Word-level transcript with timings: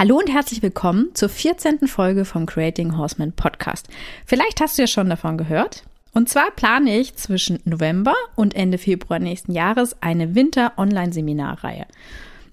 Hallo 0.00 0.16
und 0.16 0.32
herzlich 0.32 0.62
willkommen 0.62 1.10
zur 1.12 1.28
14. 1.28 1.86
Folge 1.86 2.24
vom 2.24 2.46
Creating 2.46 2.96
Horseman 2.96 3.32
Podcast. 3.32 3.86
Vielleicht 4.24 4.62
hast 4.62 4.78
du 4.78 4.82
ja 4.84 4.86
schon 4.86 5.10
davon 5.10 5.36
gehört. 5.36 5.84
Und 6.14 6.30
zwar 6.30 6.50
plane 6.52 6.98
ich 6.98 7.16
zwischen 7.16 7.58
November 7.66 8.14
und 8.34 8.56
Ende 8.56 8.78
Februar 8.78 9.18
nächsten 9.18 9.52
Jahres 9.52 9.94
eine 10.00 10.34
Winter-Online-Seminarreihe. 10.34 11.84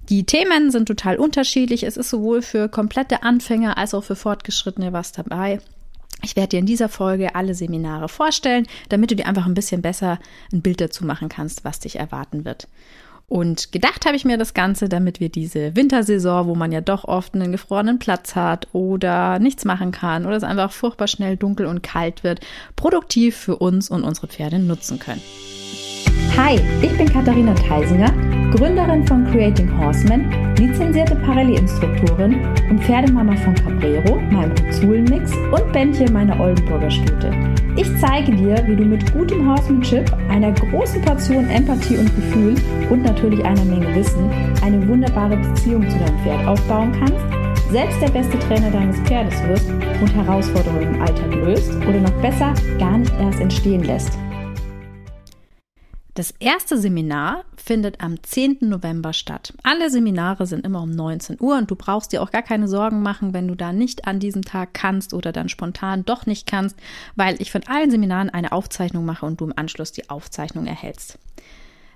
Die 0.10 0.26
Themen 0.26 0.72
sind 0.72 0.88
total 0.90 1.16
unterschiedlich. 1.16 1.84
Es 1.84 1.96
ist 1.96 2.10
sowohl 2.10 2.42
für 2.42 2.68
komplette 2.68 3.24
Anfänger 3.24 3.78
als 3.78 3.94
auch 3.94 4.04
für 4.04 4.18
Fortgeschrittene 4.18 4.92
was 4.92 5.14
dabei. 5.14 5.62
Ich 6.24 6.36
werde 6.36 6.50
dir 6.50 6.60
in 6.60 6.66
dieser 6.66 6.90
Folge 6.90 7.34
alle 7.36 7.56
Seminare 7.56 8.10
vorstellen, 8.10 8.68
damit 8.90 9.12
du 9.12 9.16
dir 9.16 9.26
einfach 9.26 9.46
ein 9.46 9.54
bisschen 9.54 9.82
besser 9.82 10.20
ein 10.52 10.62
Bild 10.62 10.82
dazu 10.82 11.06
machen 11.06 11.30
kannst, 11.30 11.64
was 11.64 11.80
dich 11.80 11.96
erwarten 11.96 12.44
wird. 12.44 12.68
Und 13.30 13.74
gedacht 13.74 14.06
habe 14.06 14.16
ich 14.16 14.24
mir 14.24 14.38
das 14.38 14.54
Ganze, 14.54 14.88
damit 14.88 15.20
wir 15.20 15.28
diese 15.28 15.76
Wintersaison, 15.76 16.48
wo 16.48 16.56
man 16.56 16.72
ja 16.72 16.80
doch 16.80 17.04
oft 17.04 17.36
einen 17.36 17.52
gefrorenen 17.52 18.00
Platz 18.00 18.36
hat 18.36 18.70
oder 18.72 19.38
nichts 19.40 19.66
machen 19.66 19.92
kann 19.92 20.26
oder 20.26 20.38
es 20.38 20.44
einfach 20.44 20.72
furchtbar 20.72 21.08
schnell 21.08 21.36
dunkel 21.36 21.66
und 21.66 21.84
kalt 21.84 22.24
wird, 22.24 22.40
produktiv 22.78 23.36
für 23.36 23.58
uns 23.58 23.90
und 23.90 24.06
unsere 24.06 24.28
Pferde 24.28 24.60
nutzen 24.60 25.00
können. 25.00 25.22
Hi, 26.38 26.60
ich 26.82 26.98
bin 26.98 27.12
Katharina 27.12 27.54
Theisinger, 27.54 28.12
Gründerin 28.52 29.06
von 29.06 29.26
Creating 29.32 29.70
Horsemen, 29.78 30.30
lizenzierte 30.58 31.16
Parallel-Instruktorin 31.16 32.36
und 32.70 32.84
Pferdemama 32.84 33.36
von 33.36 33.56
Cabrero, 33.56 34.20
meinem 34.32 34.56
Zulenmix 34.72 35.32
und 35.36 35.72
Bändchen 35.72 36.14
meiner 36.14 36.40
Oldenburger 36.40 36.90
Stute. 36.92 37.32
Ich 37.76 37.88
zeige 38.00 38.32
dir, 38.36 38.64
wie 38.68 38.76
du 38.76 38.86
mit 38.86 39.12
gutem 39.14 39.50
Horsemanship, 39.50 40.12
einer 40.30 40.52
großen 40.52 41.02
Portion 41.02 41.50
Empathie 41.50 41.98
und 41.98 42.16
Gefühl 42.16 42.56
und 42.90 43.04
natürlich 43.04 43.44
einer 43.44 43.66
Menge 43.66 43.94
Wissen 43.96 44.30
eine 44.64 44.88
wunderbare 44.88 45.38
Beziehung 45.38 45.90
zu 45.90 45.98
deinem 45.98 46.18
Pferd 46.20 46.48
aufbauen 46.48 46.92
kannst, 47.00 47.72
selbst 47.72 48.02
der 48.02 48.10
beste 48.10 48.40
Trainer 48.40 48.72
deines 48.72 48.98
Pferdes 49.02 49.44
wirst 49.48 49.70
und 49.70 50.16
Herausforderungen 50.16 50.96
im 50.96 51.02
Alltag 51.02 51.36
löst 51.36 51.76
oder 51.88 52.00
noch 52.00 52.22
besser 52.22 52.54
gar 52.80 52.98
nicht 52.98 53.14
erst 53.20 53.40
entstehen 53.42 53.84
lässt. 53.84 54.18
Das 56.18 56.34
erste 56.40 56.80
Seminar 56.80 57.46
findet 57.58 58.02
am 58.02 58.24
10. 58.24 58.58
November 58.62 59.14
statt. 59.14 59.54
Alle 59.62 59.92
Seminare 59.92 60.48
sind 60.48 60.66
immer 60.66 60.82
um 60.82 60.90
19 60.90 61.38
Uhr 61.40 61.60
und 61.60 61.70
du 61.70 61.76
brauchst 61.76 62.12
dir 62.12 62.24
auch 62.24 62.32
gar 62.32 62.42
keine 62.42 62.68
Sorgen 62.68 63.04
machen, 63.04 63.34
wenn 63.34 63.48
du 63.48 63.54
da 63.54 63.72
nicht 63.72 64.08
an 64.08 64.20
diesem 64.20 64.42
Tag 64.42 64.74
kannst 64.74 65.14
oder 65.14 65.32
dann 65.32 65.48
spontan 65.48 66.06
doch 66.06 66.26
nicht 66.26 66.48
kannst, 66.48 66.76
weil 67.16 67.40
ich 67.40 67.52
von 67.52 67.62
allen 67.68 67.92
Seminaren 67.92 68.32
eine 68.32 68.52
Aufzeichnung 68.52 69.06
mache 69.06 69.28
und 69.28 69.40
du 69.40 69.46
im 69.46 69.54
Anschluss 69.56 69.92
die 69.92 70.10
Aufzeichnung 70.10 70.66
erhältst. 70.66 71.20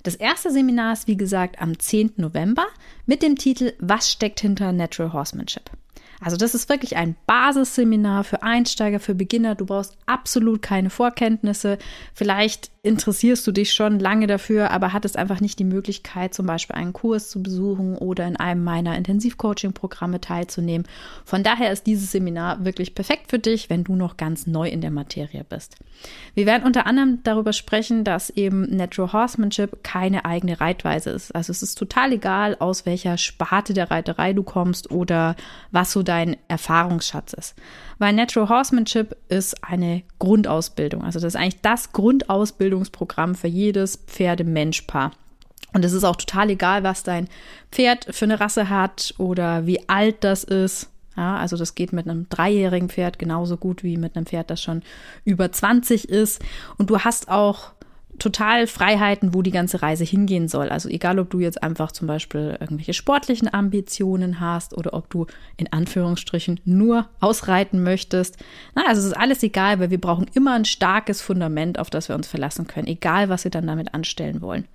Das 0.04 0.14
erste 0.14 0.52
Seminar 0.52 0.94
ist 0.94 1.08
wie 1.08 1.18
gesagt 1.18 1.60
am 1.60 1.80
10. 1.80 2.14
November 2.18 2.68
mit 3.08 3.24
dem 3.24 3.38
Titel 3.38 3.74
Was 3.80 4.12
steckt 4.12 4.40
hinter 4.40 4.72
Natural 4.72 5.14
Horsemanship? 5.14 5.72
Also 6.24 6.38
das 6.38 6.54
ist 6.54 6.70
wirklich 6.70 6.98
ein 6.98 7.16
Basisseminar 7.26 8.24
für 8.24 8.44
Einsteiger, 8.44 9.00
für 9.00 9.16
Beginner. 9.16 9.56
Du 9.56 9.66
brauchst 9.66 9.98
absolut 10.06 10.62
keine 10.62 10.92
Vorkenntnisse. 10.92 11.80
Vielleicht 12.14 12.70
interessierst 12.84 13.46
du 13.46 13.52
dich 13.52 13.74
schon 13.74 14.00
lange 14.00 14.26
dafür, 14.26 14.72
aber 14.72 14.92
hattest 14.92 15.18
einfach 15.18 15.40
nicht 15.40 15.60
die 15.60 15.64
Möglichkeit, 15.64 16.34
zum 16.34 16.48
Beispiel 16.48 16.76
einen 16.76 16.94
Kurs 16.94 17.30
zu 17.30 17.44
besuchen 17.44 17.96
oder 17.96 18.28
in 18.28 18.38
einem 18.38 18.64
meiner 18.64 18.98
Intensivcoaching-Programme 18.98 20.20
teilzunehmen. 20.20 20.88
Von 21.24 21.44
daher 21.44 21.72
ist 21.72 21.86
dieses 21.86 22.12
Seminar 22.12 22.66
wirklich 22.66 22.96
perfekt 22.96 23.30
für 23.30 23.38
dich, 23.38 23.70
wenn 23.70 23.84
du 23.84 23.96
noch 23.96 24.18
ganz 24.18 24.48
neu 24.48 24.68
in 24.68 24.82
der 24.82 24.90
Materie 24.90 25.44
bist. 25.48 25.76
Wir 26.34 26.48
werden 26.48 26.64
unter 26.66 26.88
anderem 26.88 27.20
darüber 27.24 27.54
sprechen, 27.54 28.04
dass 28.04 28.32
eben 28.32 28.76
Natural 28.76 29.14
Horsemanship 29.14 29.84
keine 29.84 30.26
eigene 30.26 30.60
Reitweise 30.60 31.12
ist. 31.12 31.36
Also 31.36 31.52
es 31.52 31.62
ist 31.62 31.76
total 31.76 32.14
egal, 32.14 32.58
aus 32.60 32.88
welcher 32.88 33.18
Sparte 33.18 33.74
der 33.74 33.92
Reiterei 33.92 34.34
du 34.34 34.42
kommst 34.42 34.90
oder 34.90 35.36
was 35.72 35.92
so 35.92 36.02
dein 36.12 36.36
Erfahrungsschatz 36.50 37.32
ist. 37.32 37.56
Weil 37.98 38.12
Natural 38.12 38.50
Horsemanship 38.50 39.16
ist 39.30 39.64
eine 39.64 40.04
Grundausbildung. 40.20 41.04
Also 41.04 41.22
das 41.22 41.36
ist 41.36 41.40
eigentlich 41.40 41.62
das 41.62 41.94
Grundausbildungsprogramm 41.94 43.34
für 43.34 43.48
jedes 43.48 43.96
Pferde-Mensch-Paar. 43.96 45.14
Und 45.74 45.86
es 45.86 45.94
ist 45.94 46.04
auch 46.04 46.18
total 46.18 46.50
egal, 46.50 46.84
was 46.84 47.04
dein 47.04 47.30
Pferd 47.72 48.08
für 48.12 48.26
eine 48.26 48.42
Rasse 48.42 48.68
hat 48.68 49.14
oder 49.20 49.66
wie 49.66 49.88
alt 49.88 50.26
das 50.26 50.44
ist. 50.44 50.90
Ja, 51.16 51.38
also 51.38 51.56
das 51.56 51.76
geht 51.76 51.94
mit 51.94 52.10
einem 52.10 52.28
dreijährigen 52.28 52.90
Pferd 52.90 53.18
genauso 53.18 53.56
gut 53.56 53.82
wie 53.82 53.96
mit 53.96 54.18
einem 54.18 54.26
Pferd, 54.26 54.50
das 54.50 54.62
schon 54.62 54.82
über 55.24 55.50
20 55.50 56.10
ist. 56.10 56.42
Und 56.78 56.90
du 56.90 57.00
hast 57.00 57.30
auch 57.30 57.72
total 58.22 58.68
Freiheiten, 58.68 59.34
wo 59.34 59.42
die 59.42 59.50
ganze 59.50 59.82
Reise 59.82 60.04
hingehen 60.04 60.48
soll. 60.48 60.70
Also 60.70 60.90
egal, 60.90 61.18
ob 61.18 61.32
du 61.32 61.40
jetzt 61.40 61.64
einfach 61.64 61.92
zum 61.92 62.08
Beispiel 62.08 62.56
irgendwelche 62.60 62.94
sportlichen 62.94 63.52
Ambitionen 63.52 64.40
hast 64.40 64.78
oder 64.78 64.94
ob 64.94 65.10
du 65.10 65.26
in 65.58 65.74
Anführungsstrichen 65.74 66.60
nur 66.64 67.10
ausreiten 67.20 67.82
möchtest. 67.82 68.38
Na, 68.76 68.84
also 68.88 69.02
es 69.02 69.08
ist 69.08 69.18
alles 69.18 69.42
egal, 69.42 69.80
weil 69.80 69.90
wir 69.90 70.00
brauchen 70.00 70.28
immer 70.36 70.54
ein 70.54 70.66
starkes 70.66 71.20
Fundament, 71.20 71.80
auf 71.80 71.90
das 71.90 72.10
wir 72.10 72.16
uns 72.16 72.28
verlassen 72.28 72.68
können, 72.68 72.86
egal 72.86 73.30
was 73.30 73.44
wir 73.44 73.50
dann 73.50 73.66
damit 73.66 73.96
anstellen 73.96 74.42
wollen. 74.42 74.68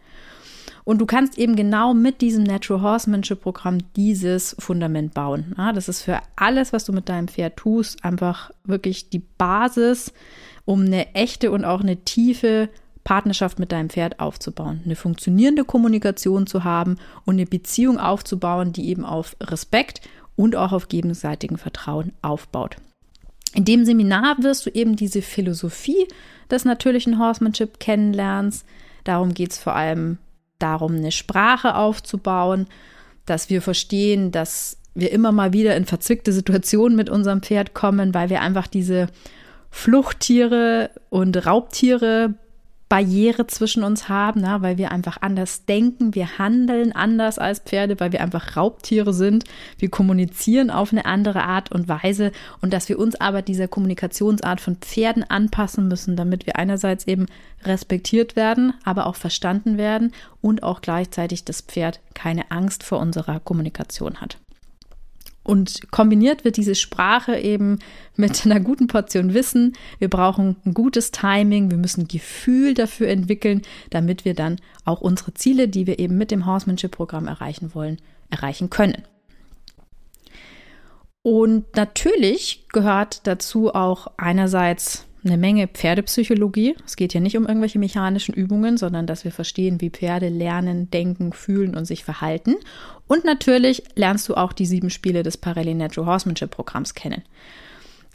Und 0.82 0.98
du 0.98 1.06
kannst 1.06 1.38
eben 1.38 1.54
genau 1.54 1.94
mit 1.94 2.20
diesem 2.22 2.42
Natural 2.42 2.82
Horsemanship 2.82 3.42
Programm 3.42 3.78
dieses 3.94 4.56
Fundament 4.58 5.14
bauen. 5.14 5.54
Ja, 5.56 5.72
das 5.72 5.88
ist 5.88 6.02
für 6.02 6.20
alles, 6.34 6.72
was 6.72 6.84
du 6.84 6.92
mit 6.92 7.08
deinem 7.08 7.28
Pferd 7.28 7.56
tust, 7.56 8.04
einfach 8.04 8.50
wirklich 8.64 9.08
die 9.08 9.22
Basis, 9.38 10.12
um 10.64 10.82
eine 10.82 11.14
echte 11.14 11.52
und 11.52 11.64
auch 11.64 11.80
eine 11.80 11.98
tiefe 11.98 12.70
Partnerschaft 13.06 13.60
mit 13.60 13.70
deinem 13.70 13.88
Pferd 13.88 14.18
aufzubauen, 14.18 14.80
eine 14.84 14.96
funktionierende 14.96 15.64
Kommunikation 15.64 16.48
zu 16.48 16.64
haben 16.64 16.98
und 17.24 17.36
eine 17.36 17.46
Beziehung 17.46 18.00
aufzubauen, 18.00 18.72
die 18.72 18.88
eben 18.88 19.04
auf 19.04 19.36
Respekt 19.40 20.00
und 20.34 20.56
auch 20.56 20.72
auf 20.72 20.88
gegenseitigen 20.88 21.56
Vertrauen 21.56 22.12
aufbaut. 22.20 22.76
In 23.54 23.64
dem 23.64 23.84
Seminar 23.84 24.36
wirst 24.40 24.66
du 24.66 24.70
eben 24.70 24.96
diese 24.96 25.22
Philosophie 25.22 26.08
des 26.50 26.64
natürlichen 26.64 27.20
Horsemanship 27.20 27.78
kennenlernst. 27.78 28.66
Darum 29.04 29.34
geht 29.34 29.52
es 29.52 29.58
vor 29.58 29.76
allem 29.76 30.18
darum, 30.58 30.96
eine 30.96 31.12
Sprache 31.12 31.76
aufzubauen, 31.76 32.66
dass 33.24 33.50
wir 33.50 33.62
verstehen, 33.62 34.32
dass 34.32 34.78
wir 34.94 35.12
immer 35.12 35.30
mal 35.30 35.52
wieder 35.52 35.76
in 35.76 35.84
verzwickte 35.84 36.32
Situationen 36.32 36.96
mit 36.96 37.08
unserem 37.08 37.40
Pferd 37.40 37.72
kommen, 37.72 38.14
weil 38.14 38.30
wir 38.30 38.40
einfach 38.40 38.66
diese 38.66 39.06
Fluchttiere 39.70 40.90
und 41.08 41.46
Raubtiere 41.46 42.34
Barriere 42.88 43.48
zwischen 43.48 43.82
uns 43.82 44.08
haben, 44.08 44.42
na, 44.42 44.62
weil 44.62 44.78
wir 44.78 44.92
einfach 44.92 45.20
anders 45.20 45.64
denken, 45.64 46.14
wir 46.14 46.38
handeln 46.38 46.92
anders 46.92 47.38
als 47.38 47.58
Pferde, 47.58 47.98
weil 47.98 48.12
wir 48.12 48.20
einfach 48.20 48.56
Raubtiere 48.56 49.12
sind, 49.12 49.44
wir 49.78 49.90
kommunizieren 49.90 50.70
auf 50.70 50.92
eine 50.92 51.04
andere 51.04 51.42
Art 51.42 51.72
und 51.72 51.88
Weise. 51.88 52.30
Und 52.62 52.72
dass 52.72 52.88
wir 52.88 52.98
uns 52.98 53.20
aber 53.20 53.42
dieser 53.42 53.66
Kommunikationsart 53.66 54.60
von 54.60 54.76
Pferden 54.76 55.24
anpassen 55.24 55.88
müssen, 55.88 56.14
damit 56.14 56.46
wir 56.46 56.56
einerseits 56.56 57.08
eben 57.08 57.26
respektiert 57.64 58.36
werden, 58.36 58.72
aber 58.84 59.06
auch 59.06 59.16
verstanden 59.16 59.78
werden 59.78 60.12
und 60.40 60.62
auch 60.62 60.80
gleichzeitig 60.80 61.44
das 61.44 61.62
Pferd 61.62 62.00
keine 62.14 62.50
Angst 62.52 62.84
vor 62.84 63.00
unserer 63.00 63.40
Kommunikation 63.40 64.20
hat. 64.20 64.38
Und 65.46 65.92
kombiniert 65.92 66.44
wird 66.44 66.56
diese 66.56 66.74
Sprache 66.74 67.38
eben 67.38 67.78
mit 68.16 68.44
einer 68.44 68.58
guten 68.58 68.88
Portion 68.88 69.32
Wissen. 69.32 69.74
Wir 70.00 70.10
brauchen 70.10 70.56
ein 70.64 70.74
gutes 70.74 71.12
Timing, 71.12 71.70
wir 71.70 71.78
müssen 71.78 72.08
Gefühl 72.08 72.74
dafür 72.74 73.08
entwickeln, 73.08 73.62
damit 73.90 74.24
wir 74.24 74.34
dann 74.34 74.56
auch 74.84 75.00
unsere 75.00 75.34
Ziele, 75.34 75.68
die 75.68 75.86
wir 75.86 76.00
eben 76.00 76.18
mit 76.18 76.32
dem 76.32 76.46
Horsemanship-Programm 76.46 77.28
erreichen 77.28 77.74
wollen, 77.74 77.98
erreichen 78.28 78.70
können. 78.70 79.04
Und 81.22 81.76
natürlich 81.76 82.66
gehört 82.72 83.26
dazu 83.28 83.72
auch 83.72 84.08
einerseits 84.16 85.06
eine 85.26 85.36
Menge 85.36 85.68
Pferdepsychologie. 85.68 86.76
Es 86.84 86.96
geht 86.96 87.14
ja 87.14 87.20
nicht 87.20 87.36
um 87.36 87.46
irgendwelche 87.46 87.78
mechanischen 87.78 88.34
Übungen, 88.34 88.76
sondern 88.76 89.06
dass 89.06 89.24
wir 89.24 89.32
verstehen, 89.32 89.80
wie 89.80 89.90
Pferde 89.90 90.28
lernen, 90.28 90.90
denken, 90.90 91.32
fühlen 91.32 91.76
und 91.76 91.84
sich 91.84 92.04
verhalten. 92.04 92.56
Und 93.06 93.24
natürlich 93.24 93.82
lernst 93.94 94.28
du 94.28 94.34
auch 94.34 94.52
die 94.52 94.66
sieben 94.66 94.90
Spiele 94.90 95.22
des 95.22 95.36
Parallel 95.36 95.74
Natural 95.74 96.10
Horsemanship 96.12 96.50
Programms 96.50 96.94
kennen. 96.94 97.22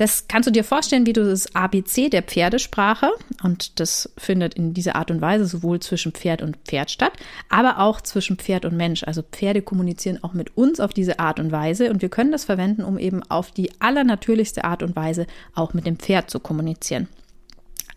Das 0.02 0.28
kannst 0.28 0.48
du 0.48 0.52
dir 0.52 0.64
vorstellen, 0.64 1.06
wie 1.06 1.14
du 1.14 1.24
das 1.24 1.54
ABC 1.56 2.10
der 2.10 2.24
Pferdesprache 2.24 3.12
und 3.44 3.80
das 3.80 4.12
findet 4.18 4.56
in 4.56 4.74
dieser 4.74 4.96
Art 4.96 5.12
und 5.12 5.22
Weise 5.22 5.46
sowohl 5.46 5.80
zwischen 5.80 6.12
Pferd 6.12 6.42
und 6.42 6.58
Pferd 6.66 6.90
statt, 6.90 7.14
aber 7.50 7.78
auch 7.78 8.02
zwischen 8.02 8.38
Pferd 8.38 8.66
und 8.66 8.76
Mensch. 8.76 9.04
Also 9.04 9.22
Pferde 9.22 9.62
kommunizieren 9.62 10.18
auch 10.24 10.34
mit 10.34 10.58
uns 10.58 10.80
auf 10.80 10.92
diese 10.96 11.20
Art 11.20 11.40
und 11.40 11.52
Weise 11.52 11.92
und 11.92 12.02
wir 12.02 12.10
können 12.10 12.32
das 12.32 12.46
verwenden, 12.46 12.84
um 12.84 12.98
eben 12.98 13.22
auf 13.30 13.52
die 13.52 13.70
allernatürlichste 13.80 14.64
Art 14.64 14.82
und 14.82 14.96
Weise 14.96 15.28
auch 15.54 15.76
mit 15.76 15.86
dem 15.86 16.00
Pferd 16.00 16.32
zu 16.32 16.40
kommunizieren. 16.40 17.08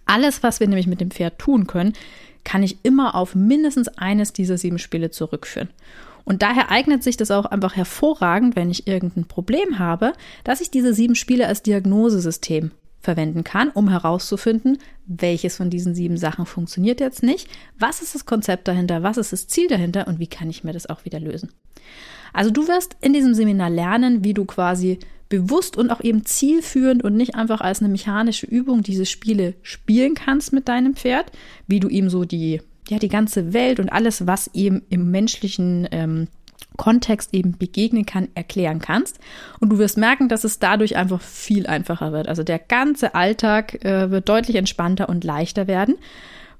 Alles, 0.04 0.42
was 0.42 0.60
wir 0.60 0.68
nämlich 0.68 0.86
mit 0.86 1.00
dem 1.00 1.10
Pferd 1.10 1.38
tun 1.38 1.66
können, 1.66 1.94
kann 2.44 2.62
ich 2.62 2.76
immer 2.82 3.14
auf 3.14 3.34
mindestens 3.34 3.88
eines 3.88 4.34
dieser 4.34 4.58
sieben 4.58 4.78
Spiele 4.78 5.10
zurückführen. 5.10 5.70
Und 6.24 6.42
daher 6.42 6.70
eignet 6.70 7.02
sich 7.02 7.16
das 7.16 7.30
auch 7.30 7.44
einfach 7.44 7.76
hervorragend, 7.76 8.56
wenn 8.56 8.70
ich 8.70 8.86
irgendein 8.86 9.26
Problem 9.26 9.78
habe, 9.78 10.12
dass 10.42 10.60
ich 10.60 10.70
diese 10.70 10.94
sieben 10.94 11.14
Spiele 11.14 11.46
als 11.46 11.62
Diagnosesystem 11.62 12.70
verwenden 13.00 13.44
kann, 13.44 13.68
um 13.68 13.90
herauszufinden, 13.90 14.78
welches 15.06 15.56
von 15.56 15.70
diesen 15.70 15.94
sieben 15.94 16.16
Sachen 16.16 16.46
funktioniert 16.46 17.00
jetzt 17.00 17.22
nicht, 17.22 17.48
was 17.78 18.00
ist 18.00 18.14
das 18.14 18.24
Konzept 18.24 18.66
dahinter, 18.66 19.02
was 19.02 19.18
ist 19.18 19.32
das 19.32 19.46
Ziel 19.46 19.68
dahinter 19.68 20.08
und 20.08 20.18
wie 20.18 20.26
kann 20.26 20.48
ich 20.48 20.64
mir 20.64 20.72
das 20.72 20.88
auch 20.88 21.04
wieder 21.04 21.20
lösen. 21.20 21.50
Also 22.32 22.50
du 22.50 22.66
wirst 22.66 22.96
in 23.00 23.12
diesem 23.12 23.34
Seminar 23.34 23.70
lernen, 23.70 24.24
wie 24.24 24.34
du 24.34 24.44
quasi 24.46 24.98
bewusst 25.28 25.76
und 25.76 25.90
auch 25.90 26.02
eben 26.02 26.24
zielführend 26.24 27.04
und 27.04 27.14
nicht 27.14 27.34
einfach 27.34 27.60
als 27.60 27.80
eine 27.80 27.88
mechanische 27.88 28.46
Übung 28.46 28.82
diese 28.82 29.06
Spiele 29.06 29.54
spielen 29.62 30.14
kannst 30.14 30.52
mit 30.52 30.68
deinem 30.68 30.94
Pferd, 30.94 31.30
wie 31.66 31.80
du 31.80 31.88
ihm 31.88 32.08
so 32.08 32.24
die, 32.24 32.60
ja, 32.88 32.98
die 32.98 33.08
ganze 33.08 33.52
Welt 33.52 33.80
und 33.80 33.90
alles, 33.90 34.26
was 34.26 34.50
ihm 34.52 34.82
im 34.88 35.10
menschlichen 35.10 35.88
ähm, 35.90 36.28
Kontext 36.76 37.32
eben 37.32 37.56
begegnen 37.56 38.04
kann, 38.04 38.28
erklären 38.34 38.80
kannst. 38.80 39.18
Und 39.60 39.70
du 39.70 39.78
wirst 39.78 39.96
merken, 39.96 40.28
dass 40.28 40.44
es 40.44 40.58
dadurch 40.58 40.96
einfach 40.96 41.20
viel 41.20 41.66
einfacher 41.66 42.12
wird. 42.12 42.28
Also 42.28 42.42
der 42.42 42.58
ganze 42.58 43.14
Alltag 43.14 43.84
äh, 43.84 44.10
wird 44.10 44.28
deutlich 44.28 44.56
entspannter 44.56 45.08
und 45.08 45.24
leichter 45.24 45.66
werden, 45.66 45.96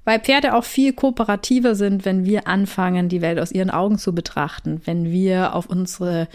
weil 0.05 0.19
Pferde 0.19 0.53
auch 0.53 0.63
viel 0.63 0.93
kooperativer 0.93 1.75
sind, 1.75 2.05
wenn 2.05 2.25
wir 2.25 2.47
anfangen, 2.47 3.09
die 3.09 3.21
Welt 3.21 3.39
aus 3.39 3.51
ihren 3.51 3.71
Augen 3.71 3.97
zu 3.97 4.15
betrachten, 4.15 4.81
wenn 4.85 5.11
wir 5.11 5.53
auf 5.53 5.65
unsere, 5.65 6.27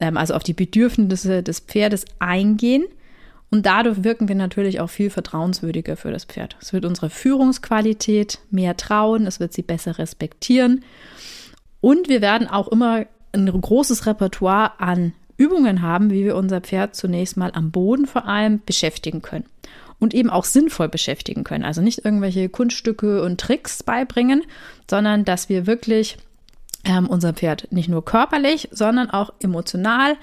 ähm, 0.00 0.16
also 0.16 0.34
auf 0.34 0.42
die 0.42 0.54
Bedürfnisse 0.54 1.42
des 1.42 1.60
Pferdes 1.60 2.04
eingehen. 2.18 2.84
Und 3.50 3.64
dadurch 3.64 4.02
wirken 4.02 4.28
wir 4.28 4.34
natürlich 4.34 4.80
auch 4.80 4.90
viel 4.90 5.10
vertrauenswürdiger 5.10 5.96
für 5.96 6.10
das 6.10 6.24
Pferd. 6.24 6.56
Es 6.60 6.72
wird 6.72 6.84
unsere 6.84 7.10
Führungsqualität 7.10 8.40
mehr 8.50 8.76
trauen, 8.76 9.26
es 9.26 9.38
wird 9.40 9.52
sie 9.52 9.62
besser 9.62 9.98
respektieren. 9.98 10.84
Und 11.80 12.08
wir 12.08 12.20
werden 12.20 12.48
auch 12.48 12.68
immer 12.68 13.06
ein 13.32 13.46
großes 13.46 14.06
Repertoire 14.06 14.80
an 14.80 15.12
Übungen 15.36 15.82
haben, 15.82 16.10
wie 16.10 16.24
wir 16.24 16.36
unser 16.36 16.60
Pferd 16.60 16.96
zunächst 16.96 17.36
mal 17.36 17.52
am 17.54 17.70
Boden 17.70 18.06
vor 18.06 18.26
allem 18.26 18.60
beschäftigen 18.64 19.22
können 19.22 19.44
und 19.98 20.14
eben 20.14 20.30
auch 20.30 20.44
sinnvoll 20.44 20.88
beschäftigen 20.88 21.44
können. 21.44 21.64
Also 21.64 21.80
nicht 21.80 22.04
irgendwelche 22.04 22.48
Kunststücke 22.48 23.22
und 23.22 23.40
Tricks 23.40 23.82
beibringen, 23.82 24.42
sondern 24.90 25.24
dass 25.24 25.48
wir 25.48 25.66
wirklich 25.66 26.16
ähm, 26.84 27.08
unser 27.08 27.32
Pferd 27.32 27.68
nicht 27.70 27.88
nur 27.88 28.04
körperlich, 28.04 28.68
sondern 28.72 29.10
auch 29.10 29.32
emotional 29.40 30.16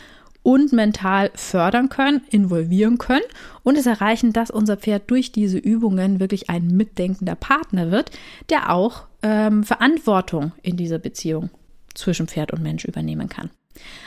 und 0.43 0.73
mental 0.73 1.31
fördern 1.33 1.89
können, 1.89 2.21
involvieren 2.29 2.97
können 2.97 3.23
und 3.63 3.77
es 3.77 3.85
erreichen, 3.85 4.33
dass 4.33 4.51
unser 4.51 4.77
Pferd 4.77 5.09
durch 5.09 5.31
diese 5.31 5.57
Übungen 5.57 6.19
wirklich 6.19 6.49
ein 6.49 6.67
mitdenkender 6.67 7.35
Partner 7.35 7.91
wird, 7.91 8.11
der 8.49 8.71
auch 8.71 9.05
ähm, 9.23 9.63
Verantwortung 9.63 10.51
in 10.61 10.77
dieser 10.77 10.99
Beziehung 10.99 11.49
zwischen 11.93 12.27
Pferd 12.27 12.51
und 12.51 12.61
Mensch 12.61 12.85
übernehmen 12.85 13.29
kann. 13.29 13.49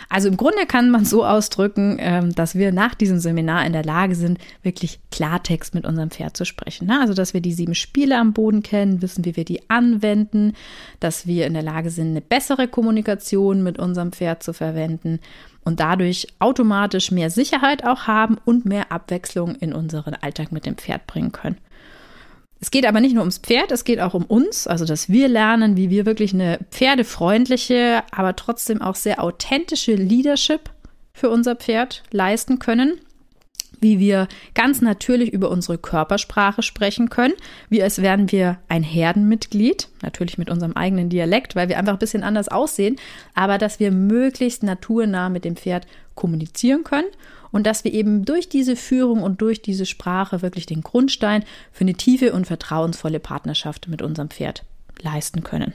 Also 0.09 0.29
im 0.29 0.37
Grunde 0.37 0.67
kann 0.67 0.91
man 0.91 1.05
so 1.05 1.25
ausdrücken, 1.25 1.97
ähm, 1.99 2.33
dass 2.35 2.55
wir 2.55 2.71
nach 2.71 2.95
diesem 2.95 3.19
Seminar 3.19 3.67
in 3.67 3.73
der 3.73 3.85
Lage 3.85 4.15
sind, 4.15 4.39
wirklich 4.63 5.01
Klartext 5.11 5.75
mit 5.75 5.85
unserem 5.85 6.11
Pferd 6.11 6.37
zu 6.37 6.45
sprechen. 6.45 6.87
Ne? 6.87 7.01
Also 7.01 7.15
dass 7.15 7.35
wir 7.35 7.41
die 7.41 7.53
sieben 7.53 7.75
Spiele 7.75 8.17
am 8.17 8.33
Boden 8.33 8.63
kennen, 8.63 9.03
wissen, 9.03 9.25
wie 9.25 9.35
wir 9.35 9.45
die 9.45 9.69
anwenden, 9.69 10.53
dass 11.01 11.27
wir 11.27 11.47
in 11.47 11.55
der 11.55 11.65
Lage 11.65 11.91
sind, 11.91 12.11
eine 12.11 12.21
bessere 12.21 12.69
Kommunikation 12.69 13.65
mit 13.65 13.79
unserem 13.79 14.13
Pferd 14.13 14.43
zu 14.43 14.53
verwenden 14.53 15.19
und 15.67 15.81
dadurch 15.81 16.29
automatisch 16.39 17.11
mehr 17.11 17.29
Sicherheit 17.29 17.85
auch 17.85 18.07
haben 18.07 18.39
und 18.45 18.65
mehr 18.65 18.93
Abwechslung 18.93 19.57
in 19.57 19.75
unseren 19.75 20.15
Alltag 20.15 20.53
mit 20.53 20.65
dem 20.65 20.77
Pferd 20.77 21.09
bringen 21.09 21.33
können. 21.33 21.59
Es 22.61 22.71
geht 22.71 22.87
aber 22.87 23.01
nicht 23.01 23.15
nur 23.15 23.23
ums 23.23 23.39
Pferd, 23.39 23.73
es 23.73 23.85
geht 23.85 24.01
auch 24.01 24.15
um 24.15 24.25
uns, 24.25 24.69
also 24.69 24.85
dass 24.85 25.11
wir 25.11 25.29
lernen, 25.29 25.77
wie 25.77 25.91
wir 25.91 26.07
wirklich 26.07 26.33
eine 26.33 26.61
pferdefreundliche, 26.71 28.05
aber 28.13 28.37
trotzdem 28.37 28.81
auch 28.81 28.95
sehr 28.95 29.23
authentische 29.23 29.95
Leadership 29.95 30.71
für 31.13 31.31
unser 31.31 31.57
Pferd 31.57 32.05
leisten 32.13 32.61
können, 32.61 33.01
wie 33.81 33.99
wir 33.99 34.29
ganz 34.55 34.81
natürlich 34.81 35.33
über 35.33 35.51
unsere 35.51 35.79
Körpersprache 35.79 36.63
sprechen 36.63 37.11
können, 37.11 37.35
wie 37.69 37.83
als 37.83 38.03
wären 38.03 38.31
wir 38.31 38.59
ein 38.69 38.83
Herdenmitglied, 38.83 39.89
natürlich 40.03 40.39
mit 40.39 40.51
unserem 40.51 40.73
eigenen 40.73 41.09
Dialekt, 41.09 41.57
weil 41.57 41.69
wir 41.69 41.79
einfach 41.79 41.93
ein 41.95 41.99
bisschen 41.99 42.23
anders 42.23 42.49
aussehen, 42.49 42.97
aber 43.35 43.59
dass 43.59 43.81
wir 43.81 43.91
möglichst 43.91 44.63
naturnah 44.63 45.29
mit 45.29 45.45
dem 45.45 45.57
Pferd 45.57 45.87
kommunizieren 46.15 46.85
können 46.85 47.09
und 47.53 47.67
dass 47.67 47.85
wir 47.85 47.93
eben 47.93 48.25
durch 48.25 48.49
diese 48.49 48.77
Führung 48.77 49.23
und 49.23 49.41
durch 49.41 49.63
diese 49.63 49.87
Sprache 49.87 50.43
wirklich 50.43 50.67
den 50.67 50.83
Grundstein 50.83 51.45
für 51.73 51.85
eine 51.85 51.95
tiefe 51.95 52.33
und 52.33 52.47
vertrauensvolle 52.47 53.21
Partnerschaft 53.21 53.89
mit 53.89 54.03
unserem 54.03 54.31
Pferd 54.31 54.65
leisten 55.01 55.43
können. 55.43 55.75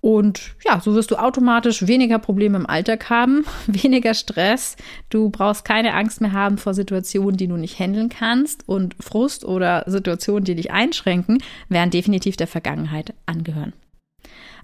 Und 0.00 0.54
ja, 0.64 0.80
so 0.80 0.94
wirst 0.94 1.10
du 1.10 1.16
automatisch 1.16 1.86
weniger 1.86 2.18
Probleme 2.18 2.56
im 2.56 2.66
Alltag 2.66 3.10
haben, 3.10 3.44
weniger 3.66 4.14
Stress. 4.14 4.76
Du 5.10 5.30
brauchst 5.30 5.64
keine 5.64 5.94
Angst 5.94 6.20
mehr 6.20 6.32
haben 6.32 6.58
vor 6.58 6.74
Situationen, 6.74 7.36
die 7.36 7.48
du 7.48 7.56
nicht 7.56 7.78
handeln 7.78 8.08
kannst. 8.08 8.68
Und 8.68 8.96
Frust 8.98 9.44
oder 9.44 9.84
Situationen, 9.86 10.44
die 10.44 10.54
dich 10.54 10.70
einschränken, 10.70 11.42
werden 11.68 11.90
definitiv 11.90 12.36
der 12.36 12.46
Vergangenheit 12.46 13.14
angehören. 13.26 13.72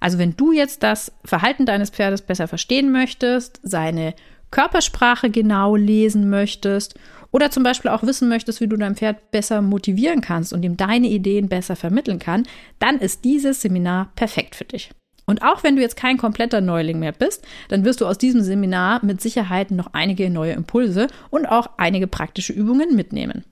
Also 0.01 0.19
wenn 0.19 0.37
du 0.37 0.53
jetzt 0.53 0.83
das 0.83 1.13
Verhalten 1.25 1.67
deines 1.67 1.91
Pferdes 1.91 2.23
besser 2.23 2.49
verstehen 2.49 2.93
möchtest, 2.93 3.61
seine 3.63 4.15
Körpersprache 4.51 5.31
genau 5.31 5.77
lesen 5.77 6.31
möchtest 6.31 6.95
oder 7.33 7.51
zum 7.51 7.63
Beispiel 7.63 7.91
auch 7.91 8.03
wissen 8.03 8.29
möchtest, 8.29 8.61
wie 8.61 8.69
du 8.69 8.77
dein 8.77 8.95
Pferd 8.95 9.31
besser 9.31 9.61
motivieren 9.61 10.21
kannst 10.21 10.53
und 10.53 10.65
ihm 10.65 10.77
deine 10.77 11.09
Ideen 11.09 11.49
besser 11.49 11.77
vermitteln 11.77 12.19
kann, 12.19 12.47
dann 12.79 12.99
ist 12.99 13.25
dieses 13.25 13.61
Seminar 13.61 14.13
perfekt 14.15 14.55
für 14.55 14.65
dich. 14.65 14.91
Und 15.27 15.43
auch 15.43 15.65
wenn 15.65 15.77
du 15.77 15.83
jetzt 15.83 15.97
kein 15.97 16.17
kompletter 16.17 16.61
Neuling 16.61 17.01
mehr 17.01 17.13
bist, 17.13 17.45
dann 17.69 17.85
wirst 17.85 18.01
du 18.01 18.07
aus 18.07 18.17
diesem 18.17 18.43
Seminar 18.43 19.05
mit 19.05 19.21
Sicherheit 19.21 19.73
noch 19.73 19.91
einige 19.93 20.31
neue 20.31 20.53
Impulse 20.53 21.09
und 21.31 21.47
auch 21.47 21.71
einige 21.77 22.07
praktische 22.07 22.53
Übungen 22.53 22.95
mitnehmen. 22.95 23.45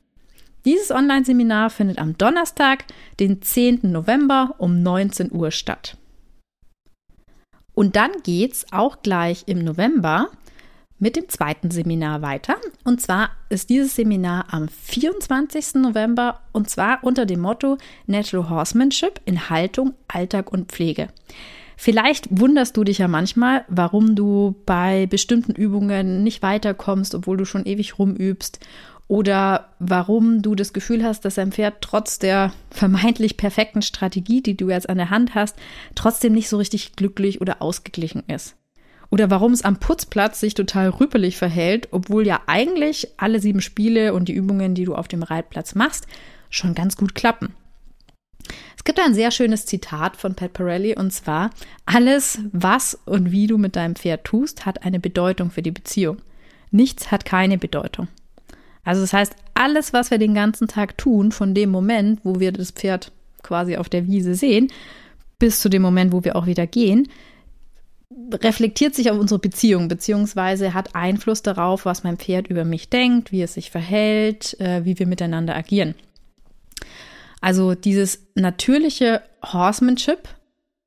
Dieses 0.65 0.91
Online-Seminar 0.91 1.69
findet 1.69 1.99
am 1.99 2.17
Donnerstag, 2.17 2.85
den 3.21 3.43
10. 3.43 3.81
November 3.83 4.55
um 4.59 4.83
19 4.83 5.31
Uhr 5.33 5.51
statt. 5.51 5.99
Und 7.75 7.97
dann 7.97 8.13
geht's 8.23 8.65
auch 8.71 9.03
gleich 9.03 9.43
im 9.47 9.65
November 9.65 10.29
mit 10.99 11.17
dem 11.17 11.29
zweiten 11.29 11.71
Seminar 11.71 12.23
weiter. 12.23 12.57
Und 12.85 13.01
zwar 13.01 13.31
ist 13.51 13.69
dieses 13.69 13.97
Seminar 13.97 14.47
am 14.53 14.69
24. 14.69 15.75
November 15.75 16.41
und 16.53 16.71
zwar 16.71 17.03
unter 17.03 17.27
dem 17.27 17.41
Motto 17.41 17.77
Natural 18.07 18.49
Horsemanship 18.49 19.21
in 19.27 19.51
Haltung, 19.51 19.95
Alltag 20.09 20.53
und 20.53 20.73
Pflege. 20.73 21.09
Vielleicht 21.85 22.29
wunderst 22.31 22.79
du 22.79 22.83
dich 22.85 22.97
ja 22.97 23.09
manchmal, 23.09 23.67
warum 23.69 24.15
du 24.15 24.55
bei 24.65 25.05
bestimmten 25.05 25.53
Übungen 25.53 26.23
nicht 26.23 26.41
weiterkommst, 26.41 27.15
obwohl 27.15 27.37
du 27.37 27.45
schon 27.45 27.67
ewig 27.67 27.99
rumübst. 27.99 28.59
Oder 29.07 29.75
warum 29.81 30.41
du 30.41 30.55
das 30.55 30.73
Gefühl 30.73 31.05
hast, 31.05 31.27
dass 31.27 31.35
dein 31.35 31.53
Pferd 31.53 31.83
trotz 31.83 32.19
der 32.19 32.55
vermeintlich 32.71 33.37
perfekten 33.37 33.83
Strategie, 33.83 34.41
die 34.41 34.57
du 34.57 34.71
jetzt 34.71 34.89
an 34.89 34.97
der 34.97 35.11
Hand 35.11 35.35
hast, 35.35 35.57
trotzdem 35.95 36.33
nicht 36.33 36.49
so 36.49 36.57
richtig 36.57 36.97
glücklich 36.97 37.43
oder 37.43 37.61
ausgeglichen 37.61 38.23
ist. 38.29 38.57
Oder 39.11 39.29
warum 39.29 39.53
es 39.53 39.61
am 39.61 39.77
Putzplatz 39.77 40.41
sich 40.41 40.55
total 40.55 40.89
rüppelig 40.89 41.37
verhält, 41.37 41.89
obwohl 41.91 42.27
ja 42.27 42.41
eigentlich 42.47 43.09
alle 43.19 43.41
sieben 43.41 43.61
Spiele 43.61 44.15
und 44.15 44.29
die 44.29 44.33
Übungen, 44.33 44.75
die 44.75 44.87
du 44.87 44.95
auf 44.95 45.07
dem 45.07 45.23
Reitplatz 45.23 45.75
machst, 45.75 46.07
schon 46.49 46.75
ganz 46.75 46.97
gut 46.97 47.15
klappen. 47.15 47.53
Es 48.77 48.85
gibt 48.85 49.01
ein 49.01 49.15
sehr 49.15 49.31
schönes 49.31 49.67
Zitat 49.67 50.17
von 50.17 50.35
Pat 50.35 50.53
Pirelli 50.53 50.95
und 50.97 51.13
zwar: 51.13 51.51
Alles, 51.87 52.39
was 52.53 52.99
und 53.05 53.33
wie 53.33 53.47
du 53.47 53.59
mit 53.59 53.77
deinem 53.77 53.97
Pferd 53.97 54.25
tust, 54.25 54.67
hat 54.67 54.85
eine 54.85 55.01
Bedeutung 55.01 55.51
für 55.51 55.63
die 55.63 55.71
Beziehung. 55.71 56.19
Nichts 56.71 57.11
hat 57.11 57.25
keine 57.25 57.57
Bedeutung. 57.59 58.09
Also, 58.85 59.01
das 59.01 59.13
heißt, 59.13 59.35
alles, 59.55 59.93
was 59.93 60.11
wir 60.11 60.19
den 60.19 60.35
ganzen 60.35 60.69
Tag 60.69 60.99
tun, 60.99 61.33
von 61.33 61.55
dem 61.55 61.71
Moment, 61.71 62.21
wo 62.25 62.41
wir 62.41 62.53
das 62.53 62.71
Pferd 62.71 63.13
quasi 63.43 63.77
auf 63.77 63.89
der 63.89 64.07
Wiese 64.07 64.35
sehen, 64.35 64.71
bis 65.39 65.61
zu 65.61 65.69
dem 65.69 65.83
Moment, 65.83 66.13
wo 66.13 66.25
wir 66.25 66.37
auch 66.37 66.47
wieder 66.47 66.67
gehen, 66.67 67.09
reflektiert 68.33 68.95
sich 68.95 69.11
auf 69.11 69.19
unsere 69.19 69.41
Beziehung, 69.41 69.89
beziehungsweise 69.89 70.75
hat 70.75 70.95
Einfluss 70.95 71.43
darauf, 71.43 71.85
was 71.85 72.05
mein 72.05 72.17
Pferd 72.17 72.49
über 72.49 72.65
mich 72.65 72.89
denkt, 72.89 73.33
wie 73.33 73.43
es 73.43 73.55
sich 73.55 73.71
verhält, 73.71 74.59
äh, 74.61 74.85
wie 74.85 74.99
wir 74.99 75.07
miteinander 75.07 75.57
agieren. 75.57 75.95
Also 77.45 77.75
dieses 77.75 78.27
natürliche 78.35 79.21
Horsemanship 79.45 80.31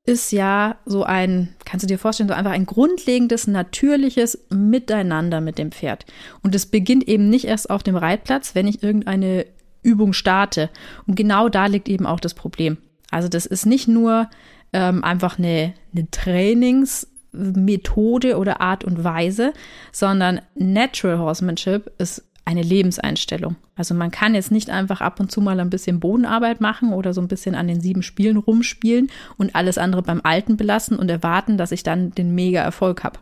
ist 0.06 0.32
ja 0.32 0.78
so 0.86 1.04
ein, 1.04 1.50
kannst 1.66 1.84
du 1.84 1.88
dir 1.88 2.00
vorstellen, 2.00 2.30
so 2.30 2.34
einfach 2.34 2.50
ein 2.50 2.66
grundlegendes, 2.66 3.46
natürliches 3.46 4.48
Miteinander 4.50 5.40
mit 5.40 5.60
dem 5.60 5.72
Pferd. 5.72 6.08
Und 6.42 6.56
es 6.56 6.66
beginnt 6.66 7.08
eben 7.08 7.30
nicht 7.30 7.46
erst 7.46 7.70
auf 7.70 7.84
dem 7.84 7.96
Reitplatz, 7.96 8.56
wenn 8.56 8.66
ich 8.66 8.82
irgendeine 8.82 9.46
Übung 9.84 10.14
starte. 10.14 10.72
Und 11.06 11.14
genau 11.14 11.48
da 11.48 11.68
liegt 11.68 11.90
eben 11.90 12.08
auch 12.08 12.20
das 12.20 12.34
Problem. 12.34 12.78
Also 13.12 13.30
das 13.30 13.46
ist 13.46 13.68
nicht 13.68 13.88
nur 13.88 14.28
ähm, 14.74 15.04
einfach 15.04 15.38
eine, 15.38 15.76
eine 15.94 16.10
Trainingsmethode 16.10 18.36
oder 18.36 18.62
Art 18.62 18.84
und 18.84 19.04
Weise, 19.04 19.54
sondern 19.92 20.42
Natural 20.56 21.20
Horsemanship 21.20 21.92
ist 22.00 22.24
eine 22.48 22.62
Lebenseinstellung. 22.62 23.58
Also 23.75 23.94
man 23.94 24.10
kann 24.10 24.34
jetzt 24.34 24.51
nicht 24.51 24.70
einfach 24.70 25.01
ab 25.01 25.20
und 25.20 25.30
zu 25.30 25.42
mal 25.42 25.60
ein 25.60 25.70
bisschen 25.70 26.00
Bodenarbeit 26.00 26.62
machen 26.62 26.94
oder 26.94 27.13
so 27.13 27.20
ein 27.20 27.27
bisschen 27.27 27.56
an 27.56 27.68
den 27.68 27.82
sieben 27.82 28.04
Spielen 28.04 28.38
rumspielen 28.38 29.12
und 29.38 29.54
alles 29.54 29.77
andere 29.77 30.01
beim 30.01 30.22
Alten 30.24 30.56
belassen 30.56 30.98
und 30.98 31.12
erwarten, 31.12 31.58
dass 31.58 31.74
ich 31.74 31.84
dann 31.84 32.12
den 32.12 32.34
mega 32.34 32.62
Erfolg 32.62 33.04
habe. 33.04 33.20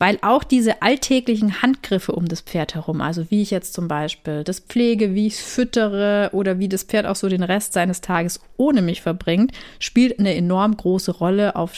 Weil 0.00 0.18
auch 0.22 0.42
diese 0.42 0.82
alltäglichen 0.82 1.62
Handgriffe 1.62 2.10
um 2.10 2.26
das 2.26 2.40
Pferd 2.40 2.74
herum, 2.74 3.00
also 3.00 3.30
wie 3.30 3.42
ich 3.42 3.52
jetzt 3.52 3.74
zum 3.74 3.86
Beispiel 3.86 4.42
das 4.42 4.58
pflege, 4.58 5.14
wie 5.14 5.28
ich 5.28 5.34
es 5.34 5.40
füttere 5.40 6.30
oder 6.32 6.58
wie 6.58 6.68
das 6.68 6.82
Pferd 6.82 7.06
auch 7.06 7.14
so 7.14 7.28
den 7.28 7.44
Rest 7.44 7.74
seines 7.74 8.00
Tages 8.00 8.40
ohne 8.56 8.82
mich 8.82 9.02
verbringt, 9.02 9.52
spielt 9.78 10.18
eine 10.18 10.34
enorm 10.34 10.76
große 10.76 11.12
Rolle 11.12 11.54
auf 11.54 11.74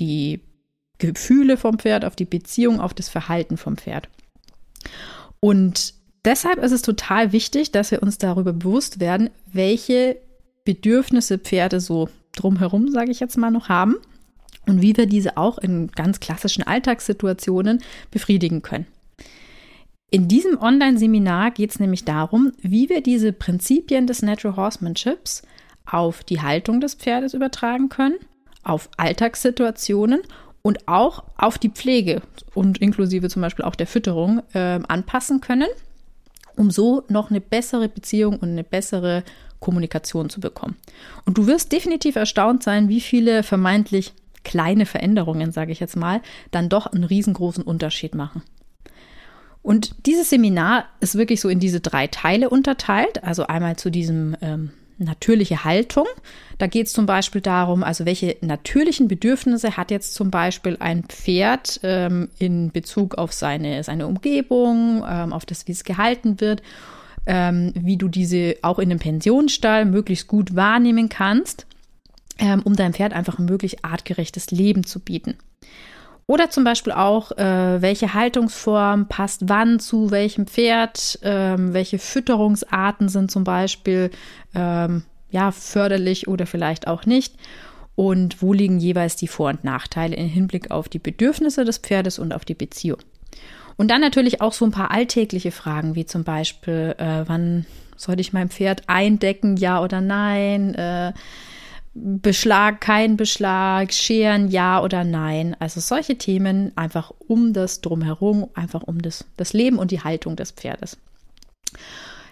die 0.00 0.40
Gefühle 0.98 1.56
vom 1.56 1.78
Pferd, 1.78 2.04
auf 2.04 2.16
die 2.16 2.24
Beziehung, 2.24 2.80
auf 2.80 2.92
das 2.92 3.08
Verhalten 3.08 3.56
vom 3.56 3.76
Pferd. 3.76 4.08
Und 5.44 5.92
deshalb 6.24 6.56
ist 6.64 6.72
es 6.72 6.80
total 6.80 7.32
wichtig, 7.32 7.70
dass 7.70 7.90
wir 7.90 8.02
uns 8.02 8.16
darüber 8.16 8.54
bewusst 8.54 8.98
werden, 8.98 9.28
welche 9.52 10.16
Bedürfnisse 10.64 11.36
Pferde 11.38 11.80
so 11.80 12.08
drumherum, 12.34 12.88
sage 12.88 13.10
ich 13.10 13.20
jetzt 13.20 13.36
mal, 13.36 13.50
noch 13.50 13.68
haben 13.68 13.96
und 14.66 14.80
wie 14.80 14.96
wir 14.96 15.04
diese 15.04 15.36
auch 15.36 15.58
in 15.58 15.88
ganz 15.88 16.18
klassischen 16.18 16.62
Alltagssituationen 16.62 17.82
befriedigen 18.10 18.62
können. 18.62 18.86
In 20.10 20.28
diesem 20.28 20.58
Online-Seminar 20.58 21.50
geht 21.50 21.72
es 21.72 21.78
nämlich 21.78 22.06
darum, 22.06 22.52
wie 22.62 22.88
wir 22.88 23.02
diese 23.02 23.34
Prinzipien 23.34 24.06
des 24.06 24.22
Natural 24.22 24.56
Horsemanships 24.56 25.42
auf 25.84 26.24
die 26.24 26.40
Haltung 26.40 26.80
des 26.80 26.94
Pferdes 26.94 27.34
übertragen 27.34 27.90
können, 27.90 28.16
auf 28.62 28.88
Alltagssituationen 28.96 30.22
und 30.64 30.88
auch 30.88 31.24
auf 31.36 31.58
die 31.58 31.68
Pflege 31.68 32.22
und 32.54 32.78
inklusive 32.78 33.28
zum 33.28 33.42
Beispiel 33.42 33.66
auch 33.66 33.76
der 33.76 33.86
Fütterung 33.86 34.42
äh, 34.54 34.80
anpassen 34.88 35.42
können, 35.42 35.68
um 36.56 36.70
so 36.70 37.04
noch 37.08 37.30
eine 37.30 37.42
bessere 37.42 37.88
Beziehung 37.88 38.38
und 38.38 38.48
eine 38.48 38.64
bessere 38.64 39.24
Kommunikation 39.60 40.30
zu 40.30 40.40
bekommen. 40.40 40.76
Und 41.26 41.36
du 41.36 41.46
wirst 41.46 41.70
definitiv 41.70 42.16
erstaunt 42.16 42.62
sein, 42.62 42.88
wie 42.88 43.02
viele 43.02 43.42
vermeintlich 43.42 44.14
kleine 44.42 44.86
Veränderungen, 44.86 45.52
sage 45.52 45.70
ich 45.70 45.80
jetzt 45.80 45.96
mal, 45.96 46.22
dann 46.50 46.70
doch 46.70 46.86
einen 46.86 47.04
riesengroßen 47.04 47.62
Unterschied 47.62 48.14
machen. 48.14 48.42
Und 49.60 50.06
dieses 50.06 50.30
Seminar 50.30 50.86
ist 51.00 51.14
wirklich 51.14 51.40
so 51.42 51.50
in 51.50 51.60
diese 51.60 51.80
drei 51.80 52.06
Teile 52.06 52.48
unterteilt. 52.48 53.22
Also 53.22 53.46
einmal 53.46 53.76
zu 53.76 53.90
diesem 53.90 54.36
ähm, 54.40 54.70
natürliche 54.98 55.64
Haltung. 55.64 56.06
Da 56.58 56.66
geht 56.66 56.86
es 56.86 56.92
zum 56.92 57.06
Beispiel 57.06 57.40
darum, 57.40 57.82
also 57.82 58.04
welche 58.06 58.36
natürlichen 58.40 59.08
Bedürfnisse 59.08 59.76
hat 59.76 59.90
jetzt 59.90 60.14
zum 60.14 60.30
Beispiel 60.30 60.76
ein 60.80 61.04
Pferd 61.04 61.80
ähm, 61.82 62.28
in 62.38 62.70
Bezug 62.70 63.16
auf 63.16 63.32
seine, 63.32 63.82
seine 63.82 64.06
Umgebung, 64.06 65.04
ähm, 65.08 65.32
auf 65.32 65.46
das, 65.46 65.66
wie 65.66 65.72
es 65.72 65.84
gehalten 65.84 66.40
wird, 66.40 66.62
ähm, 67.26 67.72
wie 67.74 67.96
du 67.96 68.08
diese 68.08 68.56
auch 68.62 68.78
in 68.78 68.90
einem 68.90 69.00
Pensionsstall 69.00 69.84
möglichst 69.84 70.28
gut 70.28 70.54
wahrnehmen 70.54 71.08
kannst, 71.08 71.66
ähm, 72.38 72.62
um 72.64 72.76
deinem 72.76 72.94
Pferd 72.94 73.12
einfach 73.12 73.38
ein 73.38 73.46
möglichst 73.46 73.84
artgerechtes 73.84 74.50
Leben 74.50 74.84
zu 74.84 75.00
bieten. 75.00 75.36
Oder 76.26 76.48
zum 76.50 76.64
Beispiel 76.64 76.92
auch, 76.92 77.32
äh, 77.32 77.82
welche 77.82 78.14
Haltungsform 78.14 79.08
passt 79.08 79.42
wann 79.48 79.78
zu 79.78 80.10
welchem 80.10 80.46
Pferd, 80.46 81.18
ähm, 81.22 81.74
welche 81.74 81.98
Fütterungsarten 81.98 83.08
sind 83.08 83.30
zum 83.30 83.44
Beispiel 83.44 84.10
ähm, 84.54 85.02
ja, 85.30 85.50
förderlich 85.50 86.26
oder 86.28 86.46
vielleicht 86.46 86.86
auch 86.86 87.04
nicht. 87.04 87.34
Und 87.96 88.42
wo 88.42 88.52
liegen 88.52 88.78
jeweils 88.78 89.16
die 89.16 89.28
Vor- 89.28 89.50
und 89.50 89.64
Nachteile 89.64 90.16
im 90.16 90.28
Hinblick 90.28 90.70
auf 90.70 90.88
die 90.88 90.98
Bedürfnisse 90.98 91.64
des 91.64 91.78
Pferdes 91.78 92.18
und 92.18 92.32
auf 92.32 92.44
die 92.44 92.54
Beziehung. 92.54 92.98
Und 93.76 93.90
dann 93.90 94.00
natürlich 94.00 94.40
auch 94.40 94.52
so 94.52 94.64
ein 94.64 94.70
paar 94.70 94.90
alltägliche 94.90 95.50
Fragen, 95.50 95.94
wie 95.94 96.06
zum 96.06 96.24
Beispiel, 96.24 96.94
äh, 96.98 97.24
wann 97.26 97.66
sollte 97.96 98.20
ich 98.20 98.32
mein 98.32 98.48
Pferd 98.48 98.82
eindecken, 98.88 99.56
ja 99.56 99.82
oder 99.82 100.00
nein? 100.00 100.74
Äh, 100.74 101.12
Beschlag, 101.94 102.80
kein 102.80 103.16
Beschlag, 103.16 103.92
Scheren, 103.92 104.48
ja 104.48 104.82
oder 104.82 105.04
nein. 105.04 105.56
Also 105.60 105.80
solche 105.80 106.16
Themen 106.16 106.72
einfach 106.76 107.12
um 107.28 107.52
das 107.52 107.80
Drumherum, 107.80 108.48
einfach 108.54 108.82
um 108.82 109.00
das, 109.00 109.24
das 109.36 109.52
Leben 109.52 109.78
und 109.78 109.92
die 109.92 110.00
Haltung 110.00 110.34
des 110.34 110.50
Pferdes. 110.50 110.96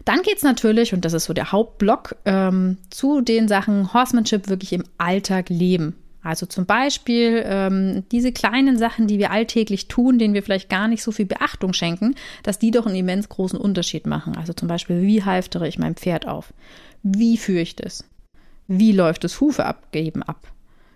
Dann 0.05 0.23
geht 0.23 0.39
es 0.39 0.43
natürlich, 0.43 0.95
und 0.95 1.05
das 1.05 1.13
ist 1.13 1.27
so 1.27 1.33
der 1.33 1.53
Hauptblock, 1.53 2.17
ähm, 2.25 2.79
zu 2.91 3.21
den 3.21 3.47
Sachen 3.47 3.95
Horsemanship 3.95 4.49
wirklich 4.49 4.73
im 4.73 4.83
Alltag 4.99 5.49
leben. 5.49 5.95
Also 6.25 6.47
zum 6.47 6.67
Beispiel 6.67 7.43
ähm, 7.47 8.05
diese 8.13 8.33
kleinen 8.33 8.79
Sachen, 8.79 9.07
die 9.07 9.19
wir 9.19 9.31
alltäglich 9.33 9.89
tun, 9.89 10.19
denen 10.19 10.35
wir 10.35 10.43
vielleicht 10.43 10.69
gar 10.69 10.87
nicht 10.87 11.03
so 11.03 11.11
viel 11.11 11.27
Beachtung 11.27 11.73
schenken, 11.73 12.15
dass 12.45 12.59
die 12.59 12.71
doch 12.71 12.87
einen 12.87 12.97
immens 12.97 13.29
großen 13.29 13.59
Unterschied 13.59 14.07
machen. 14.07 14.37
Also 14.37 14.53
zum 14.53 14.69
Beispiel, 14.69 15.03
wie 15.03 15.25
halftere 15.25 15.67
ich 15.67 15.79
mein 15.79 15.97
Pferd 15.97 16.27
auf? 16.27 16.53
Wie 17.03 17.37
führe 17.37 17.61
ich 17.61 17.75
das? 17.75 18.05
Wie 18.67 18.93
läuft 18.93 19.25
das 19.25 19.41
Hufe 19.41 19.65
abgeben 19.65 20.23
ab? 20.23 20.53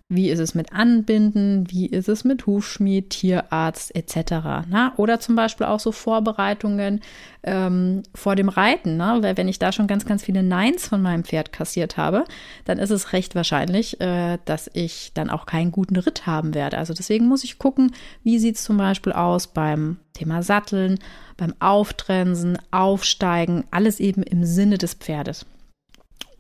Wie 0.08 0.30
ist 0.30 0.38
es 0.38 0.54
mit 0.54 0.73
Anbinden? 0.73 1.68
Wie 1.68 1.87
ist 1.87 2.08
es 2.08 2.23
mit 2.23 2.46
Hufschmied, 2.46 3.11
Tierarzt 3.11 3.92
etc.? 3.96 4.64
Na? 4.68 4.92
Oder 4.99 5.18
zum 5.18 5.35
Beispiel 5.35 5.66
auch 5.66 5.80
so 5.80 5.90
Vorbereitungen 5.90 7.00
ähm, 7.42 8.04
vor 8.14 8.37
dem 8.37 8.49
Reiten. 8.49 8.96
Ne? 8.96 9.18
Weil 9.23 9.37
wenn 9.37 9.49
ich 9.49 9.58
da 9.58 9.73
schon 9.73 9.88
ganz, 9.88 10.06
ganz 10.06 10.23
viele 10.23 10.44
Neins 10.44 10.87
von 10.87 11.02
meinem 11.02 11.25
Pferd 11.25 11.52
kassiert 11.52 11.96
habe, 11.96 12.23
dann 12.66 12.78
ist 12.78 12.90
es 12.90 13.12
recht 13.12 13.35
wahrscheinlich, 13.35 14.00
äh, 14.00 14.38
dass 14.44 14.70
ich 14.75 15.11
dann 15.12 15.28
auch 15.28 15.44
keinen 15.44 15.73
guten 15.73 15.96
Ritt 15.96 16.25
haben 16.25 16.54
werde. 16.54 16.78
Also 16.78 16.94
deswegen 16.94 17.26
muss 17.26 17.42
ich 17.42 17.58
gucken, 17.58 17.90
wie 18.23 18.38
sieht 18.38 18.54
es 18.54 18.62
zum 18.62 18.76
Beispiel 18.76 19.12
aus 19.12 19.49
beim 19.49 19.96
Thema 20.12 20.44
Satteln, 20.44 21.00
beim 21.37 21.52
Auftrensen, 21.58 22.58
Aufsteigen, 22.70 23.64
alles 23.73 23.99
eben 23.99 24.23
im 24.23 24.44
Sinne 24.44 24.78
des 24.78 24.94
Pferdes. 24.94 25.46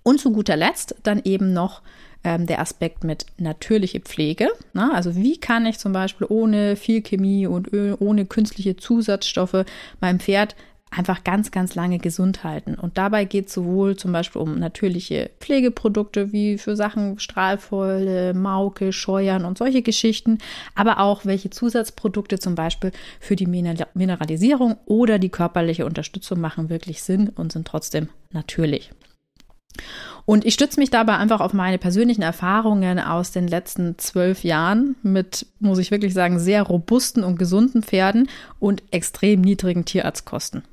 Und 0.06 0.20
zu 0.20 0.30
guter 0.30 0.54
Letzt 0.54 0.94
dann 1.02 1.20
eben 1.24 1.52
noch 1.52 1.82
ähm, 2.22 2.46
der 2.46 2.60
Aspekt 2.60 3.02
mit 3.02 3.26
natürliche 3.38 3.98
Pflege. 3.98 4.50
Na, 4.72 4.92
also 4.94 5.16
wie 5.16 5.36
kann 5.36 5.66
ich 5.66 5.80
zum 5.80 5.92
Beispiel 5.92 6.28
ohne 6.30 6.76
viel 6.76 7.02
Chemie 7.02 7.48
und 7.48 7.72
Öl, 7.72 7.96
ohne 7.98 8.24
künstliche 8.24 8.76
Zusatzstoffe 8.76 9.64
meinem 10.00 10.20
Pferd 10.20 10.54
einfach 10.92 11.24
ganz, 11.24 11.50
ganz 11.50 11.74
lange 11.74 11.98
gesund 11.98 12.44
halten. 12.44 12.76
Und 12.76 12.98
dabei 12.98 13.24
geht 13.24 13.48
es 13.48 13.54
sowohl 13.54 13.96
zum 13.96 14.12
Beispiel 14.12 14.40
um 14.40 14.60
natürliche 14.60 15.30
Pflegeprodukte 15.40 16.30
wie 16.30 16.56
für 16.56 16.76
Sachen 16.76 17.18
Strahlfäule, 17.18 18.32
Mauke, 18.32 18.92
Scheuern 18.92 19.44
und 19.44 19.58
solche 19.58 19.82
Geschichten, 19.82 20.38
aber 20.76 21.00
auch 21.00 21.24
welche 21.24 21.50
Zusatzprodukte 21.50 22.38
zum 22.38 22.54
Beispiel 22.54 22.92
für 23.18 23.34
die 23.34 23.48
Mineralisierung 23.48 24.76
oder 24.86 25.18
die 25.18 25.30
körperliche 25.30 25.84
Unterstützung 25.84 26.40
machen 26.40 26.70
wirklich 26.70 27.02
Sinn 27.02 27.28
und 27.30 27.50
sind 27.50 27.66
trotzdem 27.66 28.08
natürlich. 28.30 28.92
Und 30.24 30.44
ich 30.44 30.54
stütze 30.54 30.80
mich 30.80 30.90
dabei 30.90 31.16
einfach 31.16 31.40
auf 31.40 31.52
meine 31.52 31.78
persönlichen 31.78 32.22
Erfahrungen 32.22 32.98
aus 32.98 33.30
den 33.30 33.46
letzten 33.46 33.96
zwölf 33.98 34.42
Jahren 34.42 34.96
mit, 35.02 35.46
muss 35.60 35.78
ich 35.78 35.92
wirklich 35.92 36.14
sagen, 36.14 36.40
sehr 36.40 36.64
robusten 36.64 37.22
und 37.22 37.38
gesunden 37.38 37.82
Pferden 37.82 38.28
und 38.58 38.82
extrem 38.90 39.40
niedrigen 39.40 39.84
Tierarztkosten. 39.84 40.64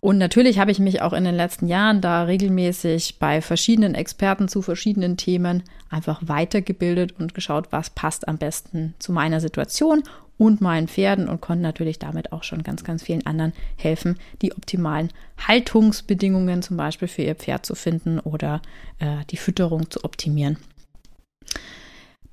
Und 0.00 0.18
natürlich 0.18 0.58
habe 0.58 0.70
ich 0.70 0.78
mich 0.78 1.00
auch 1.00 1.14
in 1.14 1.24
den 1.24 1.34
letzten 1.34 1.66
Jahren 1.66 2.00
da 2.00 2.24
regelmäßig 2.24 3.18
bei 3.18 3.40
verschiedenen 3.40 3.94
Experten 3.94 4.46
zu 4.46 4.60
verschiedenen 4.60 5.16
Themen 5.16 5.62
einfach 5.88 6.20
weitergebildet 6.22 7.18
und 7.18 7.34
geschaut, 7.34 7.68
was 7.72 7.90
passt 7.90 8.28
am 8.28 8.36
besten 8.36 8.94
zu 8.98 9.12
meiner 9.12 9.40
Situation 9.40 10.02
und 10.38 10.60
meinen 10.60 10.88
Pferden 10.88 11.28
und 11.28 11.40
konnte 11.40 11.62
natürlich 11.62 11.98
damit 11.98 12.32
auch 12.32 12.42
schon 12.42 12.62
ganz, 12.62 12.84
ganz 12.84 13.02
vielen 13.02 13.26
anderen 13.26 13.52
helfen, 13.76 14.18
die 14.42 14.52
optimalen 14.52 15.10
Haltungsbedingungen 15.46 16.62
zum 16.62 16.76
Beispiel 16.76 17.08
für 17.08 17.22
ihr 17.22 17.34
Pferd 17.34 17.64
zu 17.64 17.74
finden 17.74 18.18
oder 18.20 18.60
äh, 18.98 19.24
die 19.30 19.36
Fütterung 19.36 19.90
zu 19.90 20.04
optimieren. 20.04 20.58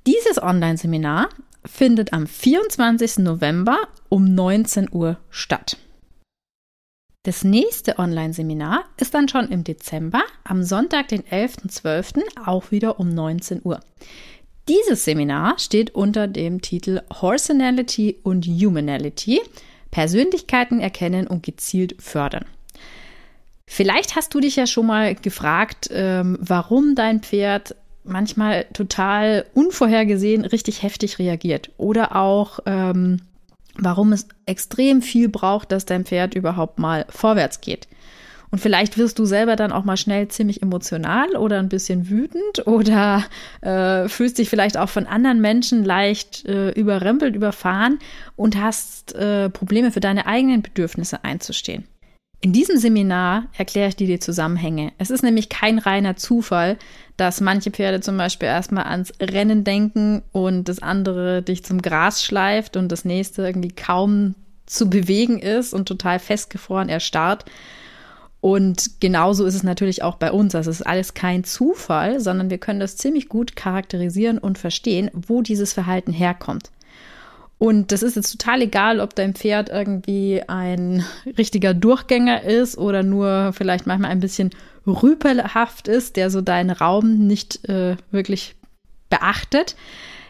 Dieses 0.05 0.41
Online-Seminar 0.41 1.29
findet 1.65 2.11
am 2.11 2.27
24. 2.27 3.19
November 3.19 3.77
um 4.09 4.25
19 4.25 4.89
Uhr 4.91 5.17
statt. 5.29 5.77
Das 7.25 7.45
nächste 7.45 7.99
Online-Seminar 7.99 8.83
ist 8.97 9.13
dann 9.13 9.29
schon 9.29 9.47
im 9.47 9.63
Dezember, 9.63 10.23
am 10.43 10.61
Sonntag, 10.61 11.07
den 11.07 11.21
11.12., 11.21 12.21
auch 12.45 12.71
wieder 12.71 12.99
um 12.99 13.07
19 13.07 13.61
Uhr. 13.63 13.79
Dieses 14.69 15.03
Seminar 15.03 15.59
steht 15.59 15.93
unter 15.93 16.27
dem 16.27 16.61
Titel 16.61 17.01
Horsenality 17.21 18.17
und 18.23 18.45
Humanality, 18.45 19.41
Persönlichkeiten 19.91 20.79
erkennen 20.79 21.27
und 21.27 21.43
gezielt 21.43 22.01
fördern. 22.01 22.45
Vielleicht 23.65 24.15
hast 24.15 24.33
du 24.33 24.39
dich 24.39 24.55
ja 24.55 24.67
schon 24.67 24.85
mal 24.85 25.15
gefragt, 25.15 25.89
ähm, 25.91 26.37
warum 26.39 26.95
dein 26.95 27.21
Pferd 27.21 27.75
manchmal 28.03 28.65
total 28.73 29.45
unvorhergesehen 29.53 30.45
richtig 30.45 30.83
heftig 30.83 31.19
reagiert 31.19 31.71
oder 31.77 32.15
auch 32.15 32.59
ähm, 32.65 33.21
warum 33.75 34.13
es 34.13 34.27
extrem 34.45 35.01
viel 35.01 35.29
braucht, 35.29 35.71
dass 35.71 35.85
dein 35.85 36.05
Pferd 36.05 36.35
überhaupt 36.35 36.79
mal 36.79 37.05
vorwärts 37.09 37.61
geht. 37.61 37.87
Und 38.53 38.59
vielleicht 38.59 38.99
wirst 38.99 39.17
du 39.17 39.25
selber 39.25 39.55
dann 39.55 39.71
auch 39.71 39.83
mal 39.83 39.97
schnell 39.97 40.27
ziemlich 40.27 40.61
emotional 40.61 41.35
oder 41.37 41.57
ein 41.57 41.69
bisschen 41.69 42.11
wütend 42.11 42.67
oder 42.67 43.23
äh, 43.61 44.07
fühlst 44.07 44.37
dich 44.37 44.47
vielleicht 44.47 44.77
auch 44.77 44.89
von 44.89 45.07
anderen 45.07 45.41
Menschen 45.41 45.83
leicht 45.83 46.45
äh, 46.45 46.69
überrempelt, 46.69 47.35
überfahren 47.35 47.97
und 48.35 48.61
hast 48.61 49.15
äh, 49.15 49.49
Probleme 49.49 49.89
für 49.89 50.01
deine 50.01 50.27
eigenen 50.27 50.61
Bedürfnisse 50.61 51.23
einzustehen. 51.23 51.85
In 52.41 52.53
diesem 52.53 52.77
Seminar 52.77 53.45
erkläre 53.57 53.89
ich 53.89 53.95
dir 53.95 54.05
die 54.05 54.19
Zusammenhänge. 54.19 54.91
Es 54.99 55.09
ist 55.09 55.23
nämlich 55.23 55.49
kein 55.49 55.79
reiner 55.79 56.15
Zufall, 56.15 56.77
dass 57.17 57.41
manche 57.41 57.71
Pferde 57.71 58.01
zum 58.01 58.17
Beispiel 58.17 58.49
erstmal 58.49 58.83
ans 58.83 59.13
Rennen 59.19 59.63
denken 59.63 60.21
und 60.31 60.69
das 60.69 60.77
andere 60.77 61.41
dich 61.41 61.65
zum 61.65 61.81
Gras 61.81 62.23
schleift 62.23 62.77
und 62.77 62.91
das 62.91 63.03
nächste 63.03 63.41
irgendwie 63.41 63.71
kaum 63.71 64.35
zu 64.67 64.91
bewegen 64.91 65.39
ist 65.39 65.73
und 65.73 65.87
total 65.87 66.19
festgefroren 66.19 66.89
erstarrt. 66.89 67.45
Und 68.43 68.99
genauso 68.99 69.45
ist 69.45 69.55
es 69.55 69.63
natürlich 69.63 70.03
auch 70.03 70.15
bei 70.15 70.29
uns. 70.29 70.53
Es 70.53 70.67
ist 70.67 70.81
alles 70.81 71.13
kein 71.13 71.45
Zufall, 71.45 72.19
sondern 72.19 72.49
wir 72.49 72.57
können 72.57 72.81
das 72.81 72.97
ziemlich 72.97 73.29
gut 73.29 73.55
charakterisieren 73.55 74.37
und 74.37 74.57
verstehen, 74.57 75.09
wo 75.13 75.41
dieses 75.41 75.71
Verhalten 75.71 76.11
herkommt. 76.11 76.69
Und 77.57 77.93
das 77.93 78.03
ist 78.03 78.17
jetzt 78.17 78.31
total 78.31 78.63
egal, 78.63 78.99
ob 78.99 79.15
dein 79.15 79.33
Pferd 79.33 79.69
irgendwie 79.69 80.41
ein 80.45 81.05
richtiger 81.37 81.73
Durchgänger 81.73 82.43
ist 82.43 82.77
oder 82.77 83.01
nur 83.01 83.53
vielleicht 83.53 83.87
manchmal 83.87 84.11
ein 84.11 84.19
bisschen 84.19 84.49
rüpelhaft 84.85 85.87
ist, 85.87 86.17
der 86.17 86.29
so 86.29 86.41
deinen 86.41 86.71
Raum 86.71 87.25
nicht 87.25 87.63
äh, 87.69 87.95
wirklich 88.11 88.55
beachtet. 89.09 89.77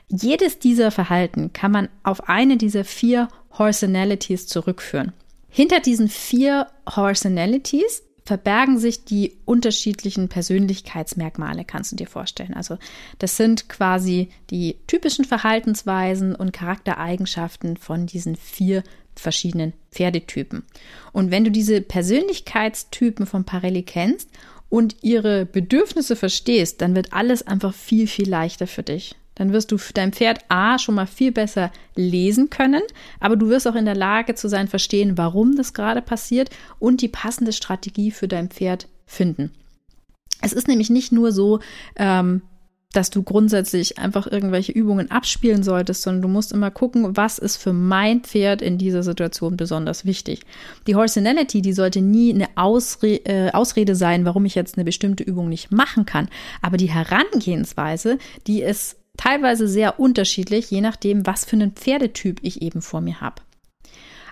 Jedes 0.08 0.60
dieser 0.60 0.91
Verhalten 0.91 1.51
kann 1.51 1.72
man 1.72 1.89
auf 2.03 2.29
eine 2.29 2.58
dieser 2.58 2.86
vier 2.86 3.27
Horsenalities 3.58 4.46
zurückführen. 4.46 5.13
Hinter 5.55 5.81
diesen 5.81 6.10
vier 6.10 6.65
Horsenalities 6.89 8.01
verbergen 8.25 8.79
sich 8.79 9.05
die 9.05 9.38
unterschiedlichen 9.45 10.27
Persönlichkeitsmerkmale, 10.27 11.63
kannst 11.63 11.91
du 11.91 11.95
dir 11.95 12.07
vorstellen. 12.07 12.55
Also 12.55 12.79
das 13.19 13.38
sind 13.38 13.69
quasi 13.69 14.29
die 14.50 14.77
typischen 14.88 15.25
Verhaltensweisen 15.25 16.33
und 16.33 16.53
Charaktereigenschaften 16.53 17.77
von 17.77 18.07
diesen 18.07 18.36
vier 18.36 18.81
verschiedenen 19.13 19.74
Pferdetypen. 19.91 20.63
Und 21.12 21.29
wenn 21.29 21.43
du 21.43 21.51
diese 21.51 21.81
Persönlichkeitstypen 21.81 23.27
von 23.27 23.43
Parelli 23.43 23.83
kennst 23.83 24.29
und 24.69 24.95
ihre 25.03 25.45
Bedürfnisse 25.45 26.15
verstehst, 26.15 26.81
dann 26.81 26.95
wird 26.95 27.13
alles 27.13 27.45
einfach 27.45 27.75
viel, 27.75 28.07
viel 28.07 28.27
leichter 28.27 28.65
für 28.65 28.81
dich. 28.81 29.15
Dann 29.35 29.51
wirst 29.51 29.71
du 29.71 29.77
dein 29.93 30.13
Pferd 30.13 30.39
A 30.49 30.77
schon 30.77 30.95
mal 30.95 31.07
viel 31.07 31.31
besser 31.31 31.71
lesen 31.95 32.49
können, 32.49 32.83
aber 33.19 33.35
du 33.35 33.49
wirst 33.49 33.67
auch 33.67 33.75
in 33.75 33.85
der 33.85 33.95
Lage 33.95 34.35
zu 34.35 34.47
sein, 34.47 34.67
verstehen, 34.67 35.17
warum 35.17 35.55
das 35.55 35.73
gerade 35.73 36.01
passiert 36.01 36.49
und 36.79 37.01
die 37.01 37.07
passende 37.07 37.53
Strategie 37.53 38.11
für 38.11 38.27
dein 38.27 38.49
Pferd 38.49 38.87
finden. 39.05 39.51
Es 40.41 40.53
ist 40.53 40.67
nämlich 40.67 40.89
nicht 40.89 41.11
nur 41.11 41.31
so, 41.31 41.59
ähm, 41.95 42.41
dass 42.93 43.09
du 43.09 43.23
grundsätzlich 43.23 43.97
einfach 43.97 44.27
irgendwelche 44.27 44.71
Übungen 44.71 45.11
abspielen 45.11 45.63
solltest, 45.63 46.03
sondern 46.03 46.21
du 46.21 46.27
musst 46.27 46.51
immer 46.51 46.71
gucken, 46.71 47.17
was 47.17 47.39
ist 47.39 47.57
für 47.57 47.73
mein 47.73 48.21
Pferd 48.21 48.61
in 48.61 48.77
dieser 48.77 49.03
Situation 49.03 49.57
besonders 49.57 50.05
wichtig. 50.05 50.41
Die 50.85 50.95
Horsenality, 50.95 51.61
die 51.61 51.73
sollte 51.73 52.01
nie 52.01 52.31
eine 52.33 52.47
Ausre 52.55 53.15
äh, 53.25 53.51
Ausrede 53.51 53.95
sein, 53.95 54.25
warum 54.25 54.45
ich 54.45 54.53
jetzt 54.53 54.77
eine 54.77 54.85
bestimmte 54.85 55.23
Übung 55.23 55.49
nicht 55.49 55.71
machen 55.71 56.05
kann. 56.05 56.29
Aber 56.61 56.77
die 56.77 56.91
Herangehensweise, 56.91 58.19
die 58.45 58.61
ist 58.61 58.97
teilweise 59.17 59.67
sehr 59.67 60.00
unterschiedlich, 60.00 60.70
je 60.72 60.82
nachdem, 60.82 61.25
was 61.25 61.46
für 61.46 61.55
einen 61.55 61.72
Pferdetyp 61.72 62.39
ich 62.41 62.62
eben 62.62 62.82
vor 62.82 63.01
mir 63.01 63.22
habe. 63.22 63.41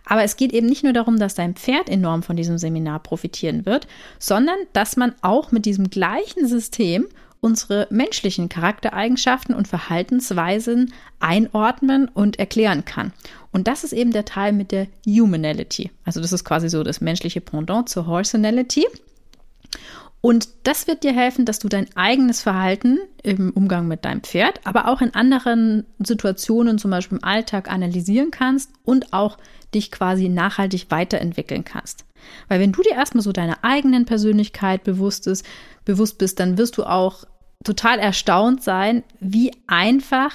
Aber 0.06 0.24
es 0.24 0.36
geht 0.36 0.52
eben 0.52 0.68
nicht 0.68 0.84
nur 0.84 0.94
darum, 0.94 1.20
dass 1.20 1.36
dein 1.36 1.56
Pferd 1.56 1.90
enorm 1.90 2.24
von 2.24 2.36
diesem 2.36 2.58
Seminar 2.58 3.00
profitieren 3.00 3.66
wird, 3.66 3.88
sondern 4.20 4.58
dass 4.74 4.98
man 4.98 5.14
auch 5.22 5.52
mit 5.52 5.66
diesem 5.66 5.90
gleichen 5.90 6.48
System 6.48 7.08
unsere 7.40 7.88
menschlichen 7.90 8.50
Charaktereigenschaften 8.50 9.56
und 9.56 9.68
Verhaltensweisen 9.68 10.94
einordnen 11.20 12.08
und 12.08 12.40
erklären 12.40 12.86
kann. 12.86 13.14
Und 13.52 13.68
das 13.68 13.84
ist 13.84 13.94
eben 13.94 14.12
der 14.12 14.26
Teil 14.26 14.54
mit 14.54 14.72
der 14.72 14.88
Humanality. 15.06 15.90
Also 16.06 16.22
das 16.22 16.32
ist 16.32 16.46
quasi 16.46 16.70
so 16.70 16.84
das 16.84 17.02
menschliche 17.02 17.42
Pendant 17.42 17.90
zur 17.90 18.06
Horsenality. 18.06 18.86
Und 20.22 20.50
das 20.64 20.88
wird 20.88 21.04
dir 21.04 21.14
helfen, 21.14 21.46
dass 21.46 21.58
du 21.58 21.68
dein 21.68 21.88
eigenes 21.96 22.42
Verhalten 22.42 23.00
im 23.24 23.50
Umgang 23.52 23.88
mit 23.88 24.06
deinem 24.06 24.22
Pferd, 24.22 24.62
aber 24.66 24.88
auch 24.88 25.02
in 25.02 25.16
anderen 25.16 25.86
Situationen, 25.98 26.78
zum 26.78 26.92
Beispiel 26.92 27.18
im 27.18 27.24
Alltag, 27.24 27.72
analysieren 27.72 28.30
kannst 28.30 28.72
und 28.84 29.14
auch 29.14 29.40
dich 29.74 29.92
quasi 29.92 30.30
nachhaltig 30.30 30.88
weiterentwickeln 30.90 31.66
kannst. 31.66 32.06
Weil 32.48 32.60
wenn 32.60 32.72
du 32.72 32.84
dir 32.84 32.92
erstmal 32.92 33.24
so 33.24 33.32
deiner 33.32 33.64
eigenen 33.64 34.06
Persönlichkeit 34.06 34.84
bewusst, 34.84 35.26
ist, 35.26 35.44
bewusst 35.86 36.20
bist, 36.20 36.40
dann 36.40 36.58
wirst 36.60 36.78
du 36.78 36.84
auch 36.84 37.24
total 37.64 37.98
erstaunt 37.98 38.64
sein, 38.64 39.04
wie 39.20 39.52
einfach 39.66 40.34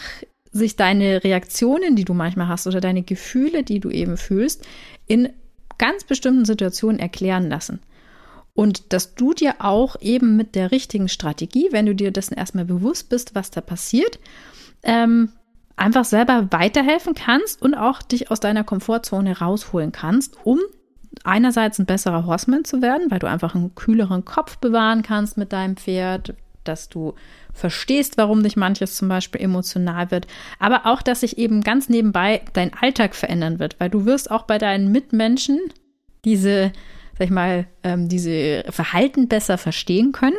sich 0.50 0.74
deine 0.74 1.22
Reaktionen, 1.22 1.94
die 1.94 2.04
du 2.04 2.14
manchmal 2.14 2.48
hast 2.48 2.66
oder 2.66 2.80
deine 2.80 3.02
Gefühle, 3.02 3.62
die 3.62 3.78
du 3.78 3.90
eben 3.90 4.16
fühlst, 4.16 4.66
in 5.06 5.28
ganz 5.78 6.04
bestimmten 6.04 6.44
Situationen 6.44 6.98
erklären 6.98 7.48
lassen. 7.48 7.80
Und 8.56 8.94
dass 8.94 9.14
du 9.14 9.34
dir 9.34 9.56
auch 9.58 9.96
eben 10.00 10.34
mit 10.34 10.54
der 10.54 10.72
richtigen 10.72 11.08
Strategie, 11.08 11.68
wenn 11.70 11.86
du 11.86 11.94
dir 11.94 12.10
dessen 12.10 12.34
erstmal 12.34 12.64
bewusst 12.64 13.10
bist, 13.10 13.34
was 13.34 13.50
da 13.50 13.60
passiert, 13.60 14.18
ähm, 14.82 15.28
einfach 15.76 16.06
selber 16.06 16.48
weiterhelfen 16.50 17.14
kannst 17.14 17.60
und 17.60 17.74
auch 17.74 18.00
dich 18.00 18.30
aus 18.30 18.40
deiner 18.40 18.64
Komfortzone 18.64 19.38
rausholen 19.38 19.92
kannst, 19.92 20.38
um 20.44 20.58
einerseits 21.22 21.78
ein 21.78 21.84
besserer 21.84 22.24
Horseman 22.24 22.64
zu 22.64 22.80
werden, 22.80 23.10
weil 23.10 23.18
du 23.18 23.28
einfach 23.28 23.54
einen 23.54 23.74
kühleren 23.74 24.24
Kopf 24.24 24.56
bewahren 24.56 25.02
kannst 25.02 25.36
mit 25.36 25.52
deinem 25.52 25.76
Pferd, 25.76 26.32
dass 26.64 26.88
du 26.88 27.14
verstehst, 27.52 28.16
warum 28.16 28.42
dich 28.42 28.56
manches 28.56 28.96
zum 28.96 29.08
Beispiel 29.08 29.42
emotional 29.42 30.10
wird, 30.10 30.26
aber 30.58 30.86
auch, 30.86 31.02
dass 31.02 31.20
sich 31.20 31.36
eben 31.36 31.60
ganz 31.60 31.90
nebenbei 31.90 32.40
dein 32.54 32.72
Alltag 32.72 33.14
verändern 33.14 33.58
wird, 33.58 33.78
weil 33.78 33.90
du 33.90 34.06
wirst 34.06 34.30
auch 34.30 34.44
bei 34.44 34.56
deinen 34.56 34.90
Mitmenschen 34.90 35.60
diese 36.24 36.72
sag 37.18 37.26
ich 37.26 37.30
mal, 37.30 37.66
ähm, 37.82 38.08
diese 38.08 38.64
Verhalten 38.70 39.28
besser 39.28 39.58
verstehen 39.58 40.12
können. 40.12 40.38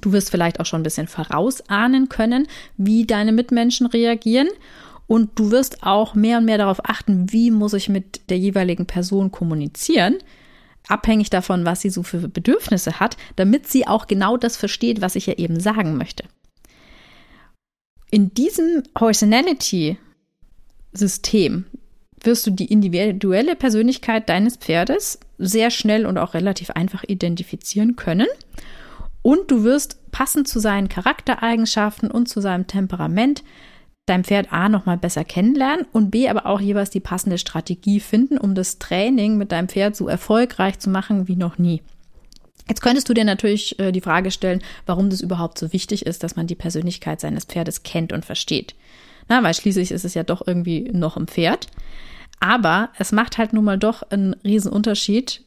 Du 0.00 0.12
wirst 0.12 0.30
vielleicht 0.30 0.60
auch 0.60 0.66
schon 0.66 0.80
ein 0.80 0.84
bisschen 0.84 1.08
vorausahnen 1.08 2.08
können, 2.08 2.46
wie 2.76 3.06
deine 3.06 3.32
Mitmenschen 3.32 3.86
reagieren. 3.86 4.48
Und 5.06 5.38
du 5.38 5.50
wirst 5.50 5.82
auch 5.82 6.14
mehr 6.14 6.38
und 6.38 6.44
mehr 6.44 6.58
darauf 6.58 6.84
achten, 6.84 7.32
wie 7.32 7.50
muss 7.50 7.72
ich 7.74 7.88
mit 7.88 8.28
der 8.28 8.38
jeweiligen 8.38 8.86
Person 8.86 9.30
kommunizieren, 9.30 10.16
abhängig 10.88 11.30
davon, 11.30 11.64
was 11.64 11.80
sie 11.80 11.90
so 11.90 12.02
für 12.02 12.28
Bedürfnisse 12.28 12.98
hat, 13.00 13.16
damit 13.36 13.68
sie 13.68 13.86
auch 13.86 14.08
genau 14.08 14.36
das 14.36 14.56
versteht, 14.56 15.00
was 15.00 15.14
ich 15.16 15.26
ja 15.26 15.34
eben 15.34 15.60
sagen 15.60 15.96
möchte. 15.96 16.24
In 18.10 18.34
diesem 18.34 18.82
Personality-System 18.94 21.66
wirst 22.22 22.46
du 22.46 22.50
die 22.50 22.66
individuelle 22.66 23.56
Persönlichkeit 23.56 24.28
deines 24.28 24.56
Pferdes 24.56 25.20
sehr 25.38 25.70
schnell 25.70 26.06
und 26.06 26.18
auch 26.18 26.34
relativ 26.34 26.70
einfach 26.70 27.04
identifizieren 27.04 27.96
können. 27.96 28.28
Und 29.22 29.50
du 29.50 29.64
wirst 29.64 30.10
passend 30.12 30.48
zu 30.48 30.60
seinen 30.60 30.88
Charaktereigenschaften 30.88 32.10
und 32.10 32.28
zu 32.28 32.40
seinem 32.40 32.66
Temperament 32.66 33.42
dein 34.06 34.22
Pferd 34.22 34.52
A 34.52 34.68
nochmal 34.68 34.96
besser 34.96 35.24
kennenlernen 35.24 35.84
und 35.92 36.10
B 36.10 36.28
aber 36.28 36.46
auch 36.46 36.60
jeweils 36.60 36.90
die 36.90 37.00
passende 37.00 37.38
Strategie 37.38 37.98
finden, 37.98 38.38
um 38.38 38.54
das 38.54 38.78
Training 38.78 39.36
mit 39.36 39.50
deinem 39.50 39.68
Pferd 39.68 39.96
so 39.96 40.06
erfolgreich 40.08 40.78
zu 40.78 40.90
machen 40.90 41.26
wie 41.26 41.36
noch 41.36 41.58
nie. 41.58 41.82
Jetzt 42.68 42.82
könntest 42.82 43.08
du 43.08 43.14
dir 43.14 43.24
natürlich 43.24 43.78
äh, 43.78 43.92
die 43.92 44.00
Frage 44.00 44.30
stellen, 44.30 44.62
warum 44.86 45.10
das 45.10 45.20
überhaupt 45.20 45.58
so 45.58 45.72
wichtig 45.72 46.06
ist, 46.06 46.22
dass 46.22 46.36
man 46.36 46.46
die 46.46 46.54
Persönlichkeit 46.54 47.20
seines 47.20 47.44
Pferdes 47.44 47.82
kennt 47.82 48.12
und 48.12 48.24
versteht. 48.24 48.74
Na, 49.28 49.42
weil 49.42 49.54
schließlich 49.54 49.90
ist 49.90 50.04
es 50.04 50.14
ja 50.14 50.22
doch 50.22 50.46
irgendwie 50.46 50.90
noch 50.92 51.16
ein 51.16 51.26
Pferd. 51.26 51.66
Aber 52.40 52.90
es 52.98 53.12
macht 53.12 53.38
halt 53.38 53.52
nun 53.52 53.64
mal 53.64 53.78
doch 53.78 54.02
einen 54.10 54.34
riesen 54.44 54.70
Unterschied, 54.70 55.42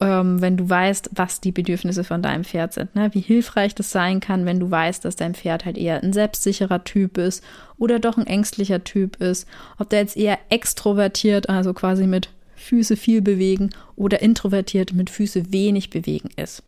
ähm, 0.00 0.40
wenn 0.40 0.56
du 0.56 0.68
weißt, 0.68 1.10
was 1.14 1.40
die 1.40 1.52
Bedürfnisse 1.52 2.04
von 2.04 2.22
deinem 2.22 2.44
Pferd 2.44 2.72
sind. 2.72 2.94
Ne? 2.94 3.10
Wie 3.12 3.20
hilfreich 3.20 3.74
das 3.74 3.90
sein 3.90 4.20
kann, 4.20 4.46
wenn 4.46 4.60
du 4.60 4.70
weißt, 4.70 5.04
dass 5.04 5.16
dein 5.16 5.34
Pferd 5.34 5.64
halt 5.64 5.76
eher 5.76 6.02
ein 6.02 6.12
selbstsicherer 6.12 6.84
Typ 6.84 7.18
ist 7.18 7.42
oder 7.78 7.98
doch 7.98 8.16
ein 8.16 8.26
ängstlicher 8.26 8.84
Typ 8.84 9.16
ist. 9.16 9.48
Ob 9.78 9.90
der 9.90 10.00
jetzt 10.00 10.16
eher 10.16 10.38
extrovertiert, 10.50 11.48
also 11.48 11.74
quasi 11.74 12.06
mit 12.06 12.28
Füße 12.54 12.96
viel 12.96 13.22
bewegen 13.22 13.70
oder 13.96 14.20
introvertiert 14.20 14.92
mit 14.92 15.10
Füße 15.10 15.52
wenig 15.52 15.90
bewegen 15.90 16.30
ist. 16.36 16.62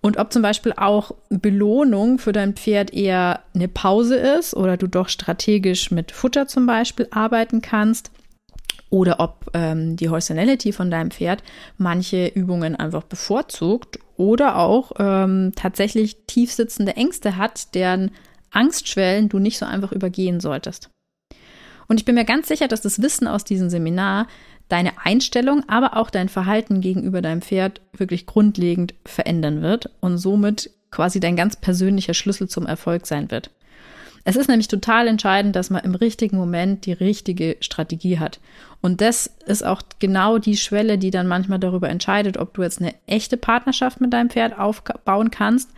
Und 0.00 0.18
ob 0.18 0.32
zum 0.32 0.42
Beispiel 0.42 0.74
auch 0.76 1.12
Belohnung 1.30 2.18
für 2.18 2.32
dein 2.32 2.54
Pferd 2.54 2.92
eher 2.92 3.40
eine 3.54 3.68
Pause 3.68 4.16
ist 4.16 4.54
oder 4.54 4.76
du 4.76 4.86
doch 4.86 5.08
strategisch 5.08 5.90
mit 5.90 6.12
Futter 6.12 6.46
zum 6.46 6.66
Beispiel 6.66 7.08
arbeiten 7.10 7.62
kannst 7.62 8.10
oder 8.94 9.18
ob 9.18 9.50
ähm, 9.54 9.96
die 9.96 10.08
Horsenality 10.08 10.70
von 10.70 10.88
deinem 10.88 11.10
Pferd 11.10 11.42
manche 11.78 12.28
Übungen 12.28 12.76
einfach 12.76 13.02
bevorzugt 13.02 13.98
oder 14.16 14.56
auch 14.56 14.92
ähm, 15.00 15.50
tatsächlich 15.56 16.18
tiefsitzende 16.28 16.94
Ängste 16.94 17.36
hat, 17.36 17.74
deren 17.74 18.12
Angstschwellen 18.52 19.28
du 19.28 19.40
nicht 19.40 19.58
so 19.58 19.66
einfach 19.66 19.90
übergehen 19.90 20.38
solltest. 20.38 20.90
Und 21.88 21.98
ich 21.98 22.04
bin 22.04 22.14
mir 22.14 22.24
ganz 22.24 22.46
sicher, 22.46 22.68
dass 22.68 22.82
das 22.82 23.02
Wissen 23.02 23.26
aus 23.26 23.42
diesem 23.42 23.68
Seminar 23.68 24.28
deine 24.68 24.92
Einstellung, 25.04 25.64
aber 25.68 25.96
auch 25.96 26.08
dein 26.08 26.28
Verhalten 26.28 26.80
gegenüber 26.80 27.20
deinem 27.20 27.42
Pferd 27.42 27.80
wirklich 27.96 28.26
grundlegend 28.26 28.94
verändern 29.04 29.60
wird 29.60 29.90
und 30.02 30.18
somit 30.18 30.70
quasi 30.92 31.18
dein 31.18 31.34
ganz 31.34 31.56
persönlicher 31.56 32.14
Schlüssel 32.14 32.48
zum 32.48 32.64
Erfolg 32.64 33.08
sein 33.08 33.32
wird. 33.32 33.50
Es 34.24 34.36
ist 34.36 34.48
nämlich 34.48 34.68
total 34.68 35.06
entscheidend, 35.06 35.54
dass 35.54 35.68
man 35.68 35.84
im 35.84 35.94
richtigen 35.94 36.38
Moment 36.38 36.86
die 36.86 36.92
richtige 36.92 37.58
Strategie 37.60 38.18
hat. 38.18 38.40
Und 38.80 39.02
das 39.02 39.26
ist 39.46 39.64
auch 39.64 39.82
genau 39.98 40.38
die 40.38 40.56
Schwelle, 40.56 40.96
die 40.96 41.10
dann 41.10 41.28
manchmal 41.28 41.58
darüber 41.58 41.90
entscheidet, 41.90 42.38
ob 42.38 42.54
du 42.54 42.62
jetzt 42.62 42.80
eine 42.80 42.94
echte 43.06 43.36
Partnerschaft 43.36 44.00
mit 44.00 44.12
deinem 44.12 44.30
Pferd 44.30 44.58
aufbauen 44.58 45.30
kannst 45.30 45.70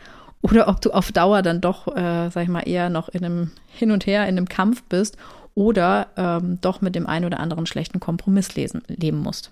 oder 0.43 0.69
ob 0.69 0.81
du 0.81 0.93
auf 0.93 1.11
Dauer 1.11 1.43
dann 1.43 1.61
doch, 1.61 1.89
äh, 1.89 2.31
sag 2.31 2.45
ich 2.45 2.49
mal, 2.49 2.69
eher 2.69 2.89
noch 2.89 3.09
in 3.09 3.25
einem 3.25 3.51
Hin 3.67 3.91
und 3.91 4.07
Her, 4.07 4.23
in 4.23 4.37
einem 4.37 4.49
Kampf 4.49 4.85
bist 4.85 5.17
oder 5.55 6.09
ähm, 6.17 6.59
doch 6.61 6.81
mit 6.81 6.95
dem 6.95 7.07
einen 7.07 7.25
oder 7.25 7.41
anderen 7.41 7.67
schlechten 7.67 7.99
Kompromiss 7.99 8.55
lesen, 8.55 8.83
leben 8.87 9.19
musst. 9.19 9.51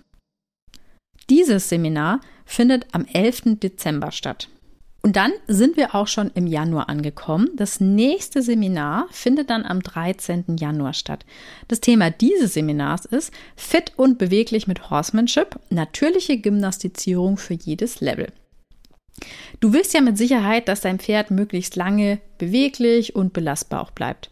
Dieses 1.30 1.68
Seminar 1.68 2.20
findet 2.44 2.86
am 2.92 3.06
11. 3.06 3.58
Dezember 3.60 4.12
statt. 4.12 4.48
Und 5.04 5.16
dann 5.16 5.32
sind 5.46 5.76
wir 5.76 5.94
auch 5.94 6.08
schon 6.08 6.30
im 6.34 6.46
Januar 6.46 6.88
angekommen. 6.88 7.50
Das 7.56 7.78
nächste 7.78 8.40
Seminar 8.40 9.06
findet 9.10 9.50
dann 9.50 9.66
am 9.66 9.82
13. 9.82 10.56
Januar 10.58 10.94
statt. 10.94 11.26
Das 11.68 11.80
Thema 11.80 12.08
dieses 12.08 12.54
Seminars 12.54 13.04
ist 13.04 13.30
Fit 13.54 13.92
und 13.96 14.16
beweglich 14.16 14.66
mit 14.66 14.88
Horsemanship, 14.88 15.60
natürliche 15.68 16.38
Gymnastizierung 16.38 17.36
für 17.36 17.52
jedes 17.52 18.00
Level. 18.00 18.32
Du 19.60 19.74
willst 19.74 19.92
ja 19.92 20.00
mit 20.00 20.16
Sicherheit, 20.16 20.68
dass 20.68 20.80
dein 20.80 20.98
Pferd 20.98 21.30
möglichst 21.30 21.76
lange 21.76 22.18
beweglich 22.38 23.14
und 23.14 23.34
belastbar 23.34 23.82
auch 23.82 23.90
bleibt. 23.90 24.30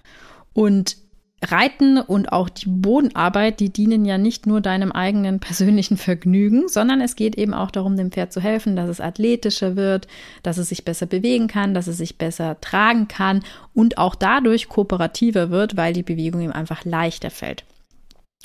Und 0.55 0.97
Reiten 1.43 1.99
und 1.99 2.33
auch 2.33 2.49
die 2.49 2.69
Bodenarbeit, 2.69 3.59
die 3.59 3.71
dienen 3.71 4.05
ja 4.05 4.17
nicht 4.17 4.47
nur 4.47 4.61
deinem 4.61 4.93
eigenen 4.93 5.41
persönlichen 5.41 5.97
Vergnügen, 5.97 6.69
sondern 6.69 7.01
es 7.01 7.17
geht 7.17 7.37
eben 7.37 7.53
auch 7.53 7.71
darum, 7.71 7.97
dem 7.97 8.13
Pferd 8.13 8.33
zu 8.33 8.41
helfen, 8.41 8.77
dass 8.77 8.89
es 8.89 9.01
athletischer 9.01 9.75
wird, 9.75 10.07
dass 10.43 10.59
es 10.59 10.69
sich 10.69 10.85
besser 10.85 11.07
bewegen 11.07 11.49
kann, 11.49 11.75
dass 11.75 11.89
es 11.89 11.99
sich 11.99 12.17
besser 12.17 12.61
tragen 12.61 13.09
kann 13.09 13.43
und 13.75 13.99
auch 13.99 14.15
dadurch 14.15 14.69
kooperativer 14.69 15.51
wird, 15.51 15.77
weil 15.77 15.93
die 15.93 16.05
Bewegung 16.05 16.43
ihm 16.43 16.53
einfach 16.53 16.85
leichter 16.85 17.31
fällt. 17.31 17.65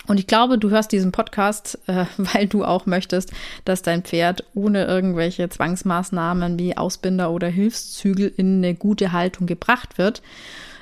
Und 0.08 0.20
ich 0.20 0.28
glaube, 0.28 0.58
du 0.58 0.70
hörst 0.70 0.92
diesen 0.92 1.12
Podcast, 1.12 1.80
äh, 1.88 2.06
weil 2.18 2.48
du 2.48 2.64
auch 2.64 2.86
möchtest, 2.86 3.32
dass 3.66 3.82
dein 3.82 4.04
Pferd 4.04 4.44
ohne 4.54 4.86
irgendwelche 4.86 5.50
Zwangsmaßnahmen 5.50 6.58
wie 6.58 6.78
Ausbinder 6.78 7.32
oder 7.32 7.48
Hilfszügel 7.48 8.34
in 8.38 8.58
eine 8.58 8.74
gute 8.74 9.12
Haltung 9.12 9.46
gebracht 9.48 9.98
wird 9.98 10.22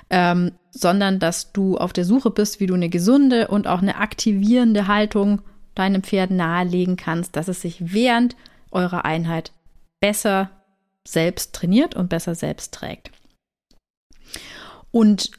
ähm, 0.09 0.51
sondern 0.71 1.19
dass 1.19 1.51
du 1.51 1.77
auf 1.77 1.93
der 1.93 2.05
Suche 2.05 2.29
bist, 2.29 2.59
wie 2.59 2.67
du 2.67 2.73
eine 2.73 2.89
gesunde 2.89 3.47
und 3.47 3.67
auch 3.67 3.81
eine 3.81 3.97
aktivierende 3.97 4.87
Haltung 4.87 5.41
deinem 5.73 6.03
Pferd 6.03 6.31
nahelegen 6.31 6.95
kannst, 6.95 7.35
dass 7.35 7.47
es 7.47 7.61
sich 7.61 7.93
während 7.93 8.35
eurer 8.71 9.05
Einheit 9.05 9.51
besser 9.99 10.49
selbst 11.07 11.53
trainiert 11.53 11.95
und 11.95 12.09
besser 12.09 12.35
selbst 12.35 12.73
trägt. 12.73 13.11
Und 14.91 15.31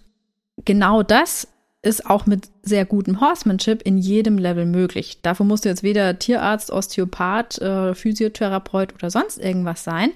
genau 0.64 1.02
das 1.02 1.48
ist 1.82 2.06
auch 2.06 2.26
mit 2.26 2.48
sehr 2.62 2.84
gutem 2.84 3.20
Horsemanship 3.20 3.82
in 3.82 3.96
jedem 3.96 4.38
Level 4.38 4.66
möglich. 4.66 5.22
Dafür 5.22 5.46
musst 5.46 5.64
du 5.64 5.68
jetzt 5.68 5.82
weder 5.82 6.18
Tierarzt, 6.18 6.70
Osteopath, 6.70 7.58
äh, 7.58 7.94
Physiotherapeut 7.94 8.94
oder 8.94 9.10
sonst 9.10 9.38
irgendwas 9.38 9.84
sein, 9.84 10.12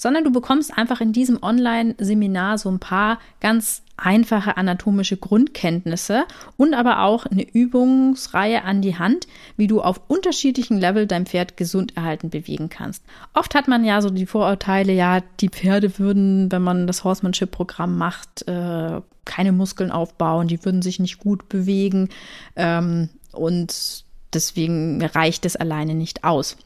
sondern 0.00 0.24
du 0.24 0.32
bekommst 0.32 0.72
einfach 0.78 1.02
in 1.02 1.12
diesem 1.12 1.42
Online-Seminar 1.42 2.56
so 2.56 2.70
ein 2.70 2.78
paar 2.78 3.18
ganz 3.38 3.82
einfache 3.98 4.56
anatomische 4.56 5.18
Grundkenntnisse 5.18 6.24
und 6.56 6.72
aber 6.72 7.02
auch 7.02 7.26
eine 7.26 7.46
Übungsreihe 7.46 8.64
an 8.64 8.80
die 8.80 8.96
Hand, 8.96 9.26
wie 9.58 9.66
du 9.66 9.82
auf 9.82 10.00
unterschiedlichen 10.08 10.78
Level 10.78 11.06
dein 11.06 11.26
Pferd 11.26 11.58
gesund 11.58 11.98
erhalten 11.98 12.30
bewegen 12.30 12.70
kannst. 12.70 13.04
Oft 13.34 13.54
hat 13.54 13.68
man 13.68 13.84
ja 13.84 14.00
so 14.00 14.08
die 14.08 14.24
Vorurteile, 14.24 14.94
ja, 14.94 15.20
die 15.40 15.50
Pferde 15.50 15.98
würden, 15.98 16.50
wenn 16.50 16.62
man 16.62 16.86
das 16.86 17.04
Horsemanship-Programm 17.04 17.98
macht, 17.98 18.48
äh, 18.48 19.02
keine 19.26 19.52
Muskeln 19.52 19.90
aufbauen, 19.90 20.48
die 20.48 20.64
würden 20.64 20.80
sich 20.80 20.98
nicht 20.98 21.18
gut 21.18 21.50
bewegen 21.50 22.08
ähm, 22.56 23.10
und 23.32 24.04
deswegen 24.32 25.04
reicht 25.04 25.44
es 25.44 25.56
alleine 25.56 25.94
nicht 25.94 26.24
aus. 26.24 26.56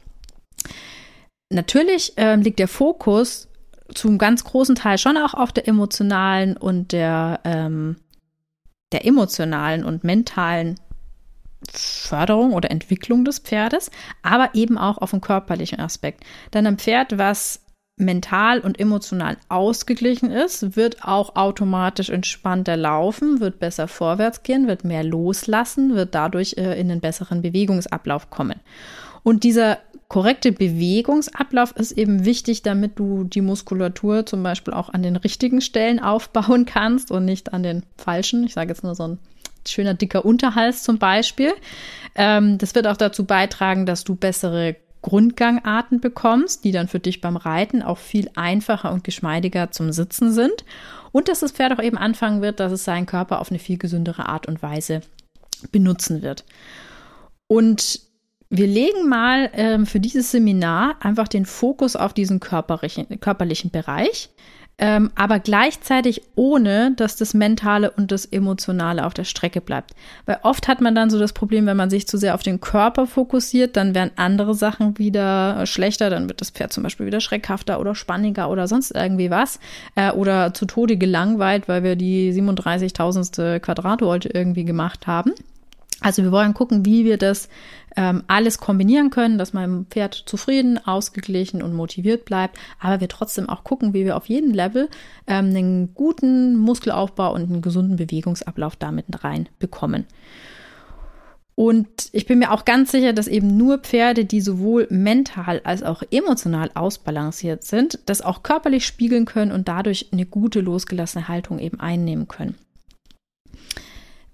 Natürlich 1.50 2.16
äh, 2.16 2.36
liegt 2.36 2.58
der 2.58 2.68
Fokus 2.68 3.48
zum 3.92 4.18
ganz 4.18 4.44
großen 4.44 4.74
Teil 4.74 4.98
schon 4.98 5.16
auch 5.16 5.34
auf 5.34 5.52
der 5.52 5.68
emotionalen 5.68 6.56
und 6.56 6.92
der, 6.92 7.40
ähm, 7.44 7.96
der 8.92 9.06
emotionalen 9.06 9.84
und 9.84 10.04
mentalen 10.04 10.80
Förderung 11.70 12.52
oder 12.52 12.70
Entwicklung 12.70 13.24
des 13.24 13.38
Pferdes, 13.38 13.90
aber 14.22 14.50
eben 14.54 14.78
auch 14.78 14.98
auf 14.98 15.10
den 15.10 15.20
körperlichen 15.20 15.80
Aspekt. 15.80 16.24
Denn 16.52 16.66
ein 16.66 16.78
Pferd, 16.78 17.18
was 17.18 17.60
mental 17.96 18.60
und 18.60 18.80
emotional 18.80 19.36
ausgeglichen 19.48 20.30
ist, 20.30 20.76
wird 20.76 21.04
auch 21.04 21.36
automatisch 21.36 22.10
entspannter 22.10 22.76
laufen, 22.76 23.40
wird 23.40 23.60
besser 23.60 23.86
vorwärts 23.86 24.42
gehen, 24.42 24.66
wird 24.66 24.84
mehr 24.84 25.04
loslassen, 25.04 25.94
wird 25.94 26.14
dadurch 26.14 26.56
äh, 26.56 26.78
in 26.78 26.90
einen 26.90 27.00
besseren 27.00 27.40
Bewegungsablauf 27.40 28.30
kommen. 28.30 28.60
Und 29.22 29.44
dieser 29.44 29.78
korrekte 30.14 30.52
Bewegungsablauf 30.52 31.72
ist 31.72 31.90
eben 31.90 32.24
wichtig, 32.24 32.62
damit 32.62 33.00
du 33.00 33.24
die 33.24 33.40
Muskulatur 33.40 34.24
zum 34.24 34.44
Beispiel 34.44 34.72
auch 34.72 34.88
an 34.88 35.02
den 35.02 35.16
richtigen 35.16 35.60
Stellen 35.60 35.98
aufbauen 36.04 36.66
kannst 36.66 37.10
und 37.10 37.24
nicht 37.24 37.52
an 37.52 37.64
den 37.64 37.82
falschen. 37.96 38.44
Ich 38.44 38.54
sage 38.54 38.68
jetzt 38.68 38.84
nur 38.84 38.94
so 38.94 39.08
ein 39.08 39.18
schöner 39.66 39.94
dicker 39.94 40.24
Unterhals 40.24 40.84
zum 40.84 40.98
Beispiel. 40.98 41.52
Ähm, 42.14 42.58
das 42.58 42.76
wird 42.76 42.86
auch 42.86 42.96
dazu 42.96 43.24
beitragen, 43.24 43.86
dass 43.86 44.04
du 44.04 44.14
bessere 44.14 44.76
Grundgangarten 45.02 46.00
bekommst, 46.00 46.62
die 46.62 46.70
dann 46.70 46.86
für 46.86 47.00
dich 47.00 47.20
beim 47.20 47.36
Reiten 47.36 47.82
auch 47.82 47.98
viel 47.98 48.30
einfacher 48.36 48.92
und 48.92 49.02
geschmeidiger 49.02 49.72
zum 49.72 49.90
Sitzen 49.90 50.32
sind. 50.32 50.64
Und 51.10 51.26
dass 51.26 51.40
das 51.40 51.50
Pferd 51.50 51.72
auch 51.72 51.82
eben 51.82 51.98
anfangen 51.98 52.40
wird, 52.40 52.60
dass 52.60 52.70
es 52.70 52.84
seinen 52.84 53.06
Körper 53.06 53.40
auf 53.40 53.50
eine 53.50 53.58
viel 53.58 53.78
gesündere 53.78 54.28
Art 54.28 54.46
und 54.46 54.62
Weise 54.62 55.00
benutzen 55.72 56.22
wird. 56.22 56.44
Und 57.48 58.13
wir 58.50 58.66
legen 58.66 59.08
mal 59.08 59.50
ähm, 59.54 59.86
für 59.86 60.00
dieses 60.00 60.30
Seminar 60.30 60.96
einfach 61.00 61.28
den 61.28 61.46
Fokus 61.46 61.96
auf 61.96 62.12
diesen 62.12 62.40
körperlichen, 62.40 63.20
körperlichen 63.20 63.70
Bereich, 63.70 64.30
ähm, 64.76 65.10
aber 65.14 65.38
gleichzeitig 65.38 66.22
ohne, 66.34 66.92
dass 66.96 67.14
das 67.14 67.32
Mentale 67.32 67.92
und 67.92 68.10
das 68.10 68.26
Emotionale 68.26 69.06
auf 69.06 69.14
der 69.14 69.22
Strecke 69.22 69.60
bleibt. 69.60 69.92
Weil 70.26 70.38
oft 70.42 70.66
hat 70.66 70.80
man 70.80 70.96
dann 70.96 71.10
so 71.10 71.18
das 71.18 71.32
Problem, 71.32 71.66
wenn 71.66 71.76
man 71.76 71.90
sich 71.90 72.08
zu 72.08 72.18
sehr 72.18 72.34
auf 72.34 72.42
den 72.42 72.60
Körper 72.60 73.06
fokussiert, 73.06 73.76
dann 73.76 73.94
werden 73.94 74.10
andere 74.16 74.54
Sachen 74.54 74.98
wieder 74.98 75.64
schlechter, 75.66 76.10
dann 76.10 76.28
wird 76.28 76.40
das 76.40 76.50
Pferd 76.50 76.72
zum 76.72 76.82
Beispiel 76.82 77.06
wieder 77.06 77.20
schreckhafter 77.20 77.78
oder 77.78 77.94
spanniger 77.94 78.50
oder 78.50 78.66
sonst 78.66 78.90
irgendwie 78.90 79.30
was 79.30 79.60
äh, 79.94 80.10
oder 80.10 80.54
zu 80.54 80.66
Tode 80.66 80.96
gelangweilt, 80.96 81.68
weil 81.68 81.84
wir 81.84 81.94
die 81.94 82.32
37.000. 82.32 83.60
Quadratwolte 83.60 84.30
irgendwie 84.34 84.64
gemacht 84.64 85.06
haben. 85.06 85.32
Also 86.04 86.22
wir 86.22 86.32
wollen 86.32 86.52
gucken, 86.52 86.84
wie 86.84 87.06
wir 87.06 87.16
das 87.16 87.48
ähm, 87.96 88.24
alles 88.26 88.58
kombinieren 88.58 89.08
können, 89.08 89.38
dass 89.38 89.54
mein 89.54 89.86
Pferd 89.88 90.12
zufrieden, 90.26 90.78
ausgeglichen 90.86 91.62
und 91.62 91.72
motiviert 91.72 92.26
bleibt, 92.26 92.58
aber 92.78 93.00
wir 93.00 93.08
trotzdem 93.08 93.48
auch 93.48 93.64
gucken, 93.64 93.94
wie 93.94 94.04
wir 94.04 94.14
auf 94.18 94.26
jedem 94.26 94.52
Level 94.52 94.90
ähm, 95.26 95.46
einen 95.46 95.94
guten 95.94 96.58
Muskelaufbau 96.58 97.32
und 97.32 97.44
einen 97.44 97.62
gesunden 97.62 97.96
Bewegungsablauf 97.96 98.76
damit 98.76 99.06
rein 99.24 99.48
bekommen. 99.58 100.04
Und 101.54 101.88
ich 102.12 102.26
bin 102.26 102.38
mir 102.38 102.52
auch 102.52 102.66
ganz 102.66 102.90
sicher, 102.90 103.14
dass 103.14 103.26
eben 103.26 103.56
nur 103.56 103.78
Pferde, 103.78 104.26
die 104.26 104.42
sowohl 104.42 104.86
mental 104.90 105.62
als 105.64 105.82
auch 105.82 106.02
emotional 106.10 106.70
ausbalanciert 106.74 107.64
sind, 107.64 107.98
das 108.04 108.20
auch 108.20 108.42
körperlich 108.42 108.84
spiegeln 108.84 109.24
können 109.24 109.52
und 109.52 109.68
dadurch 109.68 110.08
eine 110.12 110.26
gute 110.26 110.60
losgelassene 110.60 111.28
Haltung 111.28 111.58
eben 111.58 111.80
einnehmen 111.80 112.28
können. 112.28 112.56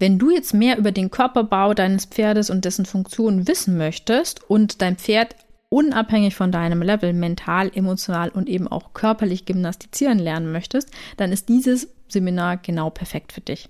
Wenn 0.01 0.19
du 0.19 0.31
jetzt 0.31 0.55
mehr 0.55 0.79
über 0.79 0.93
den 0.93 1.11
Körperbau 1.11 1.75
deines 1.75 2.07
Pferdes 2.07 2.49
und 2.49 2.65
dessen 2.65 2.87
Funktionen 2.87 3.47
wissen 3.47 3.77
möchtest 3.77 4.43
und 4.49 4.81
dein 4.81 4.97
Pferd 4.97 5.37
unabhängig 5.69 6.35
von 6.35 6.51
deinem 6.51 6.81
Level 6.81 7.13
mental, 7.13 7.71
emotional 7.75 8.31
und 8.31 8.49
eben 8.49 8.67
auch 8.67 8.95
körperlich 8.95 9.45
gymnastizieren 9.45 10.19
lernen 10.19 10.51
möchtest, 10.53 10.89
dann 11.19 11.33
ist 11.33 11.51
dieses 11.51 11.89
Seminar 12.09 12.57
genau 12.57 12.89
perfekt 12.89 13.33
für 13.35 13.43
dich. 13.43 13.69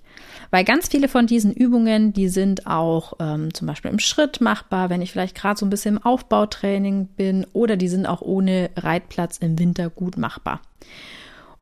Weil 0.51 0.63
ganz 0.63 0.87
viele 0.87 1.09
von 1.09 1.27
diesen 1.27 1.51
Übungen, 1.51 2.13
die 2.13 2.29
sind 2.29 2.65
auch 2.65 3.13
ähm, 3.19 3.53
zum 3.53 3.67
Beispiel 3.67 3.91
im 3.91 3.99
Schritt 3.99 4.39
machbar, 4.39 4.89
wenn 4.89 5.01
ich 5.01 5.11
vielleicht 5.11 5.35
gerade 5.35 5.59
so 5.59 5.65
ein 5.65 5.69
bisschen 5.69 5.97
im 5.97 6.03
Aufbautraining 6.03 7.07
bin 7.07 7.45
oder 7.51 7.75
die 7.75 7.89
sind 7.89 8.05
auch 8.05 8.21
ohne 8.21 8.69
Reitplatz 8.77 9.37
im 9.37 9.59
Winter 9.59 9.89
gut 9.89 10.17
machbar. 10.17 10.61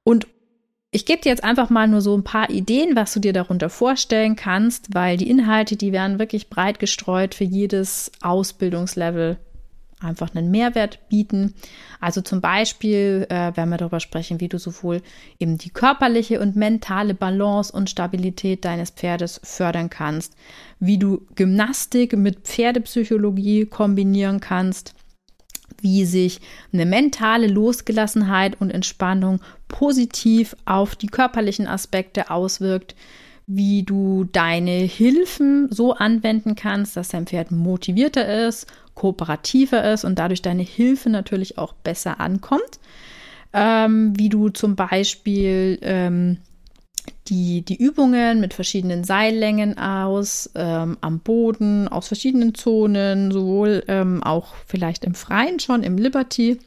Und 0.03 0.27
ich 0.91 1.05
gebe 1.05 1.21
dir 1.21 1.29
jetzt 1.29 1.43
einfach 1.43 1.69
mal 1.69 1.87
nur 1.87 2.01
so 2.01 2.17
ein 2.17 2.23
paar 2.23 2.49
Ideen, 2.49 2.95
was 2.95 3.13
du 3.13 3.19
dir 3.19 3.33
darunter 3.33 3.69
vorstellen 3.69 4.35
kannst, 4.35 4.93
weil 4.93 5.17
die 5.17 5.29
Inhalte, 5.29 5.75
die 5.75 5.91
werden 5.91 6.17
wirklich 6.17 6.49
breit 6.49 6.79
gestreut 6.79 7.35
für 7.35 7.43
jedes 7.43 8.11
Ausbildungslevel 8.21 9.37
einfach 10.01 10.33
einen 10.33 10.49
Mehrwert 10.49 11.09
bieten. 11.09 11.53
Also 11.99 12.21
zum 12.21 12.41
Beispiel 12.41 13.27
äh, 13.29 13.55
werden 13.55 13.69
wir 13.69 13.77
darüber 13.77 13.99
sprechen, 13.99 14.39
wie 14.39 14.47
du 14.47 14.57
sowohl 14.57 15.01
eben 15.39 15.57
die 15.57 15.69
körperliche 15.69 16.39
und 16.39 16.55
mentale 16.55 17.13
Balance 17.13 17.71
und 17.71 17.89
Stabilität 17.89 18.65
deines 18.65 18.91
Pferdes 18.91 19.41
fördern 19.43 19.89
kannst, 19.89 20.35
wie 20.79 20.97
du 20.97 21.27
Gymnastik 21.35 22.13
mit 22.13 22.47
Pferdepsychologie 22.47 23.65
kombinieren 23.65 24.39
kannst, 24.39 24.95
wie 25.81 26.05
sich 26.05 26.39
eine 26.73 26.85
mentale 26.85 27.47
Losgelassenheit 27.47 28.59
und 28.59 28.71
Entspannung 28.71 29.39
positiv 29.67 30.55
auf 30.65 30.95
die 30.95 31.07
körperlichen 31.07 31.67
Aspekte 31.67 32.29
auswirkt, 32.31 32.95
wie 33.47 33.83
du 33.83 34.25
deine 34.25 34.71
Hilfen 34.71 35.71
so 35.71 35.93
anwenden 35.93 36.55
kannst, 36.55 36.95
dass 36.95 37.09
dein 37.09 37.25
Pferd 37.25 37.51
motivierter 37.51 38.47
ist, 38.47 38.67
kooperativer 38.93 39.91
ist 39.91 40.03
und 40.03 40.19
dadurch 40.19 40.41
deine 40.41 40.63
Hilfe 40.63 41.09
natürlich 41.09 41.57
auch 41.57 41.73
besser 41.73 42.19
ankommt. 42.19 42.79
Ähm, 43.51 44.13
wie 44.15 44.29
du 44.29 44.49
zum 44.49 44.75
Beispiel 44.75 45.79
ähm, 45.81 46.37
die, 47.29 47.61
die 47.61 47.75
Übungen 47.75 48.39
mit 48.39 48.53
verschiedenen 48.53 49.03
Seillängen 49.03 49.77
aus, 49.77 50.49
ähm, 50.55 50.97
am 51.01 51.19
Boden, 51.19 51.87
aus 51.87 52.07
verschiedenen 52.07 52.55
Zonen, 52.55 53.31
sowohl 53.31 53.83
ähm, 53.87 54.23
auch 54.23 54.55
vielleicht 54.65 55.05
im 55.05 55.13
Freien 55.13 55.59
schon, 55.59 55.83
im 55.83 55.97
Liberty, 55.97 56.59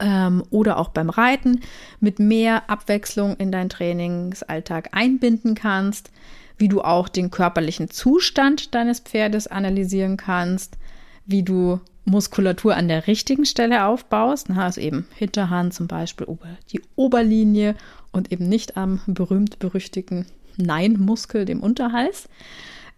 ähm, 0.00 0.42
oder 0.50 0.78
auch 0.78 0.88
beim 0.88 1.10
Reiten 1.10 1.60
mit 2.00 2.18
mehr 2.18 2.68
Abwechslung 2.68 3.36
in 3.36 3.52
deinen 3.52 3.68
Trainingsalltag 3.68 4.90
einbinden 4.92 5.54
kannst, 5.54 6.10
wie 6.58 6.68
du 6.68 6.82
auch 6.82 7.08
den 7.08 7.30
körperlichen 7.30 7.90
Zustand 7.90 8.74
deines 8.74 9.00
Pferdes 9.00 9.46
analysieren 9.46 10.16
kannst, 10.16 10.78
wie 11.26 11.42
du 11.42 11.80
Muskulatur 12.04 12.76
an 12.76 12.88
der 12.88 13.06
richtigen 13.06 13.46
Stelle 13.46 13.86
aufbaust, 13.86 14.50
also 14.50 14.80
eben 14.80 15.06
Hinterhand 15.14 15.72
zum 15.72 15.86
Beispiel, 15.86 16.26
die 16.70 16.82
Oberlinie 16.96 17.74
und 18.14 18.32
eben 18.32 18.48
nicht 18.48 18.76
am 18.76 19.00
berühmt-berüchtigten 19.06 20.26
Nein-Muskel, 20.56 21.44
dem 21.44 21.62
Unterhals. 21.62 22.28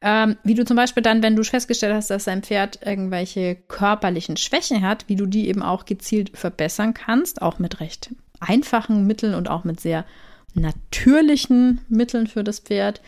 Ähm, 0.02 0.36
wie 0.44 0.54
du 0.54 0.64
zum 0.64 0.76
Beispiel 0.76 1.02
dann, 1.02 1.22
wenn 1.22 1.36
du 1.36 1.42
festgestellt 1.42 1.94
hast, 1.94 2.10
dass 2.10 2.24
dein 2.24 2.42
Pferd 2.42 2.80
irgendwelche 2.84 3.56
körperlichen 3.56 4.36
Schwächen 4.36 4.82
hat, 4.82 5.08
wie 5.08 5.16
du 5.16 5.26
die 5.26 5.48
eben 5.48 5.62
auch 5.62 5.86
gezielt 5.86 6.36
verbessern 6.36 6.92
kannst, 6.92 7.40
auch 7.40 7.58
mit 7.58 7.80
recht 7.80 8.10
einfachen 8.38 9.06
Mitteln 9.06 9.34
und 9.34 9.48
auch 9.48 9.64
mit 9.64 9.80
sehr 9.80 10.04
natürlichen 10.52 11.80
Mitteln 11.88 12.26
für 12.26 12.44
das 12.44 12.60
Pferd, 12.60 13.00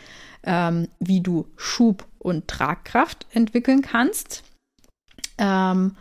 ähm, 0.45 0.89
wie 0.99 1.21
du 1.21 1.47
Schub 1.57 2.07
und 2.19 2.49
Tragkraft 2.49 3.27
entwickeln 3.33 3.83
kannst. 3.83 4.43
Ähm, 5.37 5.95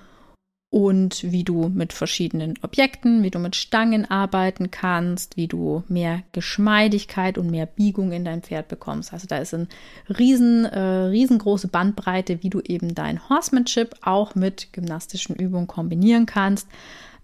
und 0.77 1.23
wie 1.23 1.43
du 1.43 1.69
mit 1.69 1.91
verschiedenen 1.91 2.53
Objekten, 2.61 3.23
wie 3.23 3.31
du 3.31 3.39
mit 3.39 3.55
Stangen 3.55 4.07
arbeiten 4.11 4.69
kannst, 4.69 5.35
wie 5.35 5.47
du 5.47 5.81
mehr 5.87 6.21
Geschmeidigkeit 6.33 7.39
und 7.39 7.49
mehr 7.49 7.65
Biegung 7.65 8.11
in 8.11 8.23
dein 8.23 8.43
Pferd 8.43 8.67
bekommst. 8.67 9.11
Also 9.11 9.25
da 9.25 9.39
ist 9.39 9.55
eine 9.55 9.67
riesen, 10.07 10.65
äh, 10.65 10.79
riesengroße 10.79 11.69
Bandbreite, 11.69 12.43
wie 12.43 12.51
du 12.51 12.59
eben 12.59 12.93
dein 12.93 13.27
Horsemanship 13.27 13.95
auch 14.03 14.35
mit 14.35 14.71
gymnastischen 14.71 15.35
Übungen 15.35 15.65
kombinieren 15.65 16.27
kannst, 16.27 16.67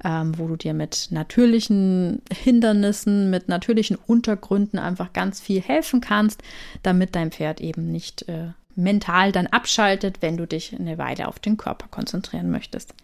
ähm, 0.03 0.35
wo 0.35 0.47
du 0.47 0.55
dir 0.55 0.73
mit 0.73 1.09
natürlichen 1.11 2.23
Hindernissen, 2.33 3.29
mit 3.29 3.49
natürlichen 3.49 3.99
Untergründen 4.07 4.79
einfach 4.79 5.13
ganz 5.13 5.39
viel 5.39 5.61
helfen 5.61 6.01
kannst, 6.01 6.41
damit 6.81 7.13
dein 7.13 7.29
Pferd 7.29 7.61
eben 7.61 7.91
nicht 7.91 8.27
äh, 8.27 8.47
mental 8.75 9.31
dann 9.31 9.45
abschaltet, 9.45 10.23
wenn 10.23 10.37
du 10.37 10.47
dich 10.47 10.75
eine 10.75 10.97
Weile 10.97 11.27
auf 11.27 11.37
den 11.37 11.57
Körper 11.57 11.87
konzentrieren 11.87 12.49
möchtest. 12.49 12.95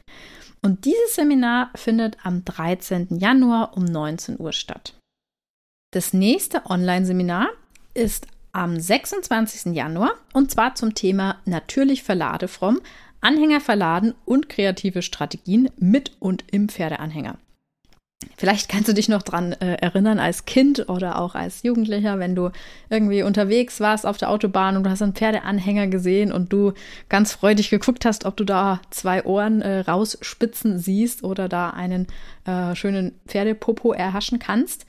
Und 0.62 0.86
dieses 0.86 1.16
Seminar 1.16 1.72
findet 1.76 2.18
am 2.24 2.44
13. 2.44 3.18
Januar 3.18 3.78
um 3.78 3.86
19 3.86 4.40
Uhr 4.40 4.52
statt. 4.52 4.94
Das 5.92 6.14
nächste 6.14 6.66
Online-Seminar 6.66 7.50
ist 7.94 8.28
am 8.52 8.80
26. 8.80 9.74
Januar 9.74 10.12
und 10.34 10.52
zwar 10.52 10.76
zum 10.76 10.94
Thema 10.94 11.40
Natürlich 11.46 12.04
verladefromm, 12.04 12.82
Anhänger 13.22 13.62
verladen 13.62 14.14
und 14.26 14.50
kreative 14.50 15.02
Strategien 15.02 15.70
mit 15.78 16.16
und 16.20 16.46
im 16.52 16.70
Pferdeanhänger. 16.70 17.38
Vielleicht 18.36 18.68
kannst 18.68 18.90
du 18.90 18.94
dich 18.94 19.08
noch 19.08 19.22
dran 19.22 19.54
äh, 19.54 19.76
erinnern 19.76 20.20
als 20.20 20.44
Kind 20.44 20.90
oder 20.90 21.22
auch 21.22 21.36
als 21.36 21.64
Jugendlicher, 21.64 22.20
wenn 22.20 22.36
du 22.36 22.52
irgendwie 22.90 23.24
unterwegs 23.24 23.80
warst 23.80 24.06
auf 24.06 24.18
der 24.18 24.30
Autobahn 24.30 24.76
und 24.76 24.84
du 24.84 24.90
hast 24.90 25.02
einen 25.02 25.14
Pferdeanhänger 25.14 25.88
gesehen 25.88 26.34
und 26.34 26.52
du 26.52 26.74
ganz 27.08 27.32
freudig 27.32 27.70
geguckt 27.70 28.04
hast, 28.04 28.26
ob 28.26 28.36
du 28.36 28.44
da 28.44 28.82
zwei 28.90 29.24
Ohren 29.24 29.62
äh, 29.62 29.80
rausspitzen 29.80 30.80
siehst 30.80 31.24
oder 31.24 31.48
da 31.48 31.70
einen 31.70 32.08
äh, 32.46 32.76
schönen 32.76 33.14
Pferdepopo 33.26 33.94
erhaschen 33.94 34.40
kannst. 34.40 34.86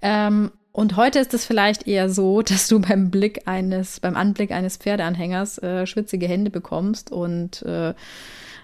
Ähm, 0.00 0.50
und 0.72 0.96
heute 0.96 1.18
ist 1.18 1.34
es 1.34 1.44
vielleicht 1.44 1.86
eher 1.86 2.08
so, 2.08 2.40
dass 2.42 2.66
du 2.68 2.80
beim 2.80 3.10
Blick 3.10 3.46
eines, 3.46 4.00
beim 4.00 4.16
Anblick 4.16 4.52
eines 4.52 4.78
Pferdeanhängers 4.78 5.58
äh, 5.58 5.86
schwitzige 5.86 6.26
Hände 6.26 6.50
bekommst 6.50 7.12
und 7.12 7.60
äh, 7.60 7.92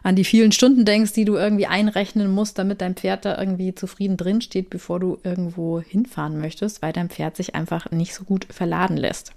an 0.07 0.15
die 0.15 0.23
vielen 0.23 0.53
Stunden 0.53 0.85
denkst, 0.85 1.15
die 1.15 1.25
du 1.25 1.35
irgendwie 1.35 1.67
einrechnen 1.67 2.31
musst, 2.31 2.61
damit 2.61 2.81
dein 2.81 2.95
Pferd 2.95 3.25
da 3.25 3.37
irgendwie 3.37 3.75
zufrieden 3.75 4.17
drin 4.17 4.41
steht, 4.41 4.71
bevor 4.71 5.01
du 5.01 5.19
irgendwo 5.25 5.81
hinfahren 5.81 6.41
möchtest, 6.41 6.81
weil 6.81 6.93
dein 6.93 7.11
Pferd 7.11 7.37
sich 7.37 7.57
einfach 7.57 7.91
nicht 7.91 8.15
so 8.15 8.23
gut 8.23 8.47
verladen 8.49 8.97
lässt. 8.97 9.33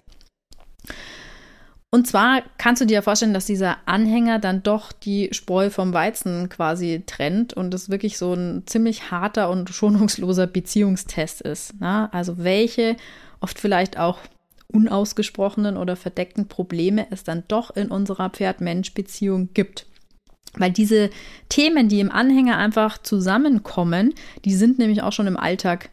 Und 1.90 2.06
zwar 2.06 2.44
kannst 2.60 2.84
du 2.84 2.86
dir 2.86 3.02
vorstellen, 3.02 3.34
dass 3.34 3.48
dieser 3.48 3.78
Anhänger 3.88 4.38
dann 4.38 4.62
doch 4.62 4.92
die 4.92 5.30
Spreu 5.32 5.72
vom 5.72 5.92
Weizen 5.92 6.50
quasi 6.50 7.02
trennt 7.04 7.56
und 7.56 7.74
es 7.74 7.90
wirklich 7.90 8.20
so 8.20 8.36
ein 8.36 8.62
ziemlich 8.68 9.10
harter 9.10 9.50
und 9.50 9.72
schonungsloser 9.72 10.46
Beziehungstest 10.46 11.42
ist. 11.42 11.82
Ne? 11.82 12.14
Also 12.14 12.38
welche 12.38 12.96
oft 13.40 13.58
vielleicht 13.58 13.98
auch 13.98 14.20
unausgesprochenen 14.72 15.78
oder 15.78 15.96
verdeckten 15.96 16.48
Probleme 16.48 17.08
es 17.10 17.24
dann 17.24 17.44
doch 17.48 17.76
in 17.76 17.90
unserer 17.90 18.30
Pferd-Mensch-Beziehung 18.30 19.50
gibt. 19.56 19.88
Weil 20.58 20.72
diese 20.72 21.10
Themen, 21.48 21.90
die 21.90 22.00
im 22.00 22.12
Anhänger 22.12 22.58
einfach 22.58 22.98
zusammenkommen, 22.98 24.14
die 24.46 24.54
sind 24.54 24.80
nämlich 24.80 25.02
auch 25.04 25.14
schon 25.14 25.28
im 25.28 25.38
Alltag, 25.38 25.90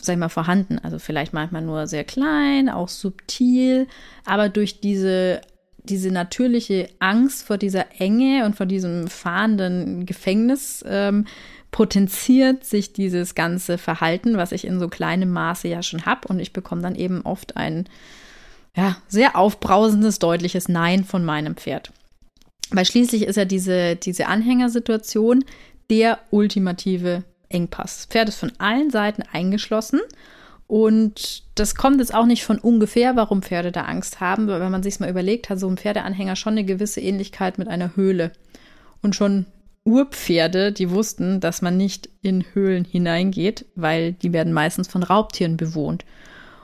sag 0.00 0.14
ich 0.14 0.18
mal, 0.18 0.28
vorhanden. 0.28 0.78
Also 0.78 0.98
vielleicht 0.98 1.32
manchmal 1.32 1.62
nur 1.62 1.86
sehr 1.86 2.04
klein, 2.04 2.68
auch 2.68 2.88
subtil, 2.88 3.86
aber 4.24 4.48
durch 4.48 4.80
diese, 4.80 5.40
diese 5.84 6.10
natürliche 6.10 6.88
Angst 6.98 7.46
vor 7.46 7.56
dieser 7.56 8.00
Enge 8.00 8.44
und 8.44 8.56
vor 8.56 8.66
diesem 8.66 9.06
fahrenden 9.06 10.06
Gefängnis 10.06 10.84
ähm, 10.86 11.26
potenziert 11.70 12.64
sich 12.64 12.92
dieses 12.92 13.34
ganze 13.34 13.78
Verhalten, 13.78 14.36
was 14.36 14.52
ich 14.52 14.66
in 14.66 14.78
so 14.78 14.88
kleinem 14.88 15.30
Maße 15.30 15.68
ja 15.68 15.82
schon 15.82 16.04
habe. 16.04 16.28
Und 16.28 16.38
ich 16.38 16.52
bekomme 16.52 16.82
dann 16.82 16.94
eben 16.94 17.22
oft 17.22 17.56
ein 17.56 17.88
ja, 18.76 18.96
sehr 19.08 19.36
aufbrausendes, 19.36 20.18
deutliches 20.18 20.68
Nein 20.68 21.04
von 21.04 21.24
meinem 21.24 21.56
Pferd. 21.56 21.92
Weil 22.72 22.84
schließlich 22.84 23.22
ist 23.22 23.36
ja 23.36 23.44
diese, 23.44 23.96
diese 23.96 24.26
Anhängersituation 24.26 25.44
der 25.90 26.18
ultimative 26.30 27.24
Engpass. 27.48 28.06
Pferd 28.06 28.28
ist 28.28 28.38
von 28.38 28.52
allen 28.58 28.90
Seiten 28.90 29.22
eingeschlossen. 29.30 30.00
Und 30.66 31.42
das 31.54 31.74
kommt 31.74 31.98
jetzt 31.98 32.14
auch 32.14 32.24
nicht 32.24 32.44
von 32.44 32.58
ungefähr, 32.58 33.14
warum 33.14 33.42
Pferde 33.42 33.72
da 33.72 33.82
Angst 33.82 34.20
haben. 34.20 34.48
Weil 34.48 34.60
wenn 34.60 34.72
man 34.72 34.82
sich 34.82 35.00
mal 35.00 35.10
überlegt, 35.10 35.50
hat 35.50 35.58
so 35.58 35.68
ein 35.68 35.76
Pferdeanhänger 35.76 36.34
schon 36.34 36.52
eine 36.52 36.64
gewisse 36.64 37.00
Ähnlichkeit 37.00 37.58
mit 37.58 37.68
einer 37.68 37.94
Höhle. 37.94 38.32
Und 39.02 39.14
schon 39.14 39.46
Urpferde, 39.84 40.72
die 40.72 40.90
wussten, 40.90 41.40
dass 41.40 41.60
man 41.60 41.76
nicht 41.76 42.08
in 42.22 42.44
Höhlen 42.54 42.84
hineingeht, 42.84 43.66
weil 43.74 44.12
die 44.12 44.32
werden 44.32 44.52
meistens 44.52 44.88
von 44.88 45.02
Raubtieren 45.02 45.56
bewohnt. 45.56 46.04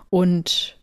Und 0.09 0.78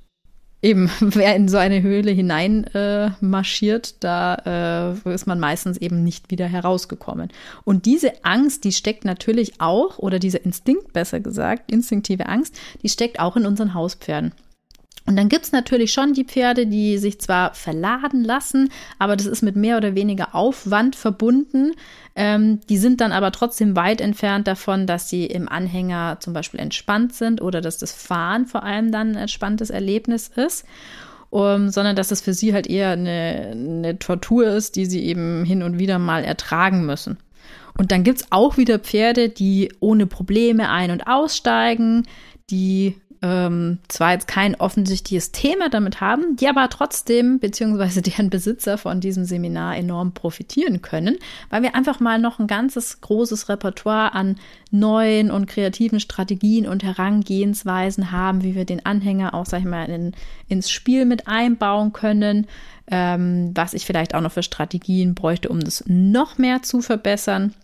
eben, 0.66 0.90
wer 1.00 1.36
in 1.36 1.48
so 1.48 1.58
eine 1.58 1.82
Höhle 1.82 2.12
hinein 2.12 2.66
äh, 2.74 3.12
marschiert, 3.22 4.04
da 4.04 4.96
äh, 5.06 5.14
ist 5.14 5.28
man 5.28 5.40
meistens 5.40 5.78
eben 5.78 6.04
nicht 6.04 6.32
wieder 6.32 6.48
herausgekommen. 6.48 7.30
Und 7.64 7.86
diese 7.86 8.26
Angst, 8.26 8.64
die 8.64 8.72
steckt 8.72 9.06
natürlich 9.06 9.62
auch, 9.62 10.00
oder 10.00 10.20
dieser 10.20 10.44
Instinkt 10.44 10.92
besser 10.92 11.20
gesagt, 11.20 11.72
instinktive 11.72 12.26
Angst, 12.28 12.60
die 12.82 12.90
steckt 12.90 13.20
auch 13.20 13.38
in 13.38 13.46
unseren 13.46 13.74
Hauspferden. 13.74 14.34
Und 15.08 15.18
dann 15.18 15.30
gibt 15.30 15.46
es 15.46 15.52
natürlich 15.52 15.94
schon 15.94 16.14
die 16.14 16.24
Pferde, 16.24 16.66
die 16.66 16.98
sich 16.98 17.20
zwar 17.20 17.54
verladen 17.54 18.24
lassen, 18.24 18.70
aber 18.98 19.16
das 19.16 19.28
ist 19.28 19.44
mit 19.44 19.56
mehr 19.56 19.78
oder 19.78 19.94
weniger 19.94 20.34
Aufwand 20.34 20.96
verbunden. 20.96 21.74
Ähm, 22.16 22.60
die 22.70 22.78
sind 22.78 23.02
dann 23.02 23.12
aber 23.12 23.32
trotzdem 23.32 23.76
weit 23.76 24.02
entfernt 24.02 24.48
davon, 24.48 24.88
dass 24.88 25.10
sie 25.10 25.26
im 25.28 25.48
Anhänger 25.48 26.18
zum 26.22 26.34
Beispiel 26.34 26.60
entspannt 26.60 27.14
sind 27.14 27.42
oder 27.42 27.62
dass 27.62 27.78
das 27.78 27.92
Fahren 27.92 28.48
vor 28.48 28.64
allem 28.64 28.92
dann 28.92 29.12
ein 29.12 29.16
entspanntes 29.16 29.70
Erlebnis 29.70 30.30
ist. 30.36 30.66
Um, 31.32 31.70
sondern 31.70 31.98
dass 31.98 32.12
es 32.12 32.22
für 32.22 32.34
sie 32.34 32.54
halt 32.54 32.66
eher 32.66 32.92
eine, 32.92 33.50
eine 33.52 34.00
Tortur 34.00 34.48
ist, 34.48 34.78
die 34.78 34.86
sie 34.86 35.04
eben 35.04 35.44
hin 35.44 35.64
und 35.64 35.78
wieder 35.80 36.00
mal 36.00 36.24
ertragen 36.24 36.86
müssen. 36.86 37.18
Und 37.78 37.92
dann 37.92 38.04
gibt 38.04 38.22
es 38.22 38.28
auch 38.32 38.56
wieder 38.56 38.80
Pferde, 38.80 39.28
die 39.28 39.74
ohne 39.82 40.06
Probleme 40.06 40.70
ein- 40.70 40.92
und 40.92 41.08
aussteigen, 41.08 42.04
die 42.50 42.96
ähm, 43.26 43.80
zwar 43.88 44.12
jetzt 44.12 44.28
kein 44.28 44.54
offensichtliches 44.54 45.32
Thema 45.32 45.70
damit 45.70 46.00
haben, 46.00 46.36
die 46.36 46.48
aber 46.48 46.70
trotzdem, 46.70 47.40
beziehungsweise 47.40 48.02
deren 48.04 48.30
Besitzer 48.30 48.78
von 48.78 49.02
diesem 49.02 49.26
Seminar 49.26 49.76
enorm 49.78 50.14
profitieren 50.14 50.84
können, 50.84 51.18
weil 51.50 51.64
wir 51.64 51.74
einfach 51.74 52.00
mal 52.00 52.20
noch 52.20 52.38
ein 52.38 52.46
ganzes 52.46 53.02
großes 53.02 53.50
Repertoire 53.50 54.14
an 54.14 54.36
neuen 54.70 55.32
und 55.32 55.48
kreativen 55.48 56.00
Strategien 56.00 56.68
und 56.68 56.84
Herangehensweisen 56.84 58.12
haben, 58.12 58.44
wie 58.44 58.54
wir 58.54 58.66
den 58.66 58.86
Anhänger 58.86 59.34
auch, 59.34 59.48
sag 59.48 59.62
ich 59.62 59.66
mal, 59.66 59.90
in, 59.90 60.12
ins 60.48 60.70
Spiel 60.70 61.06
mit 61.06 61.28
einbauen 61.28 61.94
können, 61.94 62.46
ähm, 62.92 63.54
was 63.56 63.74
ich 63.74 63.88
vielleicht 63.88 64.14
auch 64.14 64.22
noch 64.22 64.34
für 64.34 64.44
Strategien 64.44 65.16
bräuchte, 65.16 65.50
um 65.50 65.60
das 65.62 65.84
noch 65.88 66.38
mehr 66.38 66.62
zu 66.62 66.82
verbessern. 66.84 67.56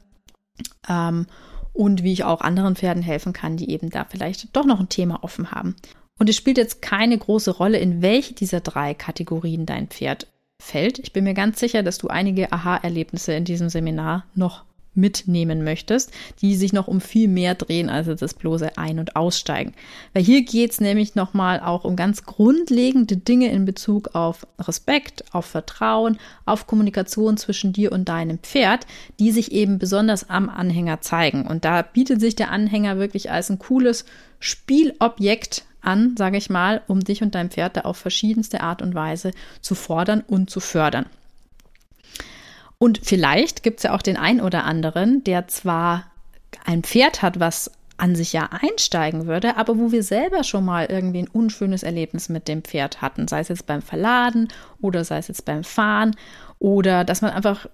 Ähm, 0.89 1.27
und 1.73 2.03
wie 2.03 2.13
ich 2.13 2.23
auch 2.23 2.41
anderen 2.41 2.75
Pferden 2.75 3.03
helfen 3.03 3.33
kann, 3.33 3.57
die 3.57 3.69
eben 3.71 3.89
da 3.89 4.05
vielleicht 4.05 4.55
doch 4.55 4.65
noch 4.65 4.79
ein 4.79 4.89
Thema 4.89 5.23
offen 5.23 5.51
haben. 5.51 5.75
Und 6.19 6.29
es 6.29 6.35
spielt 6.35 6.57
jetzt 6.57 6.81
keine 6.81 7.17
große 7.17 7.51
Rolle, 7.51 7.79
in 7.79 8.01
welche 8.01 8.33
dieser 8.33 8.59
drei 8.59 8.93
Kategorien 8.93 9.65
dein 9.65 9.87
Pferd 9.87 10.27
fällt. 10.61 10.99
Ich 10.99 11.13
bin 11.13 11.23
mir 11.23 11.33
ganz 11.33 11.59
sicher, 11.59 11.81
dass 11.81 11.97
du 11.97 12.07
einige 12.07 12.51
Aha-Erlebnisse 12.51 13.33
in 13.33 13.45
diesem 13.45 13.69
Seminar 13.69 14.25
noch 14.35 14.63
mitnehmen 14.93 15.63
möchtest, 15.63 16.11
die 16.41 16.55
sich 16.55 16.73
noch 16.73 16.87
um 16.87 17.01
viel 17.01 17.27
mehr 17.27 17.55
drehen 17.55 17.89
als 17.89 18.07
das 18.19 18.33
bloße 18.33 18.77
Ein- 18.77 18.99
und 18.99 19.15
Aussteigen. 19.15 19.73
Weil 20.13 20.23
hier 20.23 20.43
geht 20.43 20.71
es 20.71 20.81
nämlich 20.81 21.15
nochmal 21.15 21.59
auch 21.59 21.83
um 21.83 21.95
ganz 21.95 22.23
grundlegende 22.23 23.17
Dinge 23.17 23.51
in 23.51 23.65
Bezug 23.65 24.15
auf 24.15 24.45
Respekt, 24.59 25.23
auf 25.31 25.45
Vertrauen, 25.45 26.17
auf 26.45 26.67
Kommunikation 26.67 27.37
zwischen 27.37 27.73
dir 27.73 27.91
und 27.91 28.09
deinem 28.09 28.39
Pferd, 28.39 28.85
die 29.19 29.31
sich 29.31 29.51
eben 29.51 29.79
besonders 29.79 30.29
am 30.29 30.49
Anhänger 30.49 31.01
zeigen. 31.01 31.47
Und 31.47 31.65
da 31.65 31.81
bietet 31.81 32.19
sich 32.19 32.35
der 32.35 32.51
Anhänger 32.51 32.97
wirklich 32.97 33.31
als 33.31 33.49
ein 33.49 33.59
cooles 33.59 34.05
Spielobjekt 34.39 35.65
an, 35.81 36.15
sage 36.17 36.37
ich 36.37 36.49
mal, 36.49 36.81
um 36.87 36.99
dich 36.99 37.21
und 37.21 37.35
dein 37.35 37.49
Pferd 37.49 37.77
da 37.77 37.81
auf 37.81 37.97
verschiedenste 37.97 38.61
Art 38.61 38.81
und 38.81 38.93
Weise 38.93 39.31
zu 39.61 39.75
fordern 39.75 40.23
und 40.25 40.49
zu 40.49 40.59
fördern. 40.59 41.05
Und 42.81 42.99
vielleicht 43.03 43.61
gibt 43.61 43.77
es 43.77 43.83
ja 43.83 43.93
auch 43.93 44.01
den 44.01 44.17
einen 44.17 44.41
oder 44.41 44.63
anderen, 44.63 45.23
der 45.23 45.47
zwar 45.47 46.05
ein 46.65 46.81
Pferd 46.81 47.21
hat, 47.21 47.39
was 47.39 47.69
an 47.97 48.15
sich 48.15 48.33
ja 48.33 48.49
einsteigen 48.59 49.27
würde, 49.27 49.55
aber 49.57 49.77
wo 49.77 49.91
wir 49.91 50.01
selber 50.01 50.43
schon 50.43 50.65
mal 50.65 50.87
irgendwie 50.87 51.19
ein 51.19 51.27
unschönes 51.27 51.83
Erlebnis 51.83 52.27
mit 52.27 52.47
dem 52.47 52.63
Pferd 52.63 53.03
hatten, 53.03 53.27
sei 53.27 53.41
es 53.41 53.49
jetzt 53.49 53.67
beim 53.67 53.83
Verladen 53.83 54.47
oder 54.81 55.03
sei 55.03 55.19
es 55.19 55.27
jetzt 55.27 55.45
beim 55.45 55.63
Fahren 55.63 56.15
oder 56.57 57.03
dass 57.03 57.21
man 57.21 57.29
einfach 57.29 57.69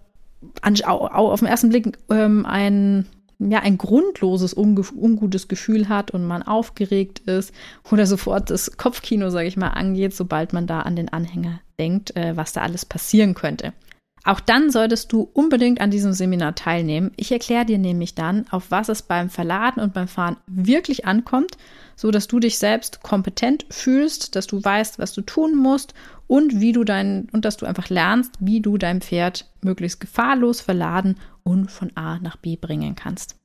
auf 0.62 1.40
den 1.40 1.48
ersten 1.48 1.70
Blick 1.70 1.98
ähm, 2.10 2.46
ein 2.46 3.06
ja, 3.40 3.60
ein 3.60 3.78
grundloses, 3.78 4.54
ungutes 4.54 5.48
Gefühl 5.48 5.88
hat 5.88 6.12
und 6.12 6.26
man 6.26 6.44
aufgeregt 6.44 7.20
ist 7.20 7.54
oder 7.90 8.06
sofort 8.06 8.50
das 8.50 8.76
Kopfkino, 8.76 9.30
sage 9.30 9.48
ich 9.48 9.56
mal, 9.56 9.70
angeht, 9.70 10.14
sobald 10.14 10.52
man 10.52 10.68
da 10.68 10.82
an 10.82 10.98
den 10.98 11.08
Anhänger 11.08 11.62
denkt, 11.80 12.14
äh, 12.18 12.36
was 12.36 12.52
da 12.52 12.64
alles 12.64 12.84
passieren 12.84 13.36
könnte. 13.36 13.72
Auch 14.28 14.42
dann 14.42 14.72
solltest 14.72 15.14
du 15.14 15.30
unbedingt 15.32 15.80
an 15.80 15.90
diesem 15.90 16.12
Seminar 16.12 16.54
teilnehmen. 16.54 17.12
Ich 17.16 17.32
erkläre 17.32 17.64
dir 17.64 17.78
nämlich 17.78 18.14
dann, 18.14 18.46
auf 18.50 18.72
was 18.72 18.90
es 18.90 19.02
beim 19.02 19.30
Verladen 19.30 19.82
und 19.82 19.94
beim 19.94 20.10
Fahren 20.10 20.36
wirklich 20.48 21.06
ankommt, 21.06 21.58
so 21.96 22.12
dass 22.12 22.28
du 22.28 22.42
dich 22.42 22.58
selbst 22.58 23.02
kompetent 23.02 23.66
fühlst, 23.70 24.36
dass 24.36 24.46
du 24.46 24.62
weißt, 24.62 25.00
was 25.00 25.14
du 25.14 25.22
tun 25.22 25.56
musst 25.56 25.94
und 26.28 26.60
wie 26.60 26.74
du 26.74 26.84
dein 26.84 27.30
und 27.32 27.46
dass 27.46 27.56
du 27.56 27.66
einfach 27.66 27.88
lernst, 27.88 28.34
wie 28.42 28.60
du 28.60 28.78
dein 28.78 29.00
Pferd 29.00 29.50
möglichst 29.62 30.02
gefahrlos 30.02 30.60
verladen 30.60 31.16
und 31.44 31.72
von 31.72 31.96
A 31.96 32.20
nach 32.20 32.36
B 32.36 32.58
bringen 32.58 32.96
kannst. 32.96 33.38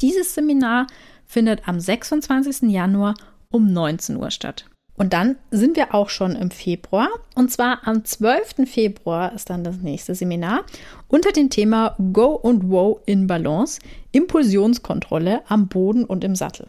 Dieses 0.00 0.36
Seminar 0.36 0.86
findet 1.26 1.66
am 1.66 1.80
26. 1.80 2.70
Januar 2.70 3.14
um 3.50 3.72
19 3.72 4.18
Uhr 4.18 4.30
statt. 4.30 4.66
Und 4.98 5.12
dann 5.12 5.36
sind 5.52 5.76
wir 5.76 5.94
auch 5.94 6.10
schon 6.10 6.34
im 6.34 6.50
Februar. 6.50 7.08
Und 7.36 7.52
zwar 7.52 7.86
am 7.86 8.04
12. 8.04 8.68
Februar 8.68 9.32
ist 9.32 9.48
dann 9.48 9.62
das 9.62 9.76
nächste 9.76 10.16
Seminar 10.16 10.64
unter 11.06 11.30
dem 11.30 11.50
Thema 11.50 11.94
Go 12.12 12.32
und 12.32 12.68
Wow 12.68 12.98
in 13.06 13.28
Balance, 13.28 13.78
Impulsionskontrolle 14.10 15.42
am 15.48 15.68
Boden 15.68 16.04
und 16.04 16.24
im 16.24 16.34
Sattel. 16.34 16.66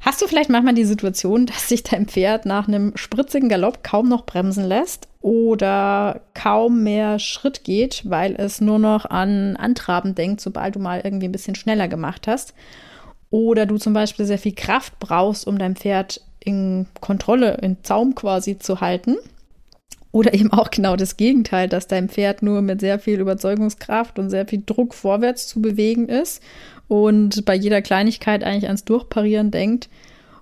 Hast 0.00 0.22
du 0.22 0.26
vielleicht 0.26 0.50
manchmal 0.50 0.74
die 0.74 0.84
Situation, 0.84 1.46
dass 1.46 1.68
sich 1.68 1.82
dein 1.82 2.06
Pferd 2.06 2.44
nach 2.44 2.68
einem 2.68 2.92
spritzigen 2.94 3.48
Galopp 3.48 3.82
kaum 3.82 4.08
noch 4.08 4.26
bremsen 4.26 4.64
lässt 4.64 5.08
oder 5.20 6.20
kaum 6.34 6.82
mehr 6.82 7.18
Schritt 7.18 7.64
geht, 7.64 8.02
weil 8.04 8.36
es 8.36 8.60
nur 8.60 8.78
noch 8.78 9.06
an 9.06 9.56
Antraben 9.56 10.14
denkt, 10.14 10.40
sobald 10.40 10.76
du 10.76 10.78
mal 10.78 11.00
irgendwie 11.02 11.26
ein 11.26 11.32
bisschen 11.32 11.54
schneller 11.56 11.88
gemacht 11.88 12.28
hast? 12.28 12.54
Oder 13.30 13.66
du 13.66 13.76
zum 13.76 13.92
Beispiel 13.92 14.24
sehr 14.24 14.38
viel 14.38 14.54
Kraft 14.54 14.98
brauchst, 15.00 15.46
um 15.46 15.58
dein 15.58 15.74
Pferd 15.74 16.22
in 16.48 16.86
Kontrolle, 17.00 17.58
in 17.62 17.76
Zaum 17.82 18.14
quasi 18.14 18.58
zu 18.58 18.80
halten. 18.80 19.16
Oder 20.10 20.32
eben 20.32 20.52
auch 20.52 20.70
genau 20.70 20.96
das 20.96 21.18
Gegenteil, 21.18 21.68
dass 21.68 21.86
dein 21.86 22.08
Pferd 22.08 22.42
nur 22.42 22.62
mit 22.62 22.80
sehr 22.80 22.98
viel 22.98 23.20
Überzeugungskraft 23.20 24.18
und 24.18 24.30
sehr 24.30 24.46
viel 24.46 24.62
Druck 24.64 24.94
vorwärts 24.94 25.46
zu 25.46 25.60
bewegen 25.60 26.08
ist 26.08 26.42
und 26.88 27.44
bei 27.44 27.54
jeder 27.54 27.82
Kleinigkeit 27.82 28.42
eigentlich 28.42 28.66
ans 28.66 28.86
Durchparieren 28.86 29.50
denkt 29.50 29.90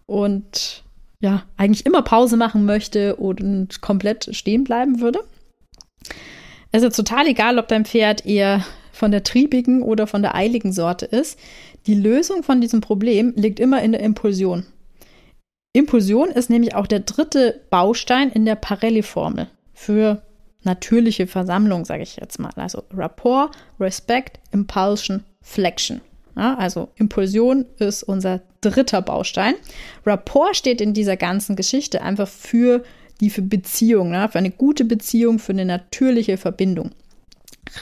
und 0.06 0.84
ja, 1.20 1.42
eigentlich 1.56 1.84
immer 1.84 2.02
Pause 2.02 2.36
machen 2.36 2.64
möchte 2.64 3.16
und 3.16 3.80
komplett 3.80 4.28
stehen 4.36 4.62
bleiben 4.62 5.00
würde. 5.00 5.18
Es 6.70 6.84
ist 6.84 6.94
total 6.94 7.26
egal, 7.26 7.58
ob 7.58 7.66
dein 7.66 7.84
Pferd 7.84 8.24
eher 8.24 8.64
von 8.92 9.10
der 9.10 9.24
triebigen 9.24 9.82
oder 9.82 10.06
von 10.06 10.22
der 10.22 10.36
eiligen 10.36 10.72
Sorte 10.72 11.06
ist. 11.06 11.38
Die 11.86 11.94
Lösung 11.94 12.44
von 12.44 12.60
diesem 12.60 12.80
Problem 12.80 13.32
liegt 13.34 13.58
immer 13.58 13.82
in 13.82 13.92
der 13.92 14.02
Impulsion. 14.02 14.64
Impulsion 15.76 16.30
ist 16.30 16.48
nämlich 16.48 16.74
auch 16.74 16.86
der 16.86 17.00
dritte 17.00 17.60
Baustein 17.68 18.30
in 18.30 18.46
der 18.46 18.54
Parelli-Formel 18.54 19.48
für 19.74 20.22
natürliche 20.62 21.26
Versammlung, 21.26 21.84
sage 21.84 22.02
ich 22.02 22.16
jetzt 22.16 22.38
mal. 22.38 22.50
Also 22.56 22.82
Rapport, 22.94 23.50
Respect, 23.78 24.40
Impulsion, 24.52 25.24
Flexion. 25.42 26.00
Ja, 26.34 26.56
also 26.56 26.88
Impulsion 26.96 27.66
ist 27.78 28.02
unser 28.02 28.40
dritter 28.62 29.02
Baustein. 29.02 29.54
Rapport 30.06 30.56
steht 30.56 30.80
in 30.80 30.94
dieser 30.94 31.18
ganzen 31.18 31.56
Geschichte 31.56 32.00
einfach 32.02 32.28
für 32.28 32.82
die 33.20 33.28
Beziehung, 33.28 34.10
ne? 34.10 34.28
für 34.30 34.38
eine 34.38 34.50
gute 34.50 34.84
Beziehung, 34.84 35.38
für 35.38 35.52
eine 35.52 35.66
natürliche 35.66 36.38
Verbindung. 36.38 36.92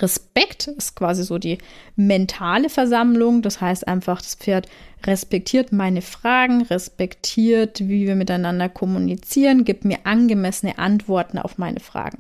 Respekt 0.00 0.68
ist 0.68 0.96
quasi 0.96 1.24
so 1.24 1.38
die 1.38 1.58
mentale 1.96 2.68
Versammlung. 2.68 3.42
Das 3.42 3.60
heißt 3.60 3.86
einfach, 3.86 4.20
das 4.20 4.34
Pferd 4.34 4.68
respektiert 5.04 5.72
meine 5.72 6.02
Fragen, 6.02 6.62
respektiert, 6.62 7.80
wie 7.80 8.06
wir 8.06 8.16
miteinander 8.16 8.68
kommunizieren, 8.68 9.64
gibt 9.64 9.84
mir 9.84 9.98
angemessene 10.04 10.78
Antworten 10.78 11.38
auf 11.38 11.58
meine 11.58 11.80
Fragen. 11.80 12.18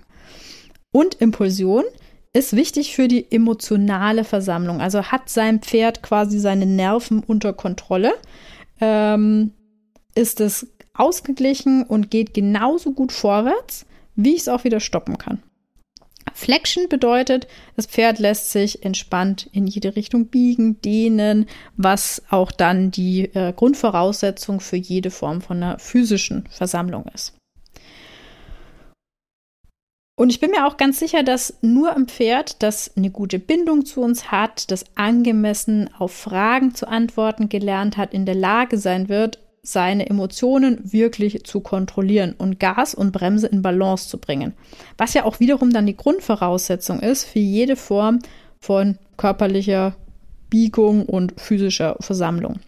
Und 0.92 1.14
Impulsion 1.16 1.84
ist 2.32 2.54
wichtig 2.54 2.94
für 2.94 3.08
die 3.08 3.30
emotionale 3.30 4.24
Versammlung. 4.24 4.80
Also 4.80 5.04
hat 5.04 5.28
sein 5.28 5.60
Pferd 5.60 6.02
quasi 6.02 6.38
seine 6.38 6.66
Nerven 6.66 7.20
unter 7.20 7.52
Kontrolle, 7.52 8.12
ähm, 8.80 9.52
ist 10.14 10.40
es 10.40 10.68
ausgeglichen 10.94 11.84
und 11.84 12.10
geht 12.10 12.34
genauso 12.34 12.92
gut 12.92 13.12
vorwärts, 13.12 13.86
wie 14.14 14.34
ich 14.34 14.42
es 14.42 14.48
auch 14.48 14.64
wieder 14.64 14.80
stoppen 14.80 15.18
kann. 15.18 15.42
Flexion 16.32 16.88
bedeutet, 16.88 17.46
das 17.76 17.86
Pferd 17.86 18.18
lässt 18.18 18.50
sich 18.50 18.84
entspannt 18.84 19.48
in 19.52 19.66
jede 19.66 19.94
Richtung 19.94 20.26
biegen, 20.26 20.80
dehnen, 20.80 21.46
was 21.76 22.22
auch 22.30 22.50
dann 22.50 22.90
die 22.90 23.34
äh, 23.34 23.52
Grundvoraussetzung 23.52 24.60
für 24.60 24.76
jede 24.76 25.10
Form 25.10 25.42
von 25.42 25.62
einer 25.62 25.78
physischen 25.78 26.48
Versammlung 26.50 27.04
ist. 27.14 27.34
Und 30.16 30.30
ich 30.30 30.38
bin 30.38 30.52
mir 30.52 30.66
auch 30.66 30.76
ganz 30.76 31.00
sicher, 31.00 31.24
dass 31.24 31.58
nur 31.60 31.94
ein 31.94 32.06
Pferd, 32.06 32.62
das 32.62 32.96
eine 32.96 33.10
gute 33.10 33.40
Bindung 33.40 33.84
zu 33.84 34.00
uns 34.00 34.30
hat, 34.30 34.70
das 34.70 34.84
angemessen 34.94 35.90
auf 35.98 36.12
Fragen 36.12 36.74
zu 36.74 36.86
antworten 36.86 37.48
gelernt 37.48 37.96
hat, 37.96 38.14
in 38.14 38.24
der 38.24 38.36
Lage 38.36 38.78
sein 38.78 39.08
wird, 39.08 39.40
seine 39.64 40.08
Emotionen 40.08 40.92
wirklich 40.92 41.44
zu 41.44 41.60
kontrollieren 41.60 42.34
und 42.36 42.60
Gas 42.60 42.94
und 42.94 43.12
Bremse 43.12 43.46
in 43.46 43.62
Balance 43.62 44.08
zu 44.08 44.18
bringen. 44.18 44.52
Was 44.98 45.14
ja 45.14 45.24
auch 45.24 45.40
wiederum 45.40 45.72
dann 45.72 45.86
die 45.86 45.96
Grundvoraussetzung 45.96 47.00
ist 47.00 47.24
für 47.24 47.40
jede 47.40 47.76
Form 47.76 48.20
von 48.60 48.98
körperlicher 49.16 49.96
Biegung 50.50 51.06
und 51.06 51.40
physischer 51.40 51.96
Versammlung. 52.00 52.60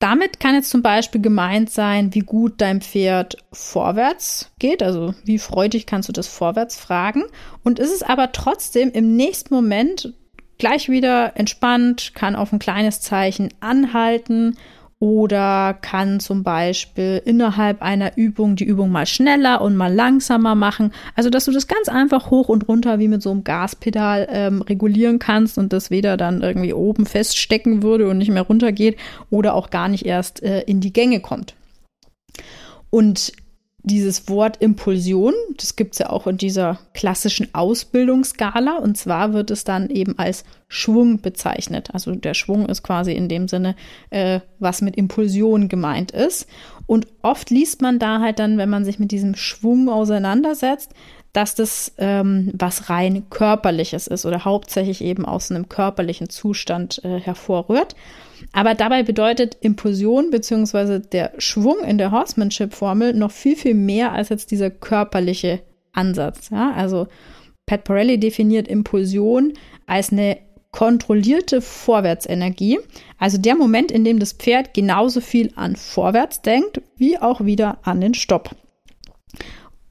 Damit 0.00 0.40
kann 0.40 0.54
jetzt 0.54 0.70
zum 0.70 0.80
Beispiel 0.80 1.20
gemeint 1.20 1.68
sein, 1.70 2.14
wie 2.14 2.20
gut 2.20 2.54
dein 2.56 2.80
Pferd 2.80 3.36
vorwärts 3.52 4.50
geht, 4.58 4.82
also 4.82 5.14
wie 5.24 5.38
freudig 5.38 5.84
kannst 5.86 6.08
du 6.08 6.12
das 6.12 6.26
vorwärts 6.26 6.78
fragen. 6.78 7.24
Und 7.64 7.78
ist 7.78 7.92
es 7.92 8.02
aber 8.02 8.32
trotzdem 8.32 8.90
im 8.92 9.14
nächsten 9.14 9.54
Moment 9.54 10.14
gleich 10.56 10.88
wieder 10.88 11.36
entspannt, 11.36 12.12
kann 12.14 12.34
auf 12.34 12.50
ein 12.52 12.58
kleines 12.58 13.02
Zeichen 13.02 13.50
anhalten 13.60 14.56
oder 15.00 15.78
kann 15.80 16.20
zum 16.20 16.42
Beispiel 16.42 17.22
innerhalb 17.24 17.80
einer 17.80 18.18
Übung 18.18 18.54
die 18.54 18.64
Übung 18.64 18.90
mal 18.92 19.06
schneller 19.06 19.62
und 19.62 19.74
mal 19.74 19.92
langsamer 19.92 20.54
machen. 20.54 20.92
Also, 21.16 21.30
dass 21.30 21.46
du 21.46 21.52
das 21.52 21.66
ganz 21.66 21.88
einfach 21.88 22.30
hoch 22.30 22.50
und 22.50 22.68
runter 22.68 22.98
wie 22.98 23.08
mit 23.08 23.22
so 23.22 23.30
einem 23.30 23.42
Gaspedal 23.42 24.28
ähm, 24.30 24.60
regulieren 24.60 25.18
kannst 25.18 25.56
und 25.56 25.72
das 25.72 25.90
weder 25.90 26.18
dann 26.18 26.42
irgendwie 26.42 26.74
oben 26.74 27.06
feststecken 27.06 27.82
würde 27.82 28.08
und 28.10 28.18
nicht 28.18 28.30
mehr 28.30 28.42
runtergeht 28.42 28.98
oder 29.30 29.54
auch 29.54 29.70
gar 29.70 29.88
nicht 29.88 30.04
erst 30.04 30.42
äh, 30.42 30.60
in 30.62 30.82
die 30.82 30.92
Gänge 30.92 31.20
kommt. 31.20 31.54
Und 32.90 33.32
dieses 33.82 34.28
Wort 34.28 34.58
Impulsion, 34.60 35.32
das 35.56 35.76
gibt 35.76 35.94
es 35.94 36.00
ja 36.00 36.10
auch 36.10 36.26
in 36.26 36.36
dieser 36.36 36.78
klassischen 36.92 37.54
Ausbildungsskala. 37.54 38.78
Und 38.78 38.96
zwar 38.96 39.32
wird 39.32 39.50
es 39.50 39.64
dann 39.64 39.88
eben 39.88 40.18
als 40.18 40.44
Schwung 40.68 41.20
bezeichnet. 41.20 41.88
Also 41.92 42.14
der 42.14 42.34
Schwung 42.34 42.66
ist 42.66 42.82
quasi 42.82 43.12
in 43.12 43.28
dem 43.28 43.48
Sinne, 43.48 43.74
äh, 44.10 44.40
was 44.58 44.82
mit 44.82 44.96
Impulsion 44.96 45.68
gemeint 45.68 46.10
ist. 46.10 46.46
Und 46.86 47.06
oft 47.22 47.50
liest 47.50 47.82
man 47.82 47.98
da 47.98 48.20
halt 48.20 48.38
dann, 48.38 48.58
wenn 48.58 48.70
man 48.70 48.84
sich 48.84 48.98
mit 48.98 49.12
diesem 49.12 49.34
Schwung 49.34 49.88
auseinandersetzt, 49.88 50.92
dass 51.32 51.54
das 51.54 51.92
ähm, 51.98 52.50
was 52.54 52.90
rein 52.90 53.30
körperliches 53.30 54.08
ist 54.08 54.26
oder 54.26 54.44
hauptsächlich 54.44 55.00
eben 55.02 55.24
aus 55.24 55.50
einem 55.50 55.68
körperlichen 55.68 56.28
Zustand 56.28 57.02
äh, 57.04 57.20
hervorrührt. 57.20 57.94
Aber 58.52 58.74
dabei 58.74 59.02
bedeutet 59.02 59.56
Impulsion 59.60 60.30
bzw. 60.30 60.98
der 60.98 61.32
Schwung 61.38 61.84
in 61.84 61.98
der 61.98 62.10
Horsemanship-Formel 62.10 63.14
noch 63.14 63.30
viel, 63.30 63.56
viel 63.56 63.74
mehr 63.74 64.12
als 64.12 64.28
jetzt 64.28 64.50
dieser 64.50 64.70
körperliche 64.70 65.60
Ansatz. 65.92 66.50
Ja? 66.50 66.72
Also 66.72 67.06
Pat 67.66 67.84
Pirelli 67.84 68.18
definiert 68.18 68.68
Impulsion 68.68 69.54
als 69.86 70.12
eine 70.12 70.38
kontrollierte 70.72 71.60
Vorwärtsenergie, 71.60 72.78
also 73.18 73.38
der 73.38 73.56
Moment, 73.56 73.90
in 73.90 74.04
dem 74.04 74.18
das 74.18 74.32
Pferd 74.32 74.72
genauso 74.72 75.20
viel 75.20 75.50
an 75.56 75.76
vorwärts 75.76 76.42
denkt, 76.42 76.80
wie 76.96 77.18
auch 77.18 77.44
wieder 77.44 77.78
an 77.82 78.00
den 78.00 78.14
Stopp. 78.14 78.54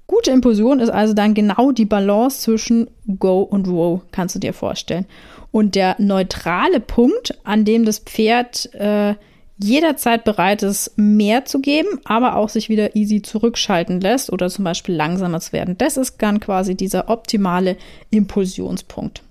Gute 0.09 0.31
Impulsion 0.31 0.79
ist 0.79 0.89
also 0.89 1.13
dann 1.13 1.35
genau 1.35 1.71
die 1.71 1.85
Balance 1.85 2.41
zwischen 2.41 2.89
Go 3.19 3.41
und 3.41 3.67
Row, 3.67 4.01
kannst 4.11 4.33
du 4.33 4.39
dir 4.39 4.53
vorstellen. 4.53 5.05
Und 5.51 5.75
der 5.75 5.97
neutrale 5.99 6.79
Punkt, 6.79 7.37
an 7.43 7.63
dem 7.63 7.85
das 7.85 7.99
Pferd 7.99 8.73
äh, 8.73 9.13
jederzeit 9.59 10.23
bereit 10.23 10.63
ist, 10.63 10.93
mehr 10.95 11.45
zu 11.45 11.61
geben, 11.61 11.99
aber 12.05 12.37
auch 12.37 12.49
sich 12.49 12.69
wieder 12.69 12.95
easy 12.95 13.21
zurückschalten 13.21 14.01
lässt 14.01 14.33
oder 14.33 14.49
zum 14.49 14.65
Beispiel 14.65 14.95
langsamer 14.95 15.41
zu 15.41 15.53
werden. 15.53 15.77
Das 15.77 15.95
ist 15.95 16.19
dann 16.23 16.39
quasi 16.39 16.73
dieser 16.73 17.07
optimale 17.07 17.77
Impulsionspunkt. 18.09 19.21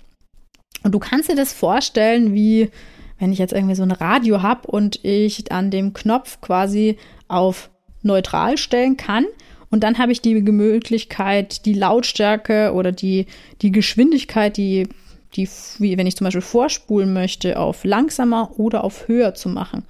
Und 0.85 0.95
du 0.95 1.01
kannst 1.01 1.29
dir 1.29 1.35
das 1.35 1.53
vorstellen, 1.53 2.35
wie 2.35 2.71
wenn 3.19 3.33
ich 3.33 3.41
jetzt 3.41 3.53
irgendwie 3.53 3.75
so 3.75 3.83
ein 3.83 3.91
Radio 3.91 4.43
habe 4.43 4.69
und 4.69 5.05
ich 5.05 5.51
an 5.51 5.73
dem 5.73 5.93
Knopf 5.93 6.41
quasi 6.41 6.99
auf 7.27 7.69
neutral 8.03 8.59
stellen 8.59 8.97
kann. 8.97 9.25
Und 9.71 9.85
dann 9.85 9.99
habe 9.99 10.13
ich 10.13 10.23
die 10.23 10.35
Möglichkeit, 10.35 11.67
die 11.67 11.75
Lautstärke 11.75 12.73
oder 12.73 12.93
die, 12.93 13.27
die 13.61 13.73
Geschwindigkeit, 13.73 14.57
die, 14.57 14.89
die, 15.35 15.49
wie 15.79 15.99
wenn 15.99 16.07
ich 16.07 16.17
zum 16.17 16.25
Beispiel 16.25 16.41
vorspulen 16.41 17.13
möchte, 17.13 17.59
auf 17.59 17.85
langsamer 17.85 18.59
oder 18.59 18.85
auf 18.85 19.09
höher 19.09 19.35
zu 19.35 19.49
machen. 19.49 19.85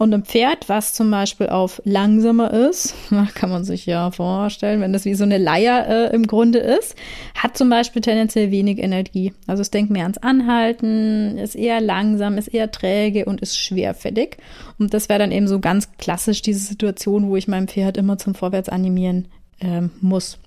Und 0.00 0.14
ein 0.14 0.22
Pferd, 0.22 0.68
was 0.68 0.94
zum 0.94 1.10
Beispiel 1.10 1.48
auf 1.48 1.82
langsamer 1.84 2.52
ist, 2.52 2.94
kann 3.34 3.50
man 3.50 3.64
sich 3.64 3.84
ja 3.84 4.12
vorstellen, 4.12 4.80
wenn 4.80 4.92
das 4.92 5.04
wie 5.04 5.14
so 5.14 5.24
eine 5.24 5.38
Leier 5.38 5.88
äh, 5.88 6.14
im 6.14 6.28
Grunde 6.28 6.60
ist, 6.60 6.94
hat 7.34 7.58
zum 7.58 7.68
Beispiel 7.68 8.00
tendenziell 8.00 8.52
wenig 8.52 8.78
Energie. 8.78 9.34
Also 9.48 9.60
es 9.60 9.72
denkt 9.72 9.90
mehr 9.90 10.04
ans 10.04 10.18
Anhalten, 10.18 11.36
ist 11.36 11.56
eher 11.56 11.80
langsam, 11.80 12.38
ist 12.38 12.46
eher 12.46 12.70
träge 12.70 13.24
und 13.24 13.40
ist 13.40 13.58
schwerfällig. 13.58 14.36
Und 14.78 14.94
das 14.94 15.08
wäre 15.08 15.18
dann 15.18 15.32
eben 15.32 15.48
so 15.48 15.58
ganz 15.58 15.96
klassisch 15.98 16.42
diese 16.42 16.60
Situation, 16.60 17.28
wo 17.28 17.36
ich 17.36 17.48
mein 17.48 17.68
Pferd 17.68 17.96
immer 17.96 18.18
zum 18.18 18.34
Vorwärts 18.34 18.68
animieren 18.68 19.28
ähm, 19.60 19.90
muss. 20.00 20.38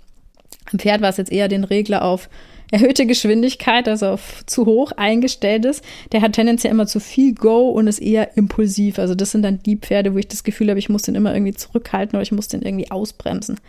Ein 0.71 0.79
Pferd, 0.79 1.01
was 1.01 1.17
jetzt 1.17 1.31
eher 1.31 1.47
den 1.47 1.63
Regler 1.63 2.03
auf 2.03 2.29
erhöhte 2.71 3.05
Geschwindigkeit, 3.05 3.87
also 3.89 4.07
auf 4.07 4.45
zu 4.45 4.65
hoch 4.65 4.93
eingestellt 4.93 5.65
ist, 5.65 5.83
der 6.13 6.21
hat 6.21 6.33
tendenziell 6.33 6.71
immer 6.71 6.87
zu 6.87 7.01
viel 7.01 7.35
Go 7.35 7.69
und 7.69 7.87
ist 7.87 7.99
eher 7.99 8.37
impulsiv. 8.37 8.97
Also 8.97 9.13
das 9.13 9.31
sind 9.31 9.43
dann 9.43 9.61
die 9.61 9.75
Pferde, 9.75 10.13
wo 10.13 10.17
ich 10.17 10.29
das 10.29 10.43
Gefühl 10.43 10.69
habe, 10.69 10.79
ich 10.79 10.89
muss 10.89 11.01
den 11.01 11.15
immer 11.15 11.33
irgendwie 11.33 11.53
zurückhalten 11.53 12.15
oder 12.15 12.23
ich 12.23 12.31
muss 12.31 12.47
den 12.47 12.61
irgendwie 12.61 12.89
ausbremsen. 12.89 13.59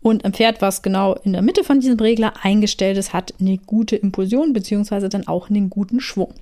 Und 0.00 0.24
ein 0.24 0.32
Pferd, 0.32 0.62
was 0.62 0.82
genau 0.82 1.14
in 1.24 1.32
der 1.32 1.42
Mitte 1.42 1.64
von 1.64 1.80
diesem 1.80 1.98
Regler 1.98 2.32
eingestellt 2.40 2.96
ist, 2.96 3.12
hat 3.12 3.34
eine 3.40 3.58
gute 3.58 3.96
Impulsion 3.96 4.52
beziehungsweise 4.52 5.08
dann 5.08 5.26
auch 5.26 5.50
einen 5.50 5.68
guten 5.68 6.00
Schwung. 6.00 6.32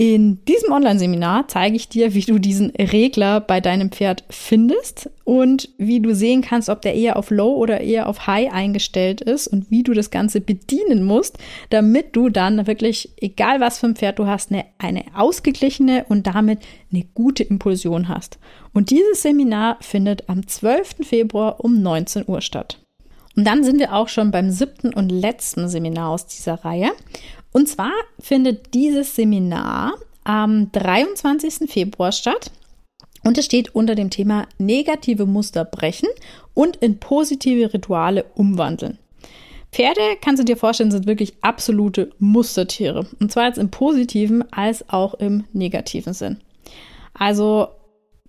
In 0.00 0.44
diesem 0.44 0.70
Online-Seminar 0.70 1.48
zeige 1.48 1.74
ich 1.74 1.88
dir, 1.88 2.14
wie 2.14 2.20
du 2.20 2.38
diesen 2.38 2.70
Regler 2.70 3.40
bei 3.40 3.60
deinem 3.60 3.90
Pferd 3.90 4.22
findest 4.30 5.10
und 5.24 5.70
wie 5.76 5.98
du 5.98 6.14
sehen 6.14 6.40
kannst, 6.40 6.68
ob 6.68 6.82
der 6.82 6.94
eher 6.94 7.16
auf 7.16 7.30
Low 7.30 7.56
oder 7.56 7.80
eher 7.80 8.08
auf 8.08 8.28
High 8.28 8.52
eingestellt 8.52 9.20
ist 9.20 9.48
und 9.48 9.72
wie 9.72 9.82
du 9.82 9.94
das 9.94 10.12
Ganze 10.12 10.40
bedienen 10.40 11.02
musst, 11.02 11.38
damit 11.70 12.14
du 12.14 12.28
dann 12.28 12.68
wirklich, 12.68 13.10
egal 13.20 13.58
was 13.58 13.80
für 13.80 13.88
ein 13.88 13.96
Pferd 13.96 14.20
du 14.20 14.28
hast, 14.28 14.52
eine, 14.52 14.66
eine 14.78 15.02
ausgeglichene 15.16 16.06
und 16.08 16.28
damit 16.28 16.60
eine 16.92 17.02
gute 17.14 17.42
Impulsion 17.42 18.06
hast. 18.06 18.38
Und 18.72 18.90
dieses 18.90 19.22
Seminar 19.22 19.78
findet 19.80 20.28
am 20.28 20.46
12. 20.46 20.98
Februar 21.02 21.58
um 21.58 21.82
19 21.82 22.22
Uhr 22.28 22.40
statt. 22.40 22.78
Und 23.38 23.44
dann 23.44 23.62
sind 23.62 23.78
wir 23.78 23.94
auch 23.94 24.08
schon 24.08 24.32
beim 24.32 24.50
siebten 24.50 24.92
und 24.92 25.10
letzten 25.10 25.68
Seminar 25.68 26.10
aus 26.10 26.26
dieser 26.26 26.54
Reihe. 26.64 26.90
Und 27.58 27.66
zwar 27.66 27.90
findet 28.20 28.72
dieses 28.72 29.16
Seminar 29.16 29.94
am 30.22 30.70
23. 30.70 31.68
Februar 31.68 32.12
statt. 32.12 32.52
Und 33.24 33.36
es 33.36 33.46
steht 33.46 33.74
unter 33.74 33.96
dem 33.96 34.10
Thema 34.10 34.46
negative 34.58 35.26
Muster 35.26 35.64
brechen 35.64 36.08
und 36.54 36.76
in 36.76 37.00
positive 37.00 37.74
Rituale 37.74 38.26
umwandeln. 38.36 38.98
Pferde, 39.72 40.00
kannst 40.22 40.40
du 40.40 40.44
dir 40.44 40.56
vorstellen, 40.56 40.92
sind 40.92 41.08
wirklich 41.08 41.34
absolute 41.40 42.12
Mustertiere. 42.20 43.08
Und 43.18 43.32
zwar 43.32 43.46
jetzt 43.46 43.58
im 43.58 43.72
positiven 43.72 44.44
als 44.52 44.88
auch 44.88 45.14
im 45.14 45.42
negativen 45.52 46.12
Sinn. 46.12 46.38
Also 47.12 47.66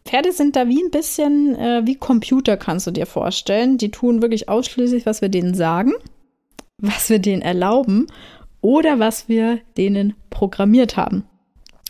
Pferde 0.05 0.31
sind 0.31 0.55
da 0.55 0.67
wie 0.67 0.81
ein 0.81 0.89
bisschen 0.89 1.53
äh, 1.53 1.85
wie 1.85 1.97
Computer, 1.97 2.57
kannst 2.57 2.87
du 2.87 2.91
dir 2.91 3.05
vorstellen. 3.05 3.77
Die 3.77 3.91
tun 3.91 4.23
wirklich 4.23 4.49
ausschließlich, 4.49 5.05
was 5.05 5.21
wir 5.21 5.29
denen 5.29 5.53
sagen, 5.53 5.93
was 6.79 7.11
wir 7.11 7.19
denen 7.19 7.43
erlauben 7.43 8.07
oder 8.61 8.99
was 8.99 9.29
wir 9.29 9.59
denen 9.77 10.15
programmiert 10.29 10.97
haben. 10.97 11.25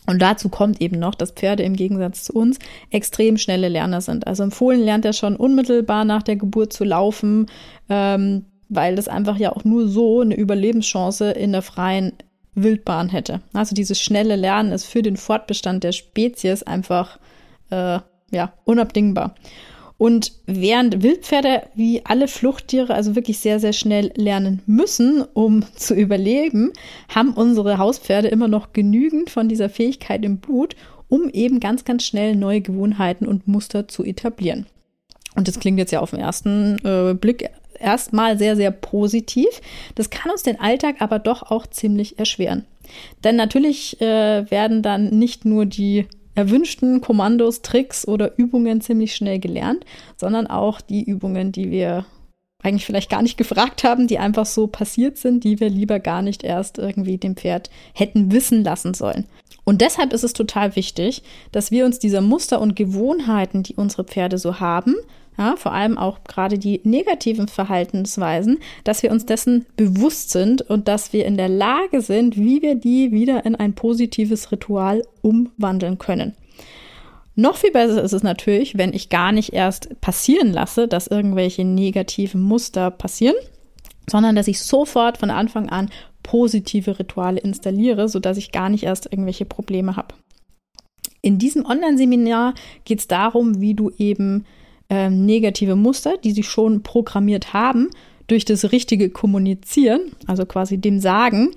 Und 0.05 0.21
dazu 0.23 0.49
kommt 0.49 0.81
eben 0.81 0.97
noch, 0.97 1.13
dass 1.13 1.31
Pferde 1.31 1.61
im 1.61 1.75
Gegensatz 1.75 2.23
zu 2.23 2.33
uns 2.33 2.57
extrem 2.89 3.37
schnelle 3.37 3.69
Lerner 3.69 4.01
sind. 4.01 4.25
Also 4.25 4.43
im 4.43 4.51
Fohlen 4.51 4.81
lernt 4.81 5.05
er 5.05 5.13
schon 5.13 5.35
unmittelbar 5.35 6.03
nach 6.03 6.23
der 6.23 6.35
Geburt 6.35 6.73
zu 6.73 6.83
laufen, 6.83 7.45
ähm, 7.89 8.45
weil 8.69 8.95
das 8.95 9.07
einfach 9.07 9.37
ja 9.37 9.51
auch 9.51 9.65
nur 9.65 9.87
so 9.87 10.21
eine 10.21 10.35
Überlebenschance 10.35 11.29
in 11.31 11.51
der 11.51 11.61
freien 11.61 12.13
Wildbahn 12.55 13.09
hätte. 13.09 13.41
Also 13.53 13.75
dieses 13.75 14.01
schnelle 14.01 14.35
Lernen 14.35 14.71
ist 14.71 14.85
für 14.85 15.03
den 15.03 15.15
Fortbestand 15.15 15.83
der 15.83 15.91
Spezies 15.91 16.63
einfach 16.63 17.19
äh, 17.69 17.99
ja 18.31 18.53
unabdingbar. 18.63 19.35
Und 19.99 20.31
während 20.45 21.03
Wildpferde 21.03 21.63
wie 21.75 22.05
alle 22.05 22.29
Fluchttiere 22.29 22.93
also 22.93 23.17
wirklich 23.17 23.39
sehr, 23.39 23.59
sehr 23.59 23.73
schnell 23.73 24.13
lernen 24.15 24.61
müssen, 24.65 25.25
um 25.33 25.65
zu 25.75 25.93
überleben, 25.93 26.71
haben 27.13 27.33
unsere 27.33 27.77
Hauspferde 27.77 28.29
immer 28.29 28.47
noch 28.47 28.71
genügend 28.71 29.29
von 29.29 29.49
dieser 29.49 29.69
Fähigkeit 29.69 30.23
im 30.23 30.37
Blut, 30.37 30.77
um 31.09 31.29
eben 31.29 31.59
ganz, 31.59 31.83
ganz 31.83 32.05
schnell 32.05 32.37
neue 32.37 32.61
Gewohnheiten 32.61 33.27
und 33.27 33.49
Muster 33.49 33.89
zu 33.89 34.05
etablieren. 34.05 34.67
Und 35.35 35.49
das 35.49 35.59
klingt 35.59 35.77
jetzt 35.77 35.91
ja 35.91 35.99
auf 35.99 36.11
den 36.11 36.21
ersten 36.21 36.77
äh, 36.85 37.13
Blick 37.13 37.49
erstmal 37.77 38.37
sehr, 38.37 38.55
sehr 38.55 38.71
positiv. 38.71 39.49
Das 39.95 40.09
kann 40.09 40.31
uns 40.31 40.43
den 40.43 40.61
Alltag 40.61 40.95
aber 40.99 41.19
doch 41.19 41.43
auch 41.43 41.67
ziemlich 41.67 42.19
erschweren. 42.19 42.63
Denn 43.25 43.35
natürlich 43.35 43.99
äh, 43.99 44.49
werden 44.49 44.81
dann 44.81 45.09
nicht 45.09 45.43
nur 45.43 45.65
die 45.65 46.07
erwünschten 46.39 47.01
Kommandos, 47.01 47.61
Tricks 47.61 48.07
oder 48.07 48.37
Übungen 48.37 48.79
ziemlich 48.79 49.13
schnell 49.13 49.39
gelernt, 49.39 49.85
sondern 50.15 50.47
auch 50.47 50.79
die 50.79 51.03
Übungen, 51.03 51.51
die 51.51 51.69
wir 51.69 52.05
eigentlich 52.63 52.85
vielleicht 52.85 53.09
gar 53.09 53.21
nicht 53.21 53.37
gefragt 53.37 53.83
haben, 53.83 54.07
die 54.07 54.19
einfach 54.19 54.45
so 54.45 54.67
passiert 54.67 55.17
sind, 55.17 55.43
die 55.43 55.59
wir 55.59 55.69
lieber 55.69 55.99
gar 55.99 56.21
nicht 56.21 56.43
erst 56.43 56.77
irgendwie 56.77 57.17
dem 57.17 57.35
Pferd 57.35 57.69
hätten 57.93 58.31
wissen 58.31 58.63
lassen 58.63 58.93
sollen. 58.93 59.25
Und 59.65 59.81
deshalb 59.81 60.13
ist 60.13 60.23
es 60.23 60.33
total 60.33 60.75
wichtig, 60.75 61.23
dass 61.51 61.71
wir 61.71 61.85
uns 61.85 61.99
dieser 61.99 62.21
Muster 62.21 62.61
und 62.61 62.75
Gewohnheiten, 62.75 63.63
die 63.63 63.75
unsere 63.75 64.05
Pferde 64.05 64.37
so 64.37 64.59
haben, 64.59 64.95
ja, 65.39 65.55
vor 65.55 65.71
allem 65.71 65.97
auch 65.97 66.25
gerade 66.25 66.59
die 66.59 66.81
negativen 66.83 67.47
Verhaltensweisen, 67.47 68.59
dass 68.83 69.01
wir 69.03 69.11
uns 69.11 69.25
dessen 69.25 69.65
bewusst 69.77 70.31
sind 70.31 70.61
und 70.61 70.89
dass 70.89 71.13
wir 71.13 71.25
in 71.25 71.37
der 71.37 71.47
Lage 71.47 72.01
sind, 72.01 72.35
wie 72.35 72.61
wir 72.61 72.75
die 72.75 73.11
wieder 73.11 73.45
in 73.45 73.55
ein 73.55 73.73
positives 73.73 74.51
Ritual 74.51 75.01
umwandeln 75.21 75.97
können. 75.97 76.35
Noch 77.35 77.55
viel 77.55 77.71
besser 77.71 78.03
ist 78.03 78.11
es 78.11 78.21
natürlich, 78.21 78.77
wenn 78.77 78.93
ich 78.93 79.07
gar 79.07 79.31
nicht 79.31 79.53
erst 79.53 80.01
passieren 80.01 80.51
lasse, 80.51 80.89
dass 80.89 81.07
irgendwelche 81.07 81.63
negativen 81.63 82.41
Muster 82.41 82.91
passieren, 82.91 83.35
sondern 84.09 84.35
dass 84.35 84.49
ich 84.49 84.59
sofort 84.59 85.17
von 85.17 85.31
Anfang 85.31 85.69
an 85.69 85.89
positive 86.21 86.99
Rituale 86.99 87.39
installiere, 87.39 88.09
sodass 88.09 88.35
ich 88.35 88.51
gar 88.51 88.67
nicht 88.67 88.83
erst 88.83 89.05
irgendwelche 89.05 89.45
Probleme 89.45 89.95
habe. 89.95 90.15
In 91.21 91.37
diesem 91.37 91.65
Online-Seminar 91.65 92.55
geht 92.83 92.99
es 92.99 93.07
darum, 93.07 93.61
wie 93.61 93.73
du 93.73 93.89
eben 93.97 94.45
ähm, 94.89 95.25
negative 95.25 95.75
Muster, 95.75 96.17
die 96.23 96.31
sie 96.31 96.43
schon 96.43 96.83
programmiert 96.83 97.53
haben, 97.53 97.89
durch 98.27 98.45
das 98.45 98.71
richtige 98.71 99.09
Kommunizieren, 99.09 100.11
also 100.27 100.45
quasi 100.45 100.77
dem 100.77 100.99
Sagen 100.99 101.51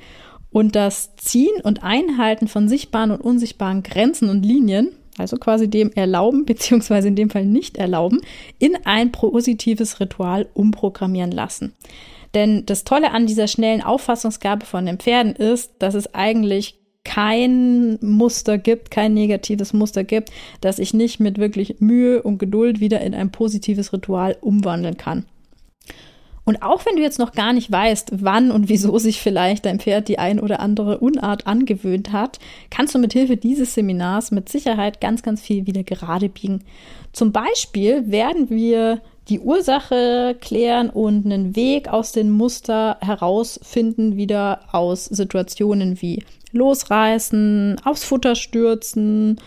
und 0.51 0.76
das 0.76 1.16
Ziehen 1.16 1.61
und 1.62 1.83
Einhalten 1.83 2.49
von 2.49 2.68
sichtbaren 2.68 3.11
und 3.11 3.20
unsichtbaren 3.20 3.83
Grenzen 3.83 4.28
und 4.28 4.45
Linien, 4.45 4.93
also 5.18 5.37
quasi 5.37 5.68
dem 5.68 5.93
Erlauben 5.93 6.45
beziehungsweise 6.47 7.09
in 7.09 7.16
dem 7.16 7.30
Fall 7.30 7.47
nicht 7.47 7.76
erlauben, 7.76 8.20
in 8.59 8.76
ein 8.85 9.12
positives 9.12 10.01
Ritual 10.01 10.49
umprogrammieren 10.55 11.33
lassen. 11.33 11.74
Denn 12.35 12.64
das 12.64 12.85
Tolle 12.85 13.11
an 13.12 13.26
dieser 13.26 13.47
schnellen 13.47 13.83
Auffassungsgabe 13.83 14.64
von 14.64 14.87
den 14.87 14.99
Pferden 14.99 15.37
ist, 15.37 15.72
dass 15.78 15.95
es 15.95 16.14
eigentlich 16.14 16.78
kein 17.05 17.99
Muster 18.01 18.59
gibt, 18.59 18.91
kein 18.91 19.15
negatives 19.15 19.73
Muster 19.73 20.05
gibt, 20.05 20.31
das 20.61 20.79
ich 20.79 20.95
nicht 20.95 21.21
mit 21.21 21.39
wirklich 21.39 21.81
Mühe 21.81 22.23
und 22.23 22.39
Geduld 22.39 22.81
wieder 22.81 23.01
in 23.01 23.15
ein 23.15 23.31
positives 23.31 23.93
Ritual 23.93 24.37
umwandeln 24.41 24.97
kann. 24.97 25.25
Und 26.45 26.63
auch 26.63 26.85
wenn 26.87 26.97
du 26.97 27.03
jetzt 27.03 27.21
noch 27.21 27.33
gar 27.33 27.53
nicht 27.53 27.71
weißt, 27.71 28.13
wann 28.17 28.51
und 28.51 28.69
wieso 28.69 28.99
sich 28.99 29.21
vielleicht 29.21 29.65
dein 29.65 29.79
Pferd 29.79 30.09
die 30.09 30.19
ein 30.19 30.41
oder 30.41 30.59
andere 30.59 30.99
Unart 30.99 31.47
angewöhnt 31.47 32.11
hat, 32.13 32.41
kannst 32.69 32.95
du 32.95 32.99
mit 32.99 33.13
Hilfe 33.13 33.37
dieses 33.37 33.75
Seminars 33.75 34.33
mit 34.33 34.49
Sicherheit 34.49 35.01
ganz, 35.01 35.23
ganz 35.23 35.41
viel 35.41 35.67
wieder 35.67 35.85
gerade 35.85 36.29
biegen. 36.29 36.65
Zum 37.13 37.31
Beispiel 37.31 38.11
werden 38.11 38.51
wir 38.51 39.01
die 39.29 39.39
Ursache 39.39 40.37
klären 40.41 40.91
und 40.91 41.25
einen 41.25 41.55
Weg 41.55 41.89
aus 41.89 42.11
den 42.11 42.31
Muster 42.31 42.99
herausfinden, 43.01 44.17
wieder 44.17 44.75
aus 44.75 45.05
Situationen 45.05 46.03
wie 46.03 46.25
losreißen, 46.53 47.81
aufs 47.85 48.05
Futter 48.05 48.35
stürzen, 48.35 49.41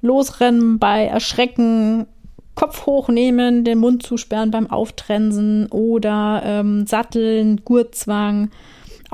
losrennen 0.00 0.78
bei 0.78 1.06
Erschrecken, 1.06 2.06
Kopf 2.54 2.86
hochnehmen, 2.86 3.64
den 3.64 3.78
Mund 3.78 4.02
zusperren 4.02 4.50
beim 4.50 4.70
Auftrensen 4.70 5.66
oder 5.70 6.42
ähm, 6.44 6.86
Satteln, 6.86 7.62
Gurtzwang, 7.64 8.50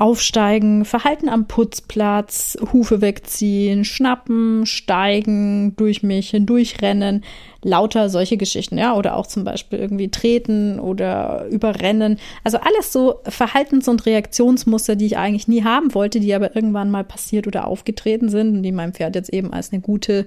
Aufsteigen, 0.01 0.83
Verhalten 0.83 1.29
am 1.29 1.45
Putzplatz, 1.45 2.57
Hufe 2.73 3.01
wegziehen, 3.01 3.85
schnappen, 3.85 4.65
steigen, 4.65 5.75
durch 5.75 6.01
mich 6.01 6.31
hindurchrennen, 6.31 7.23
lauter 7.61 8.09
solche 8.09 8.35
Geschichten, 8.35 8.79
ja, 8.79 8.95
oder 8.95 9.15
auch 9.15 9.27
zum 9.27 9.43
Beispiel 9.43 9.77
irgendwie 9.77 10.09
treten 10.09 10.79
oder 10.79 11.45
überrennen. 11.51 12.17
Also 12.43 12.57
alles 12.57 12.91
so 12.91 13.19
Verhaltens- 13.25 13.87
und 13.87 14.07
Reaktionsmuster, 14.07 14.95
die 14.95 15.05
ich 15.05 15.17
eigentlich 15.17 15.47
nie 15.47 15.63
haben 15.63 15.93
wollte, 15.93 16.19
die 16.19 16.33
aber 16.33 16.55
irgendwann 16.55 16.89
mal 16.89 17.03
passiert 17.03 17.45
oder 17.45 17.67
aufgetreten 17.67 18.29
sind 18.29 18.55
und 18.55 18.63
die 18.63 18.71
mein 18.71 18.93
Pferd 18.93 19.13
jetzt 19.13 19.31
eben 19.31 19.53
als 19.53 19.71
eine 19.71 19.81
gute 19.81 20.25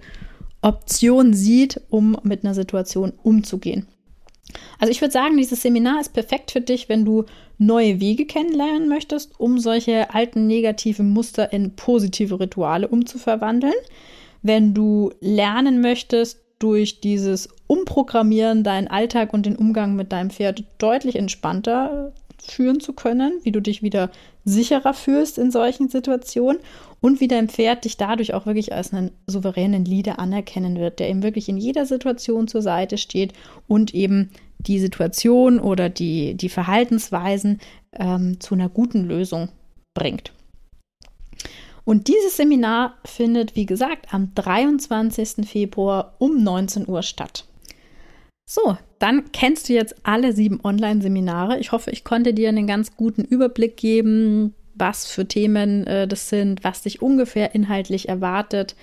Option 0.63 1.35
sieht, 1.35 1.81
um 1.91 2.17
mit 2.23 2.45
einer 2.45 2.55
Situation 2.55 3.13
umzugehen. 3.25 3.89
Also 4.79 4.91
ich 4.91 5.01
würde 5.01 5.13
sagen, 5.13 5.37
dieses 5.37 5.63
Seminar 5.63 6.01
ist 6.01 6.13
perfekt 6.13 6.51
für 6.51 6.61
dich, 6.61 6.89
wenn 6.89 7.05
du 7.05 7.25
neue 7.59 8.01
Wege 8.01 8.27
kennenlernen 8.27 8.89
möchtest, 8.89 9.39
um 9.39 9.59
solche 9.59 10.13
alten 10.13 10.47
negativen 10.47 11.11
Muster 11.11 11.53
in 11.53 11.77
positive 11.77 12.41
Rituale 12.41 12.89
umzuverwandeln. 12.89 13.75
Wenn 14.43 14.75
du 14.75 15.13
lernen 15.21 15.81
möchtest, 15.81 16.41
durch 16.59 17.01
dieses 17.01 17.49
Umprogrammieren 17.67 18.63
deinen 18.63 18.89
Alltag 18.89 19.35
und 19.35 19.45
den 19.45 19.57
Umgang 19.57 19.97
mit 19.97 20.13
deinem 20.13 20.31
Pferd 20.31 20.65
deutlich 20.79 21.17
entspannter 21.17 22.13
führen 22.41 22.81
zu 22.81 22.93
können, 22.93 23.41
wie 23.43 23.53
du 23.53 23.61
dich 23.61 23.83
wieder 23.83 24.11
sicherer 24.45 24.95
fühlst 24.95 25.39
in 25.39 25.51
solchen 25.51 25.89
Situationen 25.89 26.61
und 27.01 27.21
wie 27.21 27.29
dein 27.29 27.49
Pferd 27.49 27.85
dich 27.85 27.97
dadurch 27.97 28.35
auch 28.35 28.47
wirklich 28.47 28.73
als 28.73 28.93
einen 28.93 29.11
souveränen 29.27 29.85
Leader 29.85 30.19
anerkennen 30.19 30.79
wird, 30.79 31.01
der 31.01 31.09
ihm 31.09 31.23
wirklich 31.23 31.49
in 31.49 31.57
jeder 31.57 31.87
Situation 31.87 32.49
zur 32.49 32.63
Seite 32.63 32.99
steht 32.99 33.33
und 33.67 33.95
eben 33.95 34.31
die 34.59 34.79
Situation 34.79 35.59
oder 35.59 35.89
die, 35.89 36.35
die 36.35 36.49
Verhaltensweisen 36.49 37.61
ähm, 37.93 38.41
zu 38.41 38.55
einer 38.55 38.69
guten 38.69 39.05
Lösung 39.05 39.49
bringt. 39.95 40.33
Und 41.85 42.09
dieses 42.09 42.37
Seminar 42.37 42.97
findet, 43.05 43.57
wie 43.57 43.67
gesagt, 43.67 44.13
am 44.13 44.35
23. 44.35 45.47
Februar 45.47 46.15
um 46.19 46.43
19 46.43 46.89
Uhr 46.89 47.03
statt. 47.03 47.45
So, 48.47 48.77
dann 48.99 49.33
kennst 49.33 49.69
du 49.69 49.75
jetzt 49.75 49.95
alle 50.03 50.33
sieben 50.33 50.61
Online-Seminare. 50.63 51.59
Ich 51.59 51.73
hoffe, 51.73 51.91
ich 51.91 52.05
konnte 52.05 52.35
dir 52.35 52.49
einen 52.49 52.67
ganz 52.67 52.97
guten 52.97 53.23
Überblick 53.23 53.77
geben, 53.77 54.55
was 54.75 55.07
für 55.07 55.27
Themen 55.27 55.87
äh, 55.87 56.09
das 56.09 56.29
sind, 56.29 56.65
was 56.65 56.83
dich 56.83 57.01
ungefähr 57.01 57.55
inhaltlich 57.55 58.09
erwartet. 58.09 58.77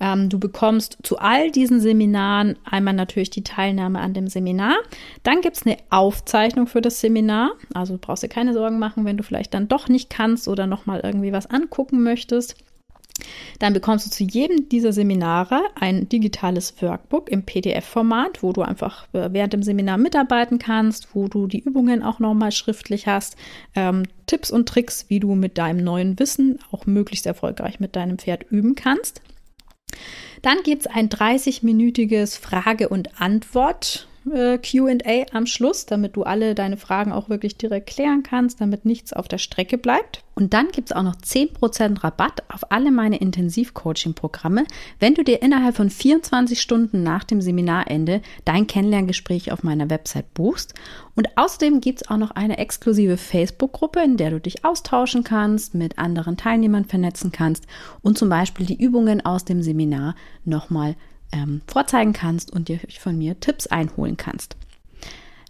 Ähm, 0.00 0.28
du 0.28 0.38
bekommst 0.38 0.98
zu 1.02 1.18
all 1.18 1.50
diesen 1.50 1.80
Seminaren 1.80 2.56
einmal 2.64 2.94
natürlich 2.94 3.30
die 3.30 3.44
Teilnahme 3.44 4.00
an 4.00 4.14
dem 4.14 4.28
Seminar. 4.28 4.76
Dann 5.22 5.42
gibt 5.42 5.56
es 5.56 5.66
eine 5.66 5.76
Aufzeichnung 5.90 6.66
für 6.66 6.80
das 6.80 7.00
Seminar. 7.00 7.52
Also 7.74 7.98
brauchst 8.00 8.22
du 8.22 8.28
keine 8.28 8.54
Sorgen 8.54 8.78
machen, 8.78 9.04
wenn 9.04 9.16
du 9.16 9.22
vielleicht 9.22 9.54
dann 9.54 9.68
doch 9.68 9.88
nicht 9.88 10.10
kannst 10.10 10.48
oder 10.48 10.66
nochmal 10.66 11.00
irgendwie 11.04 11.32
was 11.32 11.46
angucken 11.46 12.02
möchtest. 12.02 12.56
Dann 13.58 13.74
bekommst 13.74 14.06
du 14.06 14.10
zu 14.10 14.24
jedem 14.24 14.68
dieser 14.68 14.92
Seminare 14.92 15.60
ein 15.78 16.08
digitales 16.08 16.80
Workbook 16.80 17.30
im 17.30 17.44
PDF-Format, 17.44 18.42
wo 18.42 18.52
du 18.52 18.62
einfach 18.62 19.06
äh, 19.12 19.28
während 19.32 19.52
dem 19.52 19.62
Seminar 19.62 19.98
mitarbeiten 19.98 20.58
kannst, 20.58 21.14
wo 21.14 21.28
du 21.28 21.46
die 21.46 21.60
Übungen 21.60 22.02
auch 22.02 22.18
nochmal 22.18 22.52
schriftlich 22.52 23.06
hast, 23.06 23.36
ähm, 23.74 24.04
Tipps 24.26 24.50
und 24.50 24.68
Tricks, 24.68 25.06
wie 25.08 25.20
du 25.20 25.34
mit 25.34 25.58
deinem 25.58 25.84
neuen 25.84 26.18
Wissen 26.18 26.58
auch 26.70 26.86
möglichst 26.86 27.26
erfolgreich 27.26 27.80
mit 27.80 27.96
deinem 27.96 28.18
Pferd 28.18 28.44
üben 28.50 28.74
kannst. 28.74 29.20
Dann 30.42 30.62
gibt 30.62 30.82
es 30.82 30.86
ein 30.86 31.08
30-minütiges 31.08 32.38
Frage- 32.38 32.88
und 32.88 33.20
Antwort 33.20 34.08
äh, 34.32 34.58
QA 34.58 35.26
am 35.32 35.46
Schluss, 35.46 35.86
damit 35.86 36.16
du 36.16 36.22
alle 36.22 36.54
deine 36.54 36.76
Fragen 36.76 37.12
auch 37.12 37.28
wirklich 37.28 37.56
direkt 37.56 37.88
klären 37.88 38.22
kannst, 38.22 38.60
damit 38.60 38.84
nichts 38.84 39.12
auf 39.12 39.28
der 39.28 39.38
Strecke 39.38 39.78
bleibt. 39.78 40.22
Und 40.34 40.54
dann 40.54 40.68
gibt 40.68 40.90
es 40.90 40.96
auch 40.96 41.02
noch 41.02 41.16
10% 41.16 42.02
Rabatt 42.02 42.42
auf 42.48 42.70
alle 42.70 42.90
meine 42.90 43.18
Intensiv-Coaching-Programme, 43.18 44.64
wenn 44.98 45.14
du 45.14 45.22
dir 45.22 45.42
innerhalb 45.42 45.76
von 45.76 45.90
24 45.90 46.60
Stunden 46.60 47.02
nach 47.02 47.24
dem 47.24 47.42
Seminarende 47.42 48.22
dein 48.44 48.66
Kennenlerngespräch 48.66 49.52
auf 49.52 49.62
meiner 49.62 49.90
Website 49.90 50.32
buchst. 50.32 50.74
Und 51.14 51.28
außerdem 51.36 51.80
gibt 51.80 52.02
es 52.02 52.08
auch 52.08 52.16
noch 52.16 52.30
eine 52.30 52.58
exklusive 52.58 53.16
Facebook-Gruppe, 53.16 54.00
in 54.00 54.16
der 54.16 54.30
du 54.30 54.40
dich 54.40 54.64
austauschen 54.64 55.24
kannst, 55.24 55.74
mit 55.74 55.98
anderen 55.98 56.36
Teilnehmern 56.36 56.86
vernetzen 56.86 57.32
kannst 57.32 57.66
und 58.00 58.16
zum 58.16 58.28
Beispiel 58.30 58.64
die 58.64 58.82
Übungen 58.82 59.24
aus 59.24 59.44
dem 59.44 59.62
Seminar 59.62 60.14
nochmal 60.44 60.96
ähm, 61.32 61.60
vorzeigen 61.66 62.12
kannst 62.12 62.52
und 62.52 62.68
dir 62.68 62.80
von 62.98 63.16
mir 63.16 63.38
Tipps 63.40 63.66
einholen 63.66 64.16
kannst. 64.16 64.56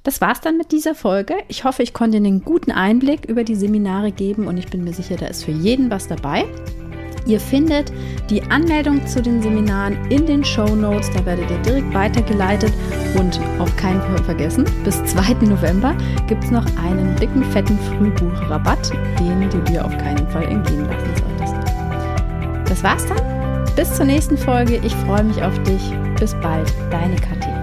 Das 0.03 0.20
war's 0.20 0.41
dann 0.41 0.57
mit 0.57 0.72
dieser 0.72 0.95
Folge. 0.95 1.35
Ich 1.49 1.64
hoffe, 1.64 1.83
ich 1.83 1.93
konnte 1.93 2.16
einen 2.16 2.43
guten 2.43 2.70
Einblick 2.70 3.26
über 3.26 3.45
die 3.45 3.55
Seminare 3.55 4.12
geben 4.12 4.47
und 4.47 4.57
ich 4.57 4.68
bin 4.68 4.83
mir 4.83 4.95
sicher, 4.95 5.16
da 5.16 5.26
ist 5.26 5.45
für 5.45 5.51
jeden 5.51 5.91
was 5.91 6.09
dabei. 6.09 6.47
Ihr 7.26 7.39
findet 7.39 7.93
die 8.31 8.43
Anmeldung 8.43 9.07
zu 9.07 9.20
den 9.20 9.43
Seminaren 9.43 10.11
in 10.11 10.24
den 10.24 10.45
Show 10.45 10.74
Notes. 10.74 11.11
Da 11.12 11.24
werdet 11.26 11.51
ihr 11.51 11.59
direkt 11.59 11.93
weitergeleitet. 11.93 12.72
Und 13.18 13.41
auf 13.59 13.74
keinen 13.76 14.01
Fall 14.01 14.24
vergessen, 14.24 14.64
bis 14.85 15.05
2. 15.05 15.47
November 15.47 15.95
gibt 16.28 16.45
es 16.45 16.51
noch 16.51 16.64
einen 16.76 17.14
dicken, 17.16 17.45
fetten 17.45 17.78
Frühbuchrabatt, 17.78 18.91
den 19.18 19.51
du 19.51 19.59
dir 19.70 19.85
auf 19.85 19.97
keinen 19.99 20.26
Fall 20.28 20.45
entgehen 20.45 20.87
lassen 20.87 21.11
solltest. 21.16 21.55
Das 22.66 22.83
war's 22.83 23.05
dann. 23.07 23.39
Bis 23.81 23.95
zur 23.95 24.05
nächsten 24.05 24.37
Folge. 24.37 24.78
Ich 24.85 24.95
freue 24.95 25.24
mich 25.24 25.43
auf 25.43 25.59
dich. 25.62 25.81
Bis 26.18 26.35
bald. 26.43 26.70
Deine 26.91 27.16
Kathi. 27.16 27.59